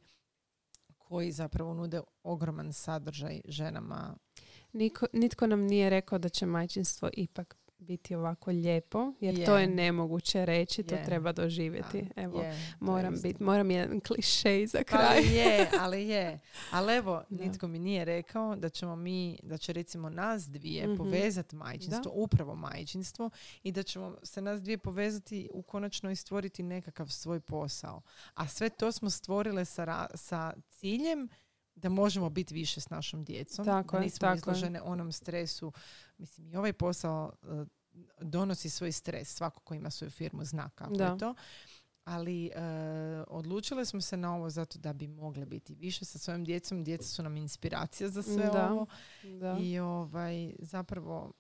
koji 0.98 1.32
zapravo 1.32 1.74
nude 1.74 2.02
ogroman 2.24 2.74
sadržaj 2.74 3.42
ženama. 3.46 4.18
Niko, 4.74 5.06
nitko 5.14 5.48
nam 5.48 5.60
nije 5.62 5.90
rekao 5.90 6.20
da 6.20 6.30
će 6.30 6.46
majčinstvo 6.46 7.10
ipak 7.14 7.58
biti 7.80 8.16
ovako 8.16 8.52
lijepo, 8.52 9.14
jer 9.20 9.46
to 9.46 9.58
Je. 9.58 9.68
nemoguće 9.68 10.46
reći, 10.46 10.84
to 10.84 10.96
Je. 10.96 11.04
treba 11.06 11.32
doživjeti. 11.32 12.02
Da, 12.06 12.22
Evo, 12.22 12.42
je 12.42 12.56
moram 12.80 13.14
biti, 13.14 13.44
moram 13.44 13.72
jedan 13.72 14.00
klišej 14.00 14.68
za 14.68 14.84
kraj. 14.84 15.18
Ali 15.18 15.28
je, 15.28 15.70
ali 15.80 16.04
je. 16.04 16.40
Ali 16.72 16.94
evo, 16.94 17.24
Da. 17.30 17.44
nitko 17.44 17.68
mi 17.68 17.80
nije 17.80 18.06
rekao 18.06 18.56
da 18.56 18.70
ćemo 18.70 18.96
mi, 18.96 19.40
da 19.44 19.58
će 19.58 19.74
recimo 19.74 20.10
nas 20.10 20.44
dvije 20.44 20.88
Mhm. 20.88 20.98
povezati 20.98 21.56
majčinstvo, 21.56 22.12
upravo 22.16 22.56
majčinstvo 22.56 23.30
i 23.64 23.72
da 23.72 23.84
ćemo 23.84 24.18
se 24.24 24.42
nas 24.42 24.62
dvije 24.62 24.78
povezati 24.78 25.50
u 25.52 25.62
konačno 25.62 26.12
i 26.12 26.16
stvoriti 26.16 26.64
nekakav 26.64 27.08
svoj 27.08 27.40
posao. 27.40 28.02
A 28.34 28.48
sve 28.48 28.70
to 28.70 28.92
smo 28.92 29.10
stvorile 29.10 29.66
sa, 29.66 29.86
ra- 29.86 30.16
sa 30.16 30.54
ciljem 30.70 31.30
da 31.76 31.90
možemo 31.90 32.30
biti 32.30 32.54
više 32.54 32.82
s 32.82 32.90
našom 32.90 33.24
djecom, 33.24 33.66
Tako 33.66 33.98
da 33.98 34.04
nismo 34.04 34.20
tako 34.20 34.34
je. 34.34 34.38
izložene 34.38 34.82
onom 34.82 35.12
stresu. 35.12 35.72
Mislim, 36.18 36.48
i 36.48 36.56
ovaj 36.56 36.74
posao 36.74 37.32
e, 37.44 37.66
donosi 38.20 38.70
svoj 38.70 38.92
stres. 38.92 39.28
Svako 39.30 39.60
ko 39.60 39.74
ima 39.74 39.90
svoju 39.90 40.12
firmu 40.12 40.46
zna 40.46 40.70
kako 40.70 40.94
Da. 40.94 41.06
je 41.06 41.18
to. 41.18 41.36
Ali 42.06 42.46
e, 42.46 42.52
odlučile 43.28 43.86
smo 43.86 44.02
se 44.02 44.18
na 44.18 44.36
ovo 44.36 44.50
zato 44.50 44.80
da 44.80 44.94
bi 44.94 45.08
mogle 45.08 45.46
biti 45.46 45.76
više 45.76 46.06
sa 46.06 46.18
svojom 46.20 46.44
djecom. 46.44 46.84
Djeca 46.84 47.04
su 47.06 47.24
nam 47.24 47.38
inspiracija 47.38 48.10
za 48.10 48.24
sve 48.24 48.46
Da. 48.46 48.72
ovo. 48.72 48.86
Da. 49.24 49.58
I 49.60 49.80
ovaj, 49.80 50.54
zapravo, 50.60 51.32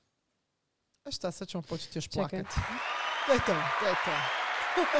a 1.03 1.11
šta, 1.11 1.31
sad 1.31 1.47
ćemo 1.47 1.61
početi 1.63 1.97
još 1.97 2.05
Čekaj. 2.05 2.29
plakati. 2.29 2.55
To 3.25 3.33
je 3.33 3.39
to, 3.39 3.45
to 3.79 3.85
je 3.85 3.95
to. 4.05 4.11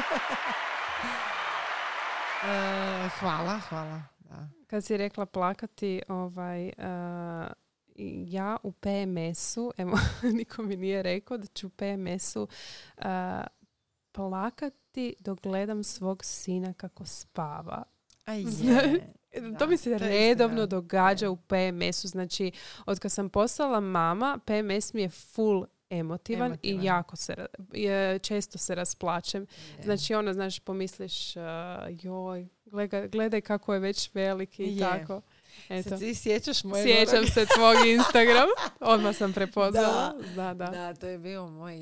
E, 2.44 3.10
hvala, 3.12 3.60
hvala. 3.60 4.02
Da. 4.36 4.50
Kad 4.68 4.86
si 4.86 4.98
rekla 4.98 5.26
plakati, 5.26 6.02
ovaj, 6.08 6.66
uh, 6.68 7.48
ja 8.28 8.58
u 8.64 8.72
PMS-u, 8.72 9.72
evo, 9.78 10.00
niko 10.38 10.64
mi 10.64 10.76
nije 10.76 11.04
rekao 11.04 11.38
da 11.38 11.48
ću 11.48 11.68
u 11.68 11.70
PMS-u 11.70 12.44
uh, 12.98 13.04
plakati 14.12 15.16
dok 15.20 15.42
gledam 15.42 15.84
svog 15.84 16.26
sina 16.26 16.74
kako 16.74 17.06
spava. 17.06 17.84
A 18.26 18.34
je. 18.34 18.46
to 19.36 19.42
Da, 19.60 19.66
mi 19.66 19.78
se 19.78 19.92
to 19.92 19.98
redovno 19.98 20.62
istina. 20.62 20.66
događa 20.66 21.30
u 21.30 21.36
PMS-u. 21.36 22.08
Znači, 22.08 22.52
od 22.86 23.00
kad 23.00 23.12
sam 23.12 23.30
postala 23.30 23.80
mama, 23.80 24.40
PMS 24.46 24.94
mi 24.94 25.02
je 25.02 25.10
full 25.10 25.66
emotivan, 25.90 26.52
Emotivan. 26.52 26.82
i 26.82 26.86
jako 26.86 27.16
se, 27.16 27.46
često 28.22 28.58
se 28.58 28.76
rasplačem. 28.76 29.48
Je. 29.78 29.84
Znači 29.84 30.14
ono, 30.14 30.34
znaš, 30.34 30.60
pomisliš, 30.60 31.36
uh, 31.36 31.44
joj, 32.04 32.48
gledaj, 32.66 33.08
gledaj 33.08 33.42
kako 33.42 33.74
je 33.74 33.80
već 33.80 34.10
veliki 34.14 34.64
i 34.64 34.80
tako. 34.80 35.22
Se 35.68 35.74
Eto. 35.74 35.98
ti 35.98 36.16
sjećaš 36.16 36.64
mojeg 36.64 36.88
Sjećam 36.88 37.26
se 37.28 37.46
tvog 37.56 37.76
Instagram. 37.98 38.48
Odmah 38.80 39.16
sam 39.16 39.34
prepoznala. 39.34 40.14
Da, 40.36 40.54
da. 40.54 40.66
Da, 40.66 40.94
to 40.94 41.08
je 41.08 41.18
bio 41.18 41.48
moj, 41.48 41.80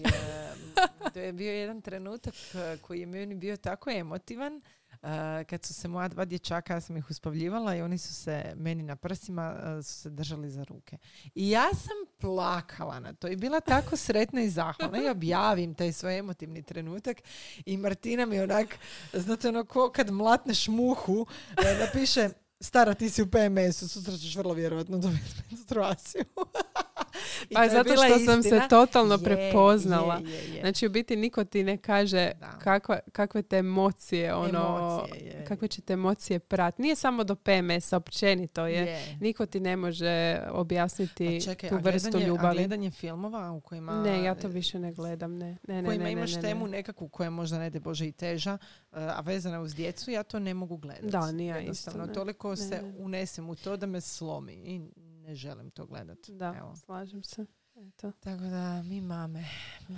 to 1.13 1.19
je 1.19 1.33
bio 1.33 1.53
jedan 1.53 1.81
trenutak 1.81 2.33
e, 2.53 2.77
koji 2.81 2.99
je 2.99 3.05
meni 3.05 3.35
bio 3.35 3.57
tako 3.57 3.89
emotivan. 3.89 4.61
E, 5.03 5.43
kad 5.43 5.65
su 5.65 5.73
se 5.73 5.87
moja 5.87 6.07
dva 6.07 6.25
dječaka, 6.25 6.73
ja 6.73 6.81
sam 6.81 6.97
ih 6.97 7.09
uspavljivala 7.09 7.75
i 7.75 7.81
oni 7.81 7.97
su 7.97 8.13
se 8.13 8.53
meni 8.55 8.83
na 8.83 8.95
prsima 8.95 9.55
e, 9.79 9.83
su 9.83 9.93
se 9.93 10.09
držali 10.09 10.49
za 10.49 10.63
ruke. 10.63 10.97
I 11.35 11.49
ja 11.49 11.69
sam 11.71 12.17
plakala 12.19 12.99
na 12.99 13.13
to 13.13 13.27
i 13.27 13.35
bila 13.35 13.59
tako 13.59 13.97
sretna 13.97 14.41
i 14.41 14.49
zahvalna 14.49 15.03
i 15.03 15.09
objavim 15.09 15.75
taj 15.75 15.91
svoj 15.91 16.19
emotivni 16.19 16.63
trenutak 16.63 17.17
i 17.65 17.77
Martina 17.77 18.25
mi 18.25 18.39
onak, 18.39 18.77
znate 19.13 19.49
ono 19.49 19.65
ko 19.65 19.91
kad 19.91 20.11
mlatneš 20.11 20.67
muhu, 20.67 21.25
e, 21.57 21.85
napiše 21.85 22.29
Stara, 22.63 22.93
ti 22.93 23.09
si 23.09 23.21
u 23.21 23.27
PMS-u, 23.27 23.87
sutra 23.87 24.17
ćeš 24.17 24.35
vrlo 24.35 24.53
vjerojatno 24.53 24.97
dobiti 24.97 25.33
menstruaciju. 25.51 26.23
I 27.49 27.53
Pa 27.53 27.63
je 27.63 27.69
zato 27.69 27.93
što 27.93 28.19
sam 28.19 28.43
se 28.43 28.47
istina. 28.47 28.67
totalno 28.67 29.13
Je, 29.15 29.23
prepoznala. 29.23 30.15
je, 30.15 30.31
je, 30.31 30.53
je. 30.55 30.61
Znači, 30.61 30.87
u 30.87 30.89
biti 30.89 31.15
niko 31.15 31.43
ti 31.43 31.63
ne 31.63 31.77
kaže 31.77 32.31
kakva, 32.59 32.99
kakve 33.11 33.41
te 33.41 33.57
emocije, 33.57 34.33
ono, 34.35 34.59
Emocije, 35.07 35.25
je. 35.25 35.45
kakve 35.45 35.67
će 35.67 35.81
te 35.81 35.93
emocije 35.93 36.39
prati. 36.39 36.81
Nije 36.81 36.95
samo 36.95 37.23
do 37.23 37.35
PMS, 37.35 37.93
općenito 37.93 38.65
je. 38.65 38.81
Je. 38.81 39.17
Niko 39.19 39.45
ti 39.45 39.59
ne 39.59 39.75
može 39.77 40.39
objasniti 40.49 41.37
A 41.37 41.41
čekaj, 41.41 41.69
tu 41.69 41.75
a 41.75 41.79
vrstu 41.79 42.09
gledanje, 42.09 42.25
a 42.25 42.27
ljubavi. 42.27 42.55
gledanje 42.55 42.91
filmova 42.91 43.51
u 43.51 43.61
kojima... 43.61 44.01
Ne, 44.03 44.23
ja 44.23 44.35
to 44.35 44.47
više 44.47 44.79
ne 44.79 44.93
gledam, 44.93 45.37
ne. 45.37 45.57
ne, 45.67 45.81
ne 45.81 45.85
kojima 45.85 46.03
ne, 46.03 46.11
imaš 46.11 46.31
ne, 46.31 46.35
ne, 46.35 46.41
temu 46.41 46.65
ne. 46.65 46.71
nekakvu 46.71 47.07
koja 47.07 47.25
je 47.25 47.31
možda 47.31 47.59
ne 47.59 47.69
Bože 47.71 48.07
i 48.07 48.11
teža, 48.11 48.53
uh, 48.53 48.97
a 48.97 49.21
vezana 49.21 49.61
uz 49.61 49.75
djecu, 49.75 50.11
ja 50.11 50.23
to 50.23 50.39
ne 50.39 50.53
mogu 50.53 50.77
gledati. 50.77 51.07
Da, 51.07 51.31
ni 51.31 51.45
ja 51.45 51.55
isto, 51.55 51.61
Jednostavno, 51.61 52.05
ne. 52.05 52.13
toliko 52.13 52.49
Ne, 52.49 52.55
se 52.57 52.81
ne. 52.81 52.93
unesem 52.97 53.49
u 53.49 53.55
to 53.55 53.77
da 53.77 53.85
me 53.85 54.01
slomi 54.01 54.53
i 54.53 54.81
ne 55.23 55.35
želim 55.35 55.71
to 55.71 55.85
gledati. 55.85 56.33
Da, 56.33 56.55
Evo. 56.57 56.75
slažem 56.75 57.23
se. 57.23 57.45
Eto. 57.77 58.11
Tako 58.13 58.43
da, 58.43 58.81
mi 58.81 59.01
mame. 59.01 59.45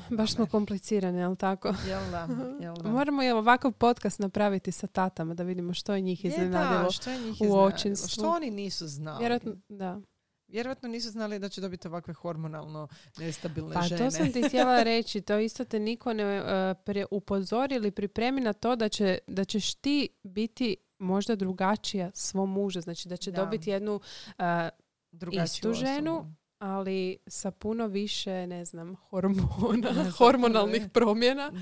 mi 0.10 0.18
Baš 0.18 0.32
smo 0.32 0.42
mame. 0.42 0.50
komplicirani, 0.52 1.20
jel 1.20 1.36
tako? 1.36 1.68
Jel 1.88 2.12
da, 2.12 2.28
jel 2.62 2.76
da? 2.76 2.90
Moramo 2.90 3.22
je 3.22 3.34
ovakav 3.34 3.72
podcast 3.72 4.20
napraviti 4.20 4.72
sa 4.72 4.88
tatama 4.88 5.34
da 5.34 5.44
vidimo 5.44 5.74
što 5.74 5.94
je 5.94 6.02
njih 6.02 6.26
Je, 6.26 6.30
iznenadilo. 6.30 6.84
da, 6.84 6.92
što 6.92 7.10
je 7.10 7.20
njih 7.20 7.38
u 7.42 7.54
očinstvu. 7.56 8.10
Što 8.10 8.30
oni 8.30 8.52
nisu 8.52 8.88
znali? 8.88 9.20
Vjerojatno, 9.20 9.56
da. 9.70 10.02
Vjerojatno 10.48 10.90
nisu 10.90 11.10
znali 11.10 11.40
da 11.40 11.50
će 11.50 11.62
dobiti 11.62 11.88
ovakve 11.88 12.14
hormonalno 12.14 12.88
nestabilne 13.18 13.74
Pa 13.74 13.82
žene. 13.82 14.00
to 14.00 14.12
sam 14.12 14.32
ti 14.32 14.44
htjela 14.48 14.84
reći, 14.84 15.22
to 15.22 15.40
isto 15.40 15.66
te 15.66 15.80
niko 15.80 16.14
ne 16.14 16.24
e, 16.24 16.44
pre, 16.76 17.06
upozori 17.12 17.76
ili 17.76 17.92
pripremi 17.92 18.42
na 18.42 18.54
to 18.54 18.76
da, 18.76 18.90
će, 18.90 19.18
da 19.28 19.46
ćeš 19.46 19.74
ti 19.74 20.10
biti 20.24 20.76
možda 21.00 21.36
drugačija 21.36 22.12
svom 22.14 22.52
mužu, 22.52 22.82
znači 22.82 23.08
da 23.08 23.18
će 23.18 23.32
Da. 23.32 23.38
dobiti 23.38 23.70
jednu, 23.70 24.00
e, 24.40 24.70
Drugačiju 25.16 25.44
istu 25.44 25.74
ženu, 25.74 26.14
osobu. 26.14 26.34
ali 26.60 27.18
sa 27.28 27.52
puno 27.52 27.88
više, 27.88 28.48
ne 28.48 28.66
znam, 28.66 28.96
hormona, 28.96 29.48
puno 29.60 30.12
hormonalnih 30.18 30.82
promjena. 30.94 31.50
Da. 31.50 31.60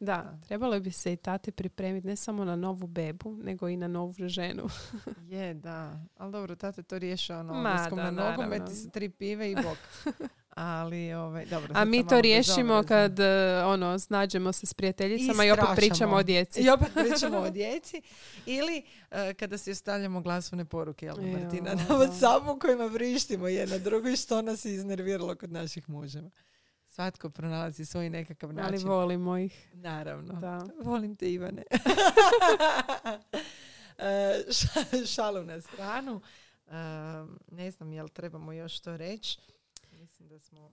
Da, 0.00 0.16
Da. 0.16 0.38
trebalo 0.46 0.80
bi 0.80 0.90
se 0.90 1.12
i 1.12 1.16
tati 1.16 1.52
pripremiti 1.52 2.06
ne 2.06 2.16
samo 2.16 2.44
na 2.44 2.56
novu 2.56 2.86
bebu, 2.86 3.36
nego 3.42 3.68
i 3.68 3.76
na 3.76 3.88
novu 3.88 4.14
ženu. 4.28 4.68
Je, 5.32 5.54
da. 5.54 6.00
Ali 6.16 6.32
dobro, 6.32 6.54
tate 6.56 6.82
to 6.82 6.98
riješa 6.98 7.38
ono, 7.38 7.54
Ma, 7.54 7.88
da, 7.90 7.96
na 7.96 8.10
nogomet 8.10 8.62
tri 8.92 9.08
pive 9.08 9.50
i 9.50 9.54
bok. 9.54 9.78
Ali, 10.56 11.12
ovaj, 11.14 11.46
dobro. 11.46 11.72
A 11.76 11.84
mi 11.84 12.06
to 12.06 12.20
riješimo 12.20 12.82
kad 12.88 13.20
e, 13.20 13.24
ono, 13.64 13.98
snađemo 13.98 14.52
se 14.52 14.66
s 14.66 14.74
prijateljicama 14.74 15.44
i, 15.44 15.50
opet 15.50 15.62
strašamo. 15.64 15.76
pričamo 15.76 16.16
o 16.16 16.22
djeci. 16.22 16.60
I 16.60 16.70
opet 16.70 16.88
pričamo 17.04 17.38
o 17.38 17.50
djeci. 17.50 18.02
Ili 18.46 18.82
eh, 19.10 19.34
kada 19.34 19.58
si 19.58 19.70
ostavljamo 19.70 20.20
glasovne 20.20 20.64
poruke, 20.64 21.06
jel 21.06 21.16
Jo, 21.20 21.38
Martina, 21.38 21.74
na. 21.74 21.82
Whatsappu 21.88 22.58
kojima 22.60 22.84
vrištimo 22.86 23.48
jedna 23.48 23.78
drugu 23.78 24.08
i 24.08 24.16
što 24.16 24.42
nas 24.42 24.64
je 24.64 24.74
iznerviralo 24.74 25.34
kod 25.34 25.52
naših 25.52 25.88
muževa. 25.88 26.30
Svatko 26.86 27.30
pronalazi 27.30 27.84
svoj 27.84 28.10
nekakav 28.10 28.50
Ali 28.50 28.56
način. 28.56 28.88
volimo 28.88 29.38
ih. 29.38 29.68
Naravno. 29.74 30.32
Da. 30.34 30.66
Volim 30.82 31.16
te 31.16 31.32
Ivane. 31.32 31.62
E, 33.98 34.04
ša- 34.48 35.06
Šalu 35.14 35.42
na 35.44 35.60
stranu. 35.60 36.20
E, 36.66 36.72
ne 37.50 37.70
znam 37.70 37.92
jel 37.92 38.08
trebamo 38.08 38.52
još 38.52 38.80
to 38.80 38.96
reći. 38.96 39.38
Da 40.32 40.38
smo 40.38 40.72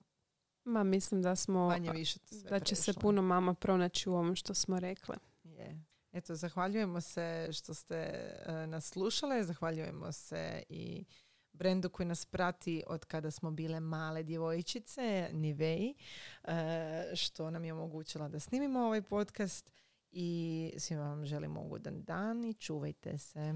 Ma 0.64 0.84
mislim 0.84 1.22
da 1.22 1.36
smo, 1.36 1.68
manje 1.68 1.91
više 1.91 2.20
sve 2.20 2.49
da 2.49 2.60
će 2.60 2.76
se 2.76 2.93
puno 2.93 3.22
mama 3.22 3.53
pronaći 3.53 4.10
u 4.10 4.14
ovom 4.14 4.36
što 4.36 4.53
smo 4.53 4.80
rekle. 4.80 5.16
Je. 5.43 5.84
Eto, 6.12 6.36
zahvaljujemo 6.36 7.01
se 7.01 7.49
što 7.51 7.74
ste 7.74 7.95
e, 7.95 8.68
nas 8.68 8.86
slušale, 8.86 9.43
zahvaljujemo 9.43 10.12
se 10.12 10.64
i 10.70 11.05
brendu 11.53 11.89
koji 11.89 12.07
nas 12.07 12.26
prati 12.26 12.84
od 12.88 13.05
kada 13.05 13.32
smo 13.32 13.51
bile 13.51 13.80
male 13.80 14.24
djevojčice, 14.24 15.30
Nivei, 15.34 15.93
e, 16.43 17.16
što 17.16 17.51
nam 17.51 17.66
je 17.66 17.74
omogućila 17.74 18.30
da 18.30 18.39
snimimo 18.39 18.80
ovaj 18.80 19.01
podcast 19.01 19.72
i 20.12 20.72
svima 20.78 21.10
vam 21.10 21.26
želimo 21.26 21.62
ugodan 21.62 22.03
dan 22.03 22.45
i 22.45 22.53
čuvajte 22.53 23.18
se. 23.18 23.53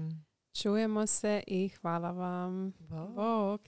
Čujemo 0.62 1.06
se 1.06 1.42
i 1.46 1.68
hvala 1.68 2.10
vam. 2.10 2.72
Bog. 2.78 3.14
Bok. 3.14 3.60